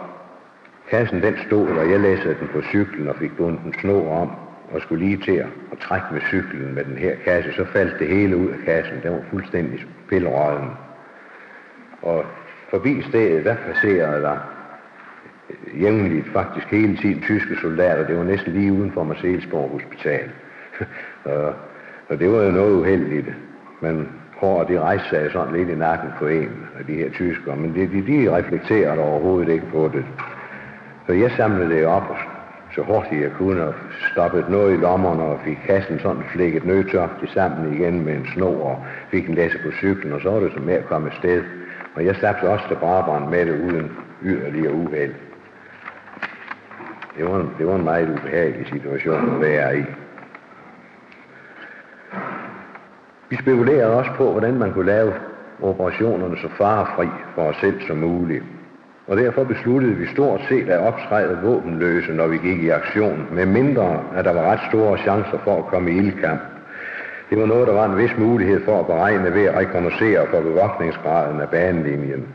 kassen 0.90 1.22
den 1.22 1.38
stod, 1.48 1.68
og 1.68 1.92
jeg 1.92 2.00
læste 2.00 2.30
den 2.30 2.48
på 2.54 2.62
cyklen 2.62 3.10
og 3.10 3.16
fik 3.16 3.38
bundet 3.38 3.62
en 3.66 3.74
snor 3.82 4.22
om, 4.22 4.32
og 4.72 4.82
skulle 4.82 5.06
lige 5.06 5.18
til 5.18 5.36
at, 5.36 5.48
at 5.72 5.78
trække 5.78 6.08
med 6.12 6.22
cyklen 6.22 6.76
med 6.76 6.86
den 6.86 6.98
her 6.98 7.16
kasse, 7.26 7.54
så 7.54 7.66
faldt 7.66 8.00
det 8.00 8.08
hele 8.08 8.38
ud 8.38 8.50
af 8.50 8.58
kassen. 8.66 9.00
Den 9.04 9.12
var 9.12 9.22
fuldstændig 9.30 9.86
pillerøden. 10.10 10.70
Og 12.02 12.26
forbi 12.70 13.02
stedet, 13.02 13.46
der 13.46 13.56
passerede 13.56 14.22
der 14.22 14.57
Øh, 15.50 15.82
jævnligt 15.82 16.28
faktisk 16.34 16.68
hele 16.68 16.98
tiden 16.98 17.22
tyske 17.22 17.56
soldater. 17.62 18.08
Det 18.08 18.18
var 18.18 18.24
næsten 18.24 18.54
lige 18.54 18.74
uden 18.74 18.92
for 18.92 19.04
Marseillesborg 19.04 19.70
Hospital. 19.70 20.30
og, 21.34 21.54
og 22.10 22.20
det 22.20 22.32
var 22.32 22.44
jo 22.44 22.52
noget 22.52 22.74
uheldigt. 22.74 23.28
Men 23.82 24.10
hår, 24.36 24.64
de 24.64 24.80
rejste 24.80 25.10
sig 25.10 25.32
sådan 25.32 25.56
lidt 25.56 25.70
i 25.70 25.76
nakken 25.76 26.10
på 26.20 26.28
en 26.28 26.50
af 26.80 26.86
de 26.86 26.94
her 26.94 27.10
tyskere. 27.10 27.56
Men 27.56 27.76
de, 27.76 27.82
de, 27.88 28.08
de 28.08 28.36
reflekterede 28.38 29.00
overhovedet 29.00 29.54
ikke 29.54 29.68
på 29.72 29.90
det. 29.94 30.06
Så 31.08 31.14
jeg 31.14 31.32
samlede 31.32 31.70
det 31.70 31.86
op 31.86 32.18
så 32.76 32.82
hurtigt 32.82 33.22
jeg 33.22 33.32
kunne, 33.32 33.64
og 33.64 33.74
stoppede 34.12 34.52
noget 34.52 34.74
i 34.74 34.78
lommerne, 34.78 35.24
og 35.24 35.40
fik 35.46 35.58
kassen 35.66 36.00
sådan 36.00 36.24
flækket 36.34 36.66
nødtørft 36.66 37.32
sammen 37.34 37.74
igen 37.74 38.06
med 38.06 38.14
en 38.14 38.28
snor, 38.34 38.64
og 38.64 38.86
fik 39.12 39.30
en 39.30 39.36
læse 39.36 39.58
på 39.66 39.72
cyklen, 39.72 40.14
og 40.14 40.22
så 40.22 40.30
var 40.32 40.40
det 40.40 40.52
så 40.54 40.60
med 40.60 40.74
at 40.74 40.86
komme 40.86 41.08
afsted. 41.12 41.44
Og 41.96 42.06
jeg 42.06 42.16
slap 42.16 42.44
også 42.44 42.68
til 42.68 42.76
barbaren 42.76 43.30
med 43.30 43.46
det 43.46 43.62
uden 43.62 43.92
yderligere 44.24 44.74
uheld. 44.74 45.14
Det 47.18 47.26
var, 47.26 47.40
en, 47.40 47.52
det 47.58 47.68
var 47.68 47.76
en 47.76 47.84
meget 47.84 48.10
ubehagelig 48.10 48.68
situation 48.68 49.36
at 49.36 49.42
være 49.42 49.80
i. 49.80 49.84
Vi 53.30 53.36
spekulerede 53.36 53.94
også 53.94 54.12
på, 54.18 54.32
hvordan 54.32 54.54
man 54.54 54.74
kunne 54.74 54.86
lave 54.86 55.14
operationerne 55.62 56.38
så 56.38 56.48
farefri 56.58 57.08
for 57.36 57.42
os 57.42 57.56
selv 57.62 57.82
som 57.88 57.98
muligt. 57.98 58.44
Og 59.08 59.18
derfor 59.18 59.44
besluttede 59.44 59.96
vi 59.96 60.08
stort 60.08 60.42
set 60.50 60.70
at 60.70 60.80
optræde 60.80 61.40
våbenløse, 61.44 62.14
når 62.14 62.28
vi 62.28 62.38
gik 62.38 62.64
i 62.64 62.70
aktion, 62.70 63.28
med 63.32 63.46
mindre 63.46 64.04
at 64.16 64.26
der 64.26 64.34
var 64.34 64.52
ret 64.52 64.60
store 64.70 64.98
chancer 64.98 65.38
for 65.44 65.58
at 65.58 65.66
komme 65.66 65.92
i 65.92 65.98
ildkamp. 65.98 66.42
Det 67.30 67.40
var 67.40 67.46
noget, 67.46 67.68
der 67.68 67.74
var 67.74 67.86
en 67.86 67.98
vis 67.98 68.18
mulighed 68.18 68.66
for 68.66 68.80
at 68.80 68.88
beregne 68.88 69.34
ved 69.34 69.46
at 69.46 69.56
rekognosere 69.56 70.28
for 70.28 70.42
bevogtningsgraden 70.42 71.42
af 71.42 71.50
banelinjen. 71.50 72.28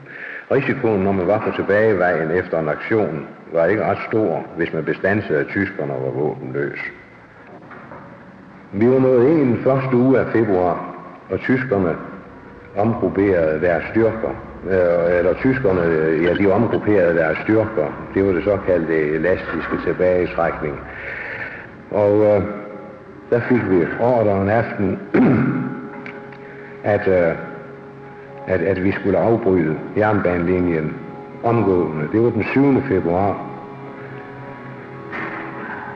Risikoen, 0.51 1.01
når 1.01 1.12
man 1.12 1.26
var 1.26 1.38
på 1.38 1.51
tilbagevejen 1.57 2.30
efter 2.30 2.61
en 2.61 2.68
aktion, 2.68 3.26
var 3.53 3.66
ikke 3.66 3.84
ret 3.84 3.99
stor, 4.09 4.47
hvis 4.57 4.72
man 4.72 4.84
bestandsede, 4.84 5.40
at 5.40 5.47
tyskerne 5.47 5.93
var 5.93 6.11
våbenløs. 6.11 6.78
Vi 8.72 8.90
var 8.90 8.99
nået 8.99 9.30
ind 9.30 9.38
i 9.38 9.45
den 9.45 9.59
første 9.64 9.97
uge 9.97 10.18
af 10.20 10.26
februar, 10.32 10.95
og 11.30 11.40
tyskerne 11.40 11.97
omgrupperede 12.76 13.61
deres 13.61 13.84
styrker. 13.90 14.34
Øh, 14.70 15.18
eller 15.18 15.34
tyskerne, 15.34 15.82
ja, 16.22 16.34
de 16.34 16.53
omgrupperede 16.53 17.16
deres 17.16 17.38
styrker. 17.38 18.09
Det 18.14 18.26
var 18.26 18.32
det 18.32 18.45
såkaldte 18.45 19.01
elastiske 19.01 19.76
tilbagetrækning. 19.84 20.80
Og 21.90 22.24
øh, 22.24 22.43
der 23.30 23.40
fik 23.40 23.70
vi 23.70 23.86
ordre 24.01 24.43
en 24.43 24.49
aften, 24.49 24.99
at, 26.95 27.09
øh, 27.09 27.36
at, 28.47 28.61
at 28.61 28.84
vi 28.84 28.93
skulle 28.93 29.18
afbryde 29.18 29.76
jernbanelinjen 29.97 30.97
omgående. 31.43 32.09
Det 32.12 32.22
var 32.22 32.30
den 32.30 32.45
7. 32.45 32.82
februar. 32.82 33.47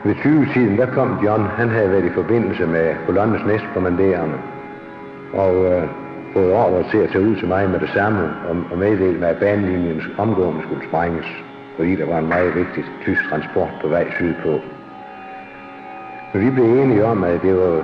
Ved 0.03 0.15
20-tiden, 0.15 0.77
der 0.77 0.85
kom 0.85 1.17
John, 1.25 1.43
han 1.43 1.69
havde 1.69 1.91
været 1.91 2.05
i 2.05 2.09
forbindelse 2.09 2.65
med 2.65 2.95
kolonnes 3.05 3.45
næstkommanderende, 3.45 4.35
og 5.33 5.65
øh, 5.65 5.83
fået 6.33 6.53
ordre 6.53 6.83
til 6.91 6.97
at 6.97 7.09
tage 7.09 7.25
ud 7.25 7.35
til 7.35 7.47
mig 7.47 7.69
med 7.69 7.79
det 7.79 7.89
samme, 7.89 8.19
og, 8.49 8.55
og 8.71 8.77
meddele 8.77 9.19
mig, 9.19 9.29
at 9.29 9.37
banelinjen 9.37 10.01
omgående 10.17 10.61
skulle 10.63 10.87
sprænges, 10.87 11.25
fordi 11.75 11.95
der 11.95 12.05
var 12.05 12.17
en 12.17 12.27
meget 12.27 12.55
vigtig 12.55 12.83
tysk 13.01 13.29
transport 13.29 13.69
på 13.81 13.87
vej 13.87 14.11
sydpå. 14.17 14.59
Men 16.33 16.45
vi 16.45 16.49
blev 16.49 16.65
enige 16.65 17.05
om, 17.05 17.23
at 17.23 17.41
det 17.41 17.55
var, 17.55 17.83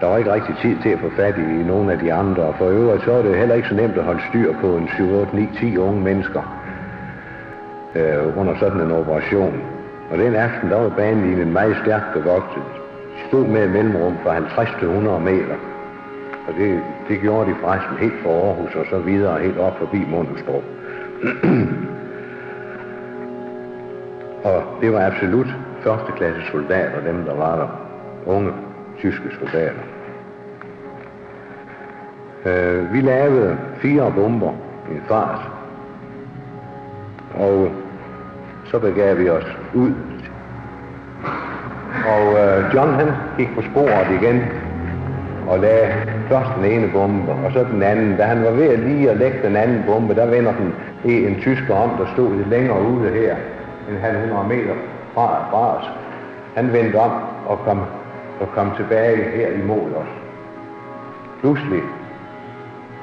der 0.00 0.06
var 0.06 0.16
ikke 0.16 0.32
rigtig 0.32 0.54
tid 0.62 0.76
til 0.82 0.88
at 0.88 0.98
få 0.98 1.10
fat 1.16 1.38
i 1.38 1.62
nogle 1.62 1.92
af 1.92 1.98
de 1.98 2.12
andre, 2.12 2.42
og 2.42 2.54
for 2.54 2.68
øvrigt 2.68 3.04
så 3.04 3.12
var 3.12 3.22
det 3.22 3.36
heller 3.36 3.54
ikke 3.54 3.68
så 3.68 3.74
nemt 3.74 3.96
at 3.96 4.04
holde 4.04 4.22
styr 4.28 4.52
på 4.60 4.76
en 4.76 4.88
7, 4.96 5.12
8, 5.12 5.36
9, 5.36 5.48
10 5.58 5.76
unge 5.76 6.00
mennesker 6.00 6.42
øh, 7.94 8.38
under 8.38 8.54
sådan 8.58 8.80
en 8.80 8.92
operation. 8.92 9.62
Og 10.10 10.18
den 10.18 10.34
aften, 10.34 10.70
der 10.70 10.76
var 10.76 10.88
banelinjen 10.88 11.52
meget 11.52 11.76
stærkt 11.82 12.12
bevokset. 12.12 12.62
De 13.16 13.28
stod 13.28 13.46
med 13.46 13.64
et 13.64 13.70
mellemrum 13.70 14.16
fra 14.22 14.32
50 14.32 14.68
til 14.78 14.88
100 14.88 15.20
meter. 15.20 15.56
Og 16.48 16.54
det, 16.58 16.80
det 17.08 17.20
gjorde 17.20 17.50
de 17.50 17.56
forresten 17.60 17.96
helt 17.96 18.22
fra 18.22 18.30
Aarhus 18.30 18.74
og 18.74 18.86
så 18.90 18.98
videre 18.98 19.40
helt 19.40 19.58
op 19.58 19.78
forbi 19.78 20.04
Mundelstrup. 20.10 20.62
og 24.44 24.62
det 24.80 24.92
var 24.92 25.06
absolut 25.06 25.46
førsteklasse 25.80 26.40
soldater, 26.52 27.00
dem 27.06 27.24
der 27.24 27.34
var 27.34 27.56
der. 27.56 27.68
Unge 28.26 28.52
tyske 29.00 29.28
soldater. 29.38 29.82
Øh, 32.46 32.92
vi 32.92 33.00
lavede 33.00 33.58
fire 33.76 34.12
bomber 34.16 34.52
i 34.90 34.94
en 34.94 35.02
fart. 35.08 35.40
Og 37.34 37.70
så 38.64 38.78
begav 38.78 39.18
vi 39.18 39.28
os 39.28 39.56
ud. 39.74 39.92
Og 42.06 42.38
øh, 42.38 42.74
John 42.74 42.94
han 42.94 43.08
gik 43.38 43.48
på 43.54 43.62
sporet 43.62 44.22
igen 44.22 44.42
og 45.48 45.58
lagde 45.58 45.92
først 46.28 46.50
den 46.56 46.64
ene 46.64 46.88
bombe, 46.92 47.32
og 47.32 47.52
så 47.52 47.64
den 47.72 47.82
anden. 47.82 48.16
Da 48.16 48.22
han 48.22 48.44
var 48.44 48.50
ved 48.50 48.68
at 48.68 48.78
lige 48.78 49.10
at 49.10 49.16
lægge 49.16 49.38
den 49.42 49.56
anden 49.56 49.82
bombe, 49.86 50.14
der 50.14 50.26
vender 50.26 50.52
den 50.52 50.74
i 51.04 51.26
en 51.26 51.40
tysker 51.40 51.74
om, 51.74 51.90
der 51.98 52.06
stod 52.12 52.36
lidt 52.36 52.48
længere 52.48 52.82
ude 52.82 53.10
her, 53.10 53.36
end 53.88 54.16
100 54.16 54.48
meter 54.48 54.74
fra, 55.14 55.50
fra 55.50 55.76
os. 55.76 55.84
Han 56.54 56.72
vendte 56.72 56.96
om 56.96 57.10
og 57.46 57.58
kom, 57.58 57.80
og 58.40 58.48
kom 58.54 58.72
tilbage 58.76 59.22
her 59.22 59.48
imod 59.62 59.94
os. 59.94 60.12
Pludselig 61.40 61.82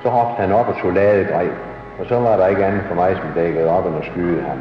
så 0.03 0.09
hoppede 0.09 0.47
han 0.47 0.51
op 0.51 0.67
og 0.67 0.75
tog 0.81 0.95
drev, 0.95 1.51
og 1.99 2.05
så 2.05 2.19
var 2.19 2.37
der 2.37 2.47
ikke 2.47 2.65
andet 2.65 2.81
for 2.87 2.95
mig, 2.95 3.15
som 3.15 3.29
dækkede 3.35 3.69
op 3.69 3.85
og 3.85 4.03
skyde 4.11 4.41
ham. 4.41 4.57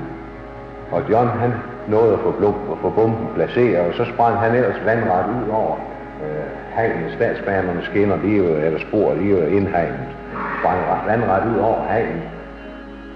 Og 0.92 1.02
John, 1.10 1.28
han 1.28 1.52
nåede 1.88 2.12
at 2.12 2.20
få, 2.20 2.30
blum, 2.30 2.54
at 2.72 2.78
få 2.82 2.90
bomben 2.90 3.28
placeret, 3.34 3.86
og 3.88 3.94
så 3.94 4.04
sprang 4.04 4.38
han 4.38 4.54
ellers 4.54 4.84
vandret 4.84 5.26
ud 5.26 5.50
over 5.50 5.76
øh, 6.24 6.76
hegnet. 6.76 7.12
Statsbanerne 7.16 7.82
skinner, 7.82 8.16
lige, 8.16 8.36
jo, 8.36 8.56
eller 8.56 8.80
spor, 8.80 9.14
lige 9.14 9.50
indhegnet. 9.50 10.08
Sprang 10.60 10.80
vandret 11.06 11.54
ud 11.54 11.58
over 11.58 11.82
hegnet. 11.90 12.22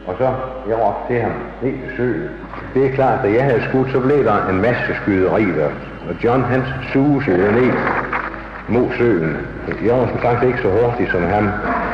Og 0.06 0.14
så, 0.18 0.28
jeg 0.68 0.76
råbte 0.78 1.14
til 1.14 1.22
ham, 1.22 1.32
ned 1.62 1.72
til 1.72 1.96
søen. 1.96 2.28
Det 2.74 2.86
er 2.86 2.94
klart, 2.94 3.24
at 3.24 3.34
jeg 3.34 3.44
havde 3.44 3.62
skudt, 3.68 3.90
så 3.92 4.00
blev 4.00 4.24
der 4.24 4.48
en 4.48 4.60
masse 4.60 4.94
skyderi 5.02 5.44
der. 5.44 5.70
Og 6.08 6.14
John, 6.24 6.42
han 6.42 6.62
susede 6.92 7.52
ned 7.52 7.72
mod 8.68 8.88
søen. 8.98 9.36
Jeg 9.84 9.94
var 9.94 10.06
faktisk 10.22 10.46
ikke 10.46 10.62
så 10.62 10.68
hurtig 10.68 11.08
som 11.10 11.22
ham, 11.22 11.48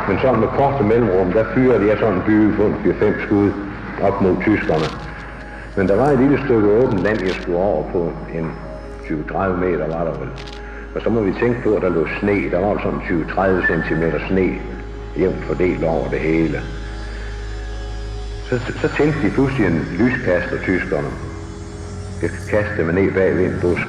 men 0.09 0.19
sådan 0.23 0.41
med 0.41 0.49
korte 0.49 0.85
mellemrum, 0.85 1.33
der 1.33 1.45
fyrede 1.55 1.89
jeg 1.89 1.99
sådan 1.99 2.15
en 2.15 2.23
by 2.27 2.55
på 2.57 2.63
4-5 2.85 3.27
skud 3.27 3.51
op 4.03 4.23
mod 4.23 4.37
tyskerne. 4.43 4.89
Men 5.77 5.89
der 5.89 5.97
var 5.97 6.07
et 6.07 6.19
lille 6.19 6.39
stykke 6.45 6.69
åbent 6.69 7.03
land, 7.03 7.19
jeg 7.21 7.35
skulle 7.35 7.59
over 7.59 7.83
på 7.93 8.13
en 8.35 8.51
20-30 9.05 9.49
meter 9.65 9.87
var 9.97 10.05
der 10.05 10.19
vel. 10.19 10.29
Og 10.95 11.03
så 11.03 11.11
må 11.11 11.21
vi 11.21 11.33
tænke 11.33 11.63
på, 11.63 11.75
at 11.75 11.83
der 11.83 11.89
lå 11.89 12.07
sne. 12.21 12.51
Der 12.51 12.61
var 12.61 12.81
sådan 12.83 12.99
20-30 12.99 13.67
cm 13.67 14.03
sne 14.29 14.49
jævnt 15.19 15.45
fordelt 15.45 15.85
over 15.85 16.09
det 16.09 16.19
hele. 16.19 16.61
Så, 18.51 18.59
så 18.81 18.89
tændte 18.97 19.23
de 19.23 19.31
pludselig 19.31 19.67
en 19.67 19.87
lyskaster, 19.99 20.59
tyskerne. 20.63 21.09
Jeg 22.23 22.31
kastede 22.51 22.85
mig 22.85 22.95
ned 22.95 23.13
bag 23.13 23.37
ved 23.37 23.45
en 23.45 23.59
busk. 23.61 23.87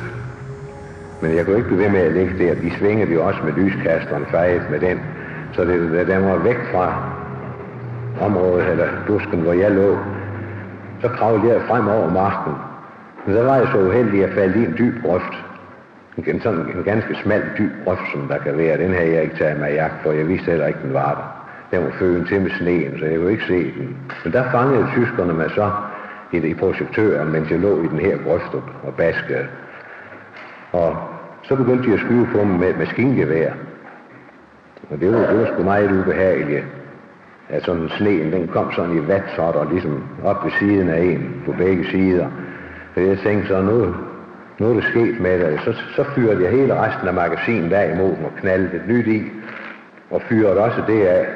Men 1.21 1.35
jeg 1.35 1.45
kunne 1.45 1.57
ikke 1.57 1.67
blive 1.67 1.83
ved 1.83 1.89
med 1.89 1.99
at 1.99 2.11
ligge 2.11 2.37
der. 2.37 2.55
De 2.55 2.71
svingede 2.77 3.13
jo 3.13 3.27
også 3.27 3.39
med 3.43 3.53
lyskasteren, 3.53 4.25
fejet 4.25 4.61
med 4.71 4.79
den. 4.79 4.99
Så 5.53 5.65
det, 5.65 6.07
den 6.07 6.25
var 6.25 6.37
væk 6.37 6.57
fra 6.71 7.13
området, 8.21 8.67
eller 8.69 8.87
busken, 9.07 9.39
hvor 9.39 9.53
jeg 9.53 9.71
lå. 9.71 9.97
Så 11.01 11.07
kravlede 11.07 11.53
jeg 11.53 11.61
frem 11.61 11.87
over 11.87 12.09
marken. 12.09 12.53
Men 13.25 13.35
så 13.35 13.43
var 13.43 13.55
jeg 13.55 13.67
så 13.71 13.79
uheldig, 13.87 14.23
at 14.23 14.29
jeg 14.29 14.35
faldt 14.37 14.55
i 14.55 14.65
en 14.65 14.75
dyb 14.77 15.03
grøft. 15.03 15.33
En, 16.17 16.41
sådan 16.41 16.59
en 16.59 16.83
ganske 16.85 17.15
smal, 17.23 17.43
dyb 17.57 17.71
grøft, 17.83 18.11
som 18.11 18.27
der 18.27 18.37
kan 18.37 18.57
være. 18.57 18.77
Den 18.77 18.93
havde 18.93 19.13
jeg 19.13 19.23
ikke 19.23 19.37
taget 19.37 19.59
med 19.59 19.73
jagt 19.73 20.03
for. 20.03 20.11
Jeg 20.11 20.27
vidste 20.27 20.51
heller 20.51 20.67
ikke, 20.67 20.79
den 20.83 20.93
var 20.93 21.13
der. 21.13 21.36
Den 21.71 21.83
var 21.83 21.91
føden 21.91 22.25
til 22.25 22.41
med 22.41 22.51
sneen, 22.51 22.99
så 22.99 23.05
jeg 23.05 23.19
kunne 23.19 23.31
ikke 23.31 23.43
se 23.43 23.63
den. 23.63 23.97
Men 24.23 24.33
der 24.33 24.51
fangede 24.51 24.87
tyskerne 24.95 25.33
mig 25.33 25.49
så 25.49 25.71
i, 26.31 26.37
i 26.37 26.53
projektøren, 26.53 27.31
mens 27.31 27.51
jeg 27.51 27.59
lå 27.59 27.83
i 27.83 27.87
den 27.87 27.99
her 27.99 28.17
grøft 28.17 28.53
og 28.83 28.93
baskede. 28.97 29.47
Og 30.71 30.97
så 31.43 31.55
begyndte 31.55 31.89
de 31.89 31.93
at 31.93 31.99
skyde 31.99 32.27
på 32.31 32.43
mig 32.43 32.59
med 32.59 32.69
et 32.69 32.77
maskingevær. 32.77 33.51
Og 34.89 34.99
det 34.99 35.13
var, 35.13 35.19
det 35.19 35.39
var 35.39 35.45
sgu 35.45 35.63
meget 35.63 35.91
ubehageligt. 35.91 36.65
At 37.49 37.63
sådan 37.63 37.89
sneen, 37.89 38.31
den 38.31 38.47
kom 38.47 38.71
sådan 38.71 38.97
i 38.97 38.99
og 39.37 39.67
ligesom 39.71 40.03
op 40.23 40.43
ved 40.43 40.51
siden 40.59 40.89
af 40.89 41.01
en 41.01 41.41
på 41.45 41.51
begge 41.51 41.85
sider. 41.85 42.27
Så 42.95 43.01
jeg 43.01 43.17
tænkte 43.17 43.47
så, 43.47 43.61
nu, 43.61 43.95
nu 44.59 44.69
er 44.69 44.73
det 44.73 44.83
sket 44.83 45.19
med 45.19 45.39
det. 45.39 45.59
Så, 45.65 45.73
så 45.95 46.03
fyrede 46.03 46.43
jeg 46.43 46.51
hele 46.51 46.81
resten 46.81 47.07
af 47.07 47.13
magasinet 47.13 47.73
af 47.73 47.93
imod 47.93 48.11
og 48.11 48.31
knaldede 48.39 48.75
et 48.75 48.87
nyt 48.87 49.07
i. 49.07 49.31
Og 50.11 50.21
fyrede 50.21 50.63
også 50.63 50.81
det 50.87 51.05
af. 51.05 51.27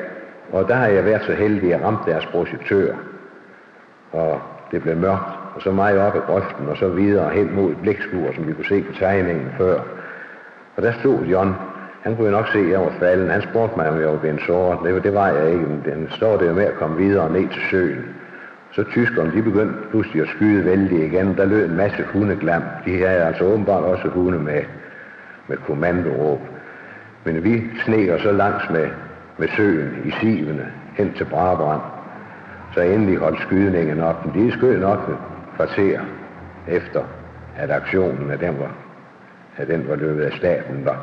Og 0.52 0.68
der 0.68 0.76
har 0.76 0.88
jeg 0.88 1.06
været 1.06 1.24
så 1.24 1.34
heldig 1.34 1.74
at 1.74 1.84
ramte 1.84 2.12
deres 2.12 2.26
projektør. 2.26 2.94
Og 4.12 4.42
det 4.72 4.82
blev 4.82 4.98
mørkt. 4.98 5.38
Og 5.56 5.62
så 5.62 5.72
meget 5.72 6.00
op 6.00 6.16
i 6.16 6.20
grøften, 6.20 6.68
og 6.68 6.78
så 6.78 6.88
videre 6.88 7.30
hen 7.30 7.56
mod 7.56 7.72
et 7.72 8.34
som 8.36 8.48
vi 8.48 8.54
kunne 8.54 8.66
se 8.66 8.82
på 8.82 8.94
tegningen 8.94 9.52
før. 9.58 9.80
Og 10.76 10.84
der 10.84 10.92
stod 10.92 11.20
John 11.20 11.56
han 12.02 12.16
kunne 12.16 12.28
jo 12.28 12.32
nok 12.32 12.48
se, 12.48 12.60
at 12.60 12.70
jeg 12.70 12.80
var 12.80 12.94
falden. 13.00 13.30
Han 13.30 13.42
spurgte 13.42 13.78
mig, 13.78 13.90
om 13.90 14.00
jeg 14.00 14.08
var 14.08 14.18
blevet 14.18 14.42
såret. 14.48 14.80
Det, 14.84 15.04
det 15.04 15.14
var 15.14 15.28
jeg 15.28 15.52
ikke, 15.52 15.66
men 15.66 15.82
den 15.86 16.08
står 16.12 16.38
der 16.38 16.54
med 16.54 16.64
at 16.64 16.74
komme 16.74 16.98
videre 16.98 17.34
ned 17.34 17.48
til 17.50 17.62
søen. 17.72 18.06
Så 18.72 18.84
tyskerne, 18.84 19.32
de 19.36 19.42
begyndte 19.42 19.76
pludselig 19.90 20.22
at 20.22 20.28
skyde 20.28 20.66
vældig 20.66 21.06
igen. 21.06 21.38
Der 21.38 21.46
lød 21.46 21.66
en 21.66 21.78
masse 21.78 22.04
hundeglam. 22.04 22.62
De 22.86 22.98
havde 22.98 23.22
altså 23.24 23.44
åbenbart 23.44 23.84
også 23.84 24.08
hunde 24.08 24.40
med, 24.40 24.62
med 25.48 25.58
kommandoråb. 25.58 26.40
Men 27.24 27.44
vi 27.44 27.64
sneger 27.86 28.18
så 28.18 28.32
langs 28.32 28.70
med, 28.70 28.88
med 29.38 29.48
søen 29.48 30.02
i 30.06 30.12
sivene 30.12 30.66
hen 30.98 31.14
til 31.14 31.26
Brabrand. 31.26 31.82
Så 32.74 32.82
endelig 32.82 33.18
holdt 33.18 33.42
skydningen 33.42 34.00
op. 34.00 34.26
Men 34.26 34.46
de 34.46 34.52
skød 34.52 34.80
nok 34.80 35.10
et 35.10 35.18
kvarter 35.56 36.00
efter, 36.68 37.02
at 37.58 37.72
aktionen 37.72 38.32
af 38.32 38.40
den 38.40 38.60
var, 38.60 38.76
at 39.58 39.68
den 39.68 39.86
var 39.90 39.96
løbet 39.96 40.24
af 40.24 40.34
staten 40.34 40.86
der. 40.86 40.96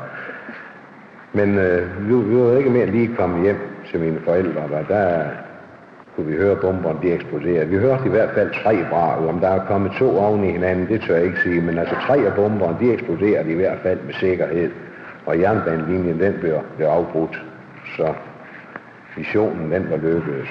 Men 1.33 1.57
øh, 1.57 2.09
vi, 2.09 2.15
vi 2.15 2.41
var 2.41 2.57
ikke 2.57 2.69
mere 2.69 2.85
lige 2.85 3.15
kommet 3.15 3.41
hjem 3.41 3.57
til 3.91 3.99
mine 3.99 4.19
forældre, 4.25 4.61
og 4.61 4.87
der 4.87 5.23
kunne 6.15 6.31
vi 6.31 6.37
høre 6.37 6.55
bomberne, 6.55 6.99
de 7.01 7.11
eksploderede. 7.11 7.69
Vi 7.69 7.77
hørte 7.77 8.05
i 8.05 8.09
hvert 8.09 8.29
fald 8.29 8.49
tre 8.63 8.85
brag. 8.89 9.27
Om 9.27 9.39
der 9.39 9.47
er 9.47 9.65
kommet 9.65 9.91
to 9.99 10.17
oven 10.17 10.43
i 10.43 10.51
hinanden, 10.51 10.87
det 10.87 11.01
tør 11.01 11.15
jeg 11.15 11.25
ikke 11.25 11.39
sige, 11.39 11.61
men 11.61 11.77
altså 11.77 11.95
tre 12.07 12.17
af 12.17 12.33
bomberne, 12.33 12.77
de 12.79 12.93
eksploderede 12.93 13.51
i 13.51 13.55
hvert 13.55 13.79
fald 13.83 13.99
med 14.05 14.13
sikkerhed. 14.13 14.71
Og 15.25 15.39
jernbanelinjen, 15.39 16.19
den 16.19 16.33
blev, 16.39 16.53
blev 16.77 16.87
afbrudt. 16.87 17.43
Så 17.97 18.13
missionen, 19.17 19.71
den 19.71 19.91
var 19.91 19.97
lykkedes. 19.97 20.49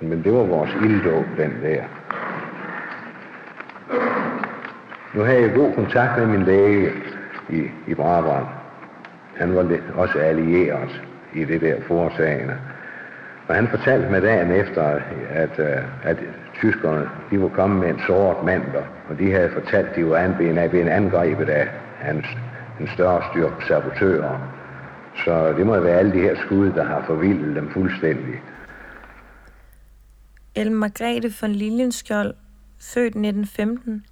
Men 0.00 0.24
det 0.24 0.32
var 0.32 0.42
vores 0.42 0.70
ilddåb, 0.84 1.24
den 1.36 1.52
der. 1.62 1.82
Nu 5.14 5.22
havde 5.22 5.42
jeg 5.42 5.54
god 5.54 5.74
kontakt 5.74 6.18
med 6.18 6.26
min 6.26 6.42
læge 6.42 6.92
i, 7.48 7.62
i 7.86 7.94
Brabrand. 7.94 8.46
Han 9.36 9.56
var 9.56 9.78
også 9.94 10.18
allieret 10.18 11.02
i 11.34 11.44
det 11.44 11.60
der 11.60 11.80
foretagende. 11.80 12.56
Og 13.48 13.54
han 13.54 13.68
fortalte 13.68 14.10
mig 14.10 14.22
dagen 14.22 14.50
efter, 14.50 14.82
at, 14.82 15.58
at, 15.58 15.58
at 16.02 16.16
tyskerne 16.54 17.08
de 17.30 17.42
var 17.42 17.48
kommet 17.48 17.78
med 17.78 17.88
en 17.88 18.00
såret 18.06 18.44
mand, 18.44 18.62
der, 18.72 18.82
og 19.10 19.18
de 19.18 19.32
havde 19.32 19.50
fortalt, 19.50 19.88
at 19.88 19.96
de 19.96 20.10
var 20.10 20.16
anbenet 20.16 20.70
blevet 20.70 20.88
angrebet 20.88 21.48
af 21.48 21.68
hans, 21.98 22.26
en 22.80 22.88
større 22.88 23.22
styrke 23.30 23.64
sabotører. 23.68 24.57
Så 25.24 25.52
det 25.52 25.66
må 25.66 25.80
være 25.80 25.98
alle 25.98 26.12
de 26.12 26.20
her 26.20 26.36
skud, 26.46 26.72
der 26.72 26.84
har 26.84 27.04
forvildet 27.06 27.56
dem 27.56 27.70
fuldstændig. 27.72 28.34
Ellen 30.54 30.74
Margrethe 30.74 31.34
von 31.40 31.52
Lilienskjold, 31.52 32.34
født 32.80 33.06
1915, 33.06 34.04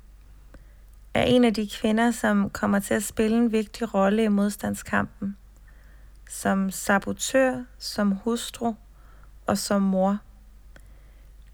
er 1.15 1.23
en 1.23 1.45
af 1.45 1.55
de 1.55 1.69
kvinder, 1.81 2.11
som 2.11 2.51
kommer 2.51 2.79
til 2.79 2.95
at 2.95 3.03
spille 3.03 3.37
en 3.37 3.53
vigtig 3.53 3.95
rolle 3.95 4.25
i 4.25 4.29
modstandskampen. 4.29 5.37
Som 6.31 6.71
sabotør, 6.71 7.65
som 7.79 8.13
hustru 8.13 8.75
og 9.47 9.59
som 9.59 9.83
mor. 9.83 10.19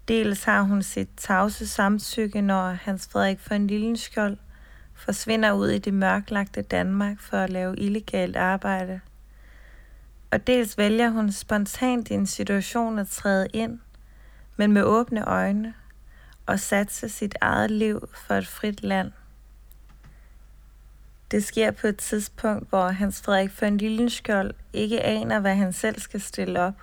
Dels 0.07 0.43
har 0.43 0.61
hun 0.61 0.81
sit 0.81 1.09
tavse 1.17 1.67
samtykke, 1.67 2.41
når 2.41 2.69
Hans 2.69 3.09
Frederik 3.11 3.49
von 3.49 3.67
Lillenskjold 3.67 4.37
forsvinder 4.95 5.51
ud 5.51 5.69
i 5.69 5.77
det 5.77 5.93
mørklagte 5.93 6.61
Danmark 6.61 7.19
for 7.19 7.37
at 7.37 7.49
lave 7.49 7.79
illegalt 7.79 8.35
arbejde. 8.35 8.99
Og 10.33 10.47
dels 10.47 10.77
vælger 10.77 11.09
hun 11.09 11.31
spontant 11.31 12.09
i 12.09 12.13
en 12.13 12.27
situation 12.27 12.99
at 12.99 13.07
træde 13.07 13.47
ind, 13.53 13.79
men 14.57 14.71
med 14.71 14.83
åbne 14.83 15.25
øjne 15.25 15.73
og 16.45 16.59
satse 16.59 17.09
sit 17.09 17.35
eget 17.41 17.71
liv 17.71 18.09
for 18.13 18.33
et 18.33 18.47
frit 18.47 18.83
land. 18.83 19.11
Det 21.31 21.43
sker 21.43 21.71
på 21.71 21.87
et 21.87 21.97
tidspunkt, 21.97 22.69
hvor 22.69 22.87
Hans 22.87 23.21
Frederik 23.21 23.61
von 23.61 23.77
Lillenskjold 23.77 24.53
ikke 24.73 25.01
aner, 25.01 25.39
hvad 25.39 25.55
han 25.55 25.73
selv 25.73 25.99
skal 25.99 26.21
stille 26.21 26.59
op. 26.59 26.81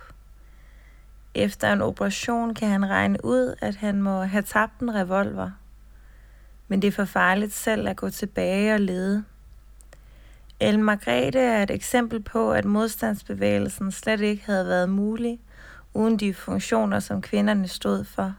Efter 1.35 1.73
en 1.73 1.81
operation 1.81 2.53
kan 2.53 2.69
han 2.69 2.89
regne 2.89 3.25
ud, 3.25 3.55
at 3.61 3.75
han 3.75 4.01
må 4.01 4.23
have 4.23 4.43
tabt 4.43 4.79
en 4.79 4.95
revolver. 4.95 5.51
Men 6.67 6.81
det 6.81 6.87
er 6.87 6.91
for 6.91 7.05
farligt 7.05 7.53
selv 7.53 7.87
at 7.87 7.95
gå 7.95 8.09
tilbage 8.09 8.73
og 8.73 8.79
lede. 8.79 9.23
Ellen 10.61 10.83
Margrethe 10.83 11.39
er 11.39 11.63
et 11.63 11.71
eksempel 11.71 12.19
på, 12.19 12.51
at 12.51 12.65
modstandsbevægelsen 12.65 13.91
slet 13.91 14.21
ikke 14.21 14.45
havde 14.45 14.65
været 14.65 14.89
mulig, 14.89 15.39
uden 15.93 16.17
de 16.17 16.33
funktioner, 16.33 16.99
som 16.99 17.21
kvinderne 17.21 17.67
stod 17.67 18.03
for. 18.03 18.35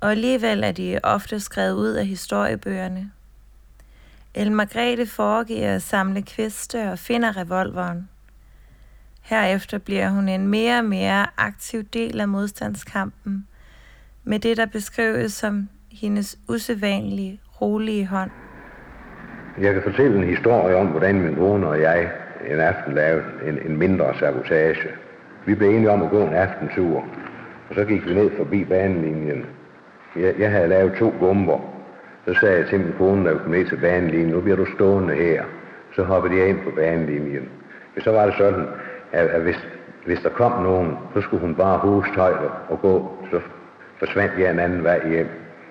Og 0.00 0.10
alligevel 0.10 0.64
er 0.64 0.72
de 0.72 1.00
ofte 1.02 1.40
skrevet 1.40 1.74
ud 1.74 1.88
af 1.88 2.06
historiebøgerne. 2.06 3.10
El 4.34 4.52
Margrethe 4.52 5.06
foregiver 5.06 5.74
at 5.74 5.82
samle 5.82 6.22
kviste 6.22 6.90
og 6.90 6.98
finder 6.98 7.36
revolveren. 7.36 8.08
Herefter 9.22 9.78
bliver 9.78 10.10
hun 10.10 10.28
en 10.28 10.48
mere 10.48 10.78
og 10.78 10.84
mere 10.84 11.26
aktiv 11.36 11.82
del 11.82 12.20
af 12.20 12.28
modstandskampen, 12.28 13.46
med 14.24 14.38
det, 14.38 14.56
der 14.56 14.66
beskrives 14.66 15.32
som 15.32 15.68
hendes 15.90 16.38
usædvanlige, 16.48 17.40
rolige 17.60 18.06
hånd. 18.06 18.30
Jeg 19.60 19.74
kan 19.74 19.82
fortælle 19.82 20.16
en 20.16 20.24
historie 20.24 20.76
om, 20.76 20.86
hvordan 20.86 21.20
min 21.20 21.36
kone 21.36 21.68
og 21.68 21.80
jeg 21.80 22.10
en 22.50 22.60
aften 22.60 22.94
lavede 22.94 23.24
en, 23.46 23.58
en 23.66 23.76
mindre 23.76 24.14
sabotage. 24.18 24.88
Vi 25.46 25.54
blev 25.54 25.70
enige 25.70 25.90
om 25.90 26.02
at 26.02 26.10
gå 26.10 26.22
en 26.22 26.34
aftentur, 26.34 27.04
og 27.68 27.74
så 27.74 27.84
gik 27.84 28.08
vi 28.08 28.14
ned 28.14 28.30
forbi 28.36 28.64
banelinjen. 28.64 29.46
Jeg, 30.16 30.34
jeg 30.38 30.50
havde 30.50 30.68
lavet 30.68 30.92
to 30.98 31.14
bomber, 31.20 31.58
Så 32.26 32.34
sagde 32.34 32.58
jeg 32.58 32.66
til 32.66 32.80
min 32.80 32.94
kone, 32.98 33.28
da 33.28 33.32
vi 33.32 33.38
kom 33.38 33.50
ned 33.50 33.66
til 33.66 33.76
banelinjen, 33.76 34.28
nu 34.28 34.40
bliver 34.40 34.56
du 34.56 34.64
stående 34.64 35.14
her. 35.14 35.44
Så 35.94 36.02
hoppede 36.02 36.38
jeg 36.38 36.48
ind 36.48 36.58
på 36.64 36.70
banelinjen. 36.70 37.48
Men 37.94 38.02
så 38.02 38.12
var 38.12 38.26
det 38.26 38.34
sådan, 38.38 38.66
at, 39.12 39.26
at 39.26 39.42
hvis, 39.42 39.68
hvis 40.06 40.20
der 40.20 40.28
kom 40.28 40.62
nogen, 40.62 40.96
så 41.14 41.20
skulle 41.20 41.40
hun 41.40 41.54
bare 41.54 41.78
hoste 41.78 42.14
højt 42.14 42.50
og 42.68 42.80
gå. 42.80 43.16
Så 43.30 43.40
forsvandt 43.98 44.38
jeg 44.38 44.50
en 44.50 44.58
anden 44.58 44.84
vej 44.84 45.08
hjem. 45.08 45.28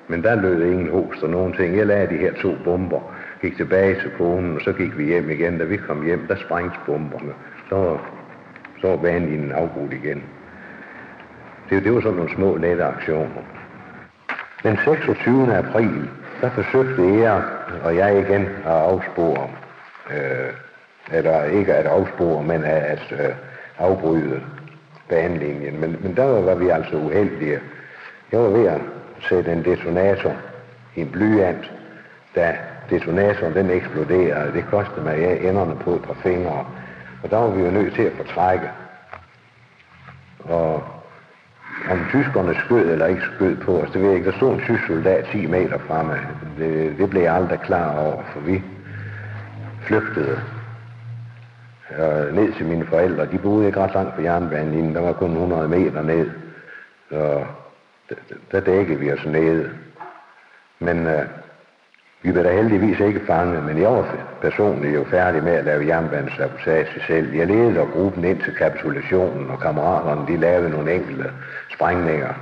Men 0.07 0.23
der 0.23 0.35
lød 0.35 0.63
ingen 0.63 0.89
host 0.89 1.23
og 1.23 1.29
nogen 1.29 1.53
ting. 1.53 1.77
Jeg 1.77 1.85
lagde 1.85 2.07
de 2.07 2.17
her 2.17 2.33
to 2.33 2.55
bomber, 2.63 3.13
gik 3.41 3.57
tilbage 3.57 4.01
til 4.01 4.11
konen, 4.17 4.55
og 4.55 4.61
så 4.61 4.73
gik 4.73 4.97
vi 4.97 5.05
hjem 5.05 5.29
igen. 5.29 5.57
Da 5.57 5.63
vi 5.63 5.77
kom 5.77 6.05
hjem, 6.05 6.27
der 6.27 6.35
sprængte 6.35 6.77
bomberne. 6.85 7.33
Så 7.69 7.97
så 8.81 8.87
var 8.87 8.97
banelinjen 8.97 9.51
afbrudt 9.51 9.93
igen. 9.93 10.23
Det, 11.69 11.83
det 11.83 11.93
var 11.93 12.01
sådan 12.01 12.15
nogle 12.15 12.35
små, 12.35 12.55
lette 12.55 12.83
aktioner. 12.83 13.41
Den 14.63 14.77
26. 14.83 15.57
april, 15.57 16.09
der 16.41 16.49
forsøgte 16.49 17.19
jeg 17.19 17.43
og 17.83 17.95
jeg 17.95 18.19
igen 18.19 18.45
at 18.45 18.71
afspore, 18.71 19.49
øh, 20.11 20.53
eller 21.11 21.43
ikke 21.43 21.73
at 21.73 21.85
afspore, 21.85 22.43
men 22.43 22.63
at, 22.63 22.83
at 22.83 23.11
øh, 23.11 23.35
afbryde 23.77 24.41
banelinjen. 25.09 25.79
Men, 25.79 25.97
men 26.01 26.15
der 26.15 26.25
var 26.25 26.55
vi 26.55 26.69
altså 26.69 26.95
uheldige. 26.95 27.59
Jeg 28.31 28.39
var 28.39 28.49
ved 28.49 28.67
at 28.67 28.81
sætte 29.19 29.51
en 29.51 29.65
detonator 29.65 30.33
i 30.95 31.01
en 31.01 31.11
blyant, 31.11 31.71
da 32.35 32.57
detonatoren 32.89 33.53
den 33.53 33.69
eksploderede. 33.69 34.53
Det 34.53 34.65
kostede 34.65 35.01
mig 35.01 35.17
ja, 35.19 35.49
enderne 35.49 35.75
på 35.75 35.93
et 35.93 36.01
par 36.01 36.13
fingre. 36.13 36.65
Og 37.23 37.31
der 37.31 37.37
var 37.37 37.49
vi 37.49 37.63
jo 37.63 37.71
nødt 37.71 37.93
til 37.93 38.01
at 38.01 38.13
fortrække. 38.17 38.69
Og 40.39 40.83
om 41.89 42.05
tyskerne 42.09 42.55
skød 42.65 42.91
eller 42.91 43.05
ikke 43.05 43.21
skød 43.35 43.55
på 43.55 43.79
os, 43.79 43.89
det 43.91 44.01
ved 44.01 44.09
jeg 44.09 44.17
ikke. 44.17 44.31
Der 44.31 44.37
stod 44.37 44.53
en 44.53 44.61
tysk 44.61 44.87
soldat 44.87 45.27
10 45.31 45.45
meter 45.45 45.77
fremme. 45.77 46.19
Det, 46.57 46.97
det 46.97 47.09
blev 47.09 47.21
jeg 47.21 47.35
aldrig 47.35 47.59
klar 47.59 47.99
over, 47.99 48.23
for 48.33 48.39
vi 48.39 48.63
flygtede 49.81 50.41
og 51.97 52.33
ned 52.33 52.53
til 52.53 52.65
mine 52.65 52.85
forældre. 52.85 53.25
De 53.31 53.37
boede 53.37 53.67
ikke 53.67 53.79
ret 53.79 53.93
langt 53.93 54.15
fra 54.15 54.21
jernbanen, 54.21 54.95
der 54.95 55.01
var 55.01 55.13
kun 55.13 55.31
100 55.31 55.67
meter 55.67 56.01
ned. 56.01 56.29
Så 57.09 57.43
der 58.51 58.59
dækkede 58.59 58.99
vi 58.99 59.11
os 59.11 59.25
ned. 59.25 59.69
Men 60.79 61.07
øh, 61.07 61.25
vi 62.27 62.31
blev 62.31 62.43
da 62.43 62.51
heldigvis 62.51 62.99
ikke 62.99 63.21
fanget, 63.27 63.63
men 63.63 63.81
jeg 63.81 63.89
var 63.89 64.05
personligt 64.41 64.95
jo 64.95 65.03
færdig 65.03 65.43
med 65.43 65.51
at 65.51 65.65
lave 65.65 65.87
jernbanesabotage 65.87 67.01
selv. 67.07 67.35
Jeg 67.35 67.47
ledede 67.47 67.87
gruppen 67.93 68.25
ind 68.25 68.41
til 68.41 68.55
kapitulationen, 68.55 69.49
og 69.49 69.59
kammeraterne 69.59 70.27
de 70.27 70.37
lavede 70.37 70.69
nogle 70.69 70.93
enkelte 70.93 71.31
sprængninger, 71.73 72.33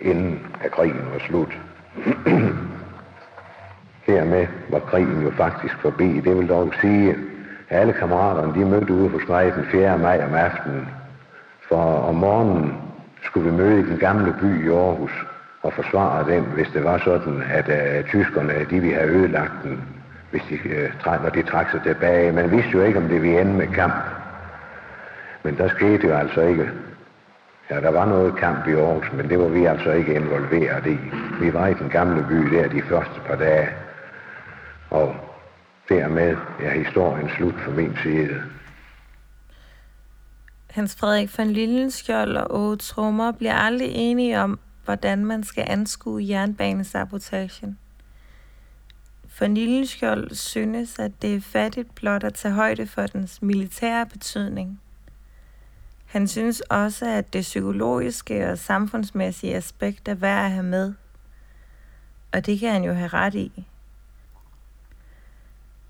inden 0.00 0.46
at 0.64 0.70
krigen 0.70 1.08
var 1.12 1.18
slut. 1.18 1.58
Hermed 4.06 4.46
var 4.68 4.78
krigen 4.78 5.22
jo 5.22 5.30
faktisk 5.30 5.74
forbi. 5.78 6.20
Det 6.20 6.36
vil 6.38 6.48
dog 6.48 6.72
sige, 6.80 7.10
at 7.10 7.16
alle 7.68 7.92
kammeraterne 7.92 8.54
de 8.54 8.64
mødte 8.64 8.92
ude 8.92 9.08
på 9.08 9.18
den 9.28 9.64
4. 9.70 9.98
maj 9.98 10.24
om 10.24 10.34
aftenen. 10.34 10.88
For 11.68 11.82
om 12.08 12.14
morgenen 12.14 12.76
skulle 13.22 13.50
vi 13.50 13.56
møde 13.56 13.80
i 13.80 13.84
den 13.86 13.98
gamle 13.98 14.34
by 14.40 14.66
i 14.66 14.68
Aarhus 14.68 15.26
og 15.62 15.72
forsvare 15.72 16.30
den, 16.30 16.44
hvis 16.44 16.68
det 16.74 16.84
var 16.84 16.98
sådan, 16.98 17.42
at 17.42 17.68
uh, 17.68 18.08
tyskerne 18.08 18.66
de 18.70 18.80
ville 18.80 18.94
have 18.94 19.10
ødelagt 19.10 19.52
den, 19.62 19.84
hvis 20.30 20.42
de, 20.48 20.54
uh, 21.06 21.22
når 21.22 21.30
de 21.30 21.42
trak 21.42 21.70
sig 21.70 21.82
tilbage. 21.82 22.32
Man 22.32 22.50
vidste 22.50 22.70
jo 22.70 22.82
ikke, 22.82 22.98
om 22.98 23.08
det 23.08 23.22
ville 23.22 23.40
ende 23.40 23.52
med 23.52 23.66
kamp. 23.66 23.94
Men 25.42 25.56
der 25.56 25.68
skete 25.68 26.06
jo 26.06 26.14
altså 26.14 26.40
ikke. 26.40 26.70
Ja, 27.70 27.80
der 27.80 27.90
var 27.90 28.06
noget 28.06 28.36
kamp 28.36 28.68
i 28.68 28.72
Aarhus, 28.72 29.12
men 29.12 29.28
det 29.28 29.38
var 29.38 29.48
vi 29.48 29.64
altså 29.64 29.92
ikke 29.92 30.14
involveret 30.14 30.86
i. 30.86 30.98
Vi 31.40 31.52
var 31.52 31.66
i 31.66 31.74
den 31.74 31.88
gamle 31.88 32.26
by 32.28 32.56
der 32.56 32.68
de 32.68 32.82
første 32.82 33.20
par 33.26 33.36
dage. 33.36 33.68
Og 34.90 35.16
dermed 35.88 36.36
er 36.62 36.70
historien 36.70 37.28
slut 37.36 37.54
for 37.64 37.70
min 37.70 37.96
side. 38.02 38.42
Hans 40.70 40.96
Frederik 41.00 41.38
van 41.38 41.50
Lillenskjold 41.50 42.36
og 42.36 42.60
Åge 42.60 42.76
Trummer 42.76 43.32
bliver 43.32 43.54
aldrig 43.54 43.88
enige 43.94 44.40
om, 44.40 44.58
hvordan 44.90 45.24
man 45.24 45.44
skal 45.44 45.64
anskue 45.68 46.28
jernbanesabotagen. 46.28 47.78
For 49.28 49.46
Lillenskjold 49.46 50.34
synes, 50.34 50.98
at 50.98 51.12
det 51.22 51.34
er 51.34 51.40
fattigt 51.40 51.94
blot 51.94 52.24
at 52.24 52.34
tage 52.34 52.54
højde 52.54 52.86
for 52.86 53.06
dens 53.06 53.42
militære 53.42 54.06
betydning. 54.06 54.80
Han 56.06 56.28
synes 56.28 56.60
også, 56.60 57.06
at 57.06 57.32
det 57.32 57.42
psykologiske 57.42 58.50
og 58.50 58.58
samfundsmæssige 58.58 59.56
aspekt 59.56 60.08
er 60.08 60.14
værd 60.14 60.44
at 60.44 60.50
have 60.50 60.62
med. 60.62 60.94
Og 62.32 62.46
det 62.46 62.60
kan 62.60 62.72
han 62.72 62.84
jo 62.84 62.92
have 62.92 63.08
ret 63.08 63.34
i. 63.34 63.64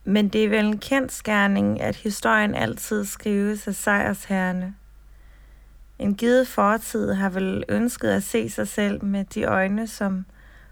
Men 0.05 0.28
det 0.28 0.44
er 0.44 0.48
vel 0.48 0.64
en 0.64 0.78
kendt 0.78 1.12
skærning, 1.12 1.80
at 1.80 1.96
historien 1.96 2.55
altid 2.55 3.05
skrives 3.05 3.68
af 3.68 3.74
sejrsherrene. 3.74 4.74
En 6.01 6.14
givet 6.14 6.48
fortid 6.48 7.12
har 7.12 7.30
vel 7.30 7.64
ønsket 7.68 8.09
at 8.09 8.22
se 8.22 8.51
sig 8.51 8.68
selv 8.68 9.05
med 9.05 9.24
de 9.24 9.44
øjne, 9.44 9.86
som 9.86 10.24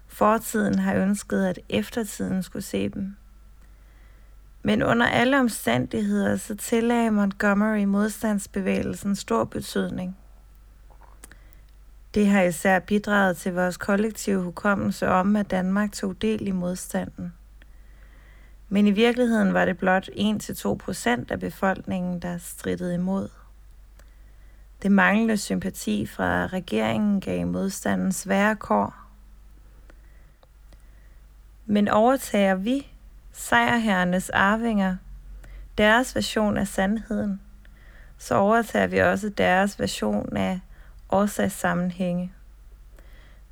fortiden 0.07 0.79
har 0.79 0.95
ønsket, 0.95 1.45
at 1.45 1.59
eftertiden 1.69 2.43
skulle 2.43 2.65
se 2.65 2.89
dem. 2.89 3.15
Men 4.63 4.83
under 4.83 5.05
alle 5.05 5.39
omstændigheder 5.39 6.35
så 6.35 6.55
tillagde 6.55 7.11
Montgomery 7.11 7.83
modstandsbevægelsen 7.83 9.15
stor 9.15 9.43
betydning. 9.43 10.17
Det 12.13 12.27
har 12.27 12.41
især 12.41 12.79
bidraget 12.79 13.37
til 13.37 13.53
vores 13.53 13.77
kollektive 13.77 14.43
hukommelse 14.43 15.07
om, 15.07 15.35
at 15.35 15.51
Danmark 15.51 15.91
tog 15.91 16.21
del 16.21 16.47
i 16.47 16.51
modstanden. 16.51 17.33
Men 18.69 18.87
i 18.87 18.91
virkeligheden 18.91 19.53
var 19.53 19.65
det 19.65 19.77
blot 19.77 20.09
1-2 20.09 20.75
procent 20.75 21.31
af 21.31 21.39
befolkningen, 21.39 22.19
der 22.19 22.37
strittede 22.37 22.93
imod. 22.93 23.38
Det 24.81 24.91
manglende 24.91 25.37
sympati 25.37 26.05
fra 26.05 26.47
regeringen 26.47 27.21
gav 27.21 27.47
modstanden 27.47 28.11
svære 28.11 28.55
kår. 28.55 28.95
Men 31.65 31.87
overtager 31.87 32.55
vi, 32.55 32.87
sejrherrenes 33.31 34.29
arvinger, 34.29 34.95
deres 35.77 36.15
version 36.15 36.57
af 36.57 36.67
sandheden, 36.67 37.41
så 38.17 38.35
overtager 38.35 38.87
vi 38.87 38.97
også 38.97 39.29
deres 39.29 39.79
version 39.79 40.37
af 40.37 40.59
årsagssammenhænge. 41.09 42.33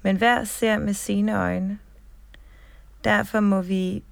Men 0.02 0.18
hver 0.18 0.44
ser 0.44 0.78
med 0.78 0.94
sine 0.94 1.38
øjne. 1.38 1.80
Derfor 3.04 3.40
må 3.40 3.62
vi 3.62 4.04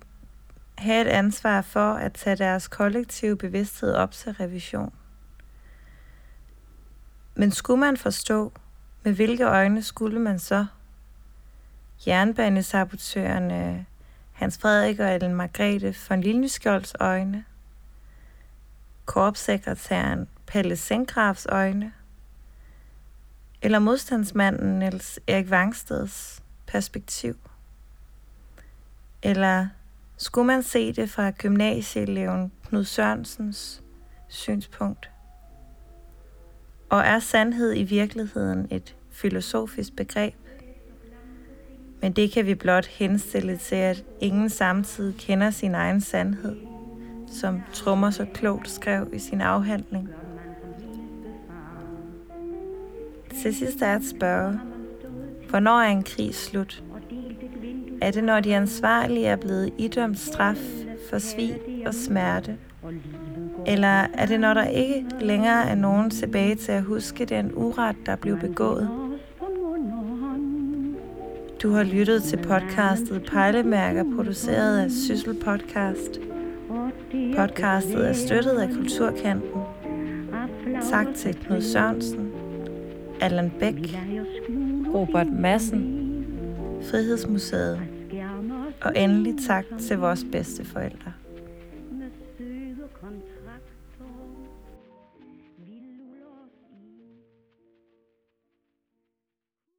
have 0.77 1.01
et 1.01 1.07
ansvar 1.07 1.61
for 1.61 1.93
at 1.93 2.13
tage 2.13 2.35
deres 2.35 2.67
kollektive 2.67 3.37
bevidsthed 3.37 3.93
op 3.93 4.11
til 4.11 4.31
revision. 4.31 4.93
Men 7.35 7.51
skulle 7.51 7.79
man 7.79 7.97
forstå, 7.97 8.51
med 9.03 9.13
hvilke 9.13 9.43
øjne 9.43 9.83
skulle 9.83 10.19
man 10.19 10.39
så? 10.39 10.65
Jernbanesabotørerne 12.07 13.85
Hans 14.33 14.57
Frederik 14.57 14.99
og 14.99 15.15
Ellen 15.15 15.35
Margrethe 15.35 15.95
von 16.09 16.21
Liljenskjolds 16.21 16.95
øjne? 16.99 17.45
Korpssekretæren 19.05 20.27
Pelle 20.47 20.75
Sengrafs 20.75 21.45
øjne? 21.45 21.93
Eller 23.61 23.79
modstandsmanden 23.79 24.79
Niels 24.79 25.19
Erik 25.27 25.47
Wangsteds 25.49 26.43
perspektiv? 26.67 27.37
Eller 29.23 29.67
skulle 30.17 30.47
man 30.47 30.63
se 30.63 30.93
det 30.93 31.09
fra 31.09 31.31
gymnasieeleven 31.31 32.51
Knud 32.69 32.83
Sørensens 32.83 33.83
synspunkt? 34.27 35.09
Og 36.89 36.99
er 36.99 37.19
sandhed 37.19 37.73
i 37.75 37.83
virkeligheden 37.83 38.67
et 38.71 38.95
filosofisk 39.11 39.95
begreb? 39.95 40.33
Men 42.01 42.11
det 42.11 42.31
kan 42.31 42.45
vi 42.45 42.55
blot 42.55 42.85
henstille 42.85 43.57
til, 43.57 43.75
at 43.75 44.03
ingen 44.19 44.49
samtidig 44.49 45.15
kender 45.15 45.49
sin 45.49 45.75
egen 45.75 46.01
sandhed, 46.01 46.55
som 47.27 47.61
Trummer 47.73 48.09
så 48.09 48.25
klogt 48.33 48.69
skrev 48.69 49.07
i 49.13 49.19
sin 49.19 49.41
afhandling. 49.41 50.09
Til 53.41 53.55
sidst 53.55 53.81
er 53.81 53.95
at 53.95 54.03
spørge, 54.03 54.59
hvornår 55.49 55.79
er 55.79 55.89
en 55.89 56.03
krig 56.03 56.35
slut? 56.35 56.83
Er 58.01 58.11
det, 58.11 58.23
når 58.23 58.39
de 58.39 58.55
ansvarlige 58.55 59.27
er 59.27 59.35
blevet 59.35 59.73
idømt 59.77 60.19
straf 60.19 60.57
for 61.09 61.19
svig 61.19 61.59
og 61.85 61.93
smerte? 61.93 62.57
Eller 63.67 64.07
er 64.13 64.25
det, 64.25 64.39
når 64.39 64.53
der 64.53 64.65
ikke 64.65 65.05
længere 65.21 65.69
er 65.69 65.75
nogen 65.75 66.09
tilbage 66.09 66.55
til 66.55 66.71
at 66.71 66.83
huske 66.83 67.25
den 67.25 67.51
uret, 67.55 67.95
der 68.05 68.15
blev 68.15 68.39
begået? 68.39 68.89
Du 71.63 71.71
har 71.71 71.83
lyttet 71.83 72.23
til 72.23 72.37
podcastet 72.37 73.23
Pejlemærker, 73.31 74.03
produceret 74.15 74.79
af 74.79 74.91
Syssel 74.91 75.33
Podcast. 75.33 76.19
Podcastet 77.37 78.07
er 78.07 78.13
støttet 78.13 78.51
af 78.51 78.69
Kulturkanten. 78.69 79.61
Tak 80.91 81.07
til 81.15 81.35
Knud 81.35 81.61
Sørensen, 81.61 82.31
Allan 83.21 83.51
Bæk, 83.59 83.97
Robert 84.93 85.27
Madsen, 85.27 86.25
Frihedsmuseet 86.91 87.79
Og 88.81 88.93
endelig 88.95 89.35
tak 89.47 89.65
til 89.79 89.97
vores 89.97 90.25
bedste 90.31 90.65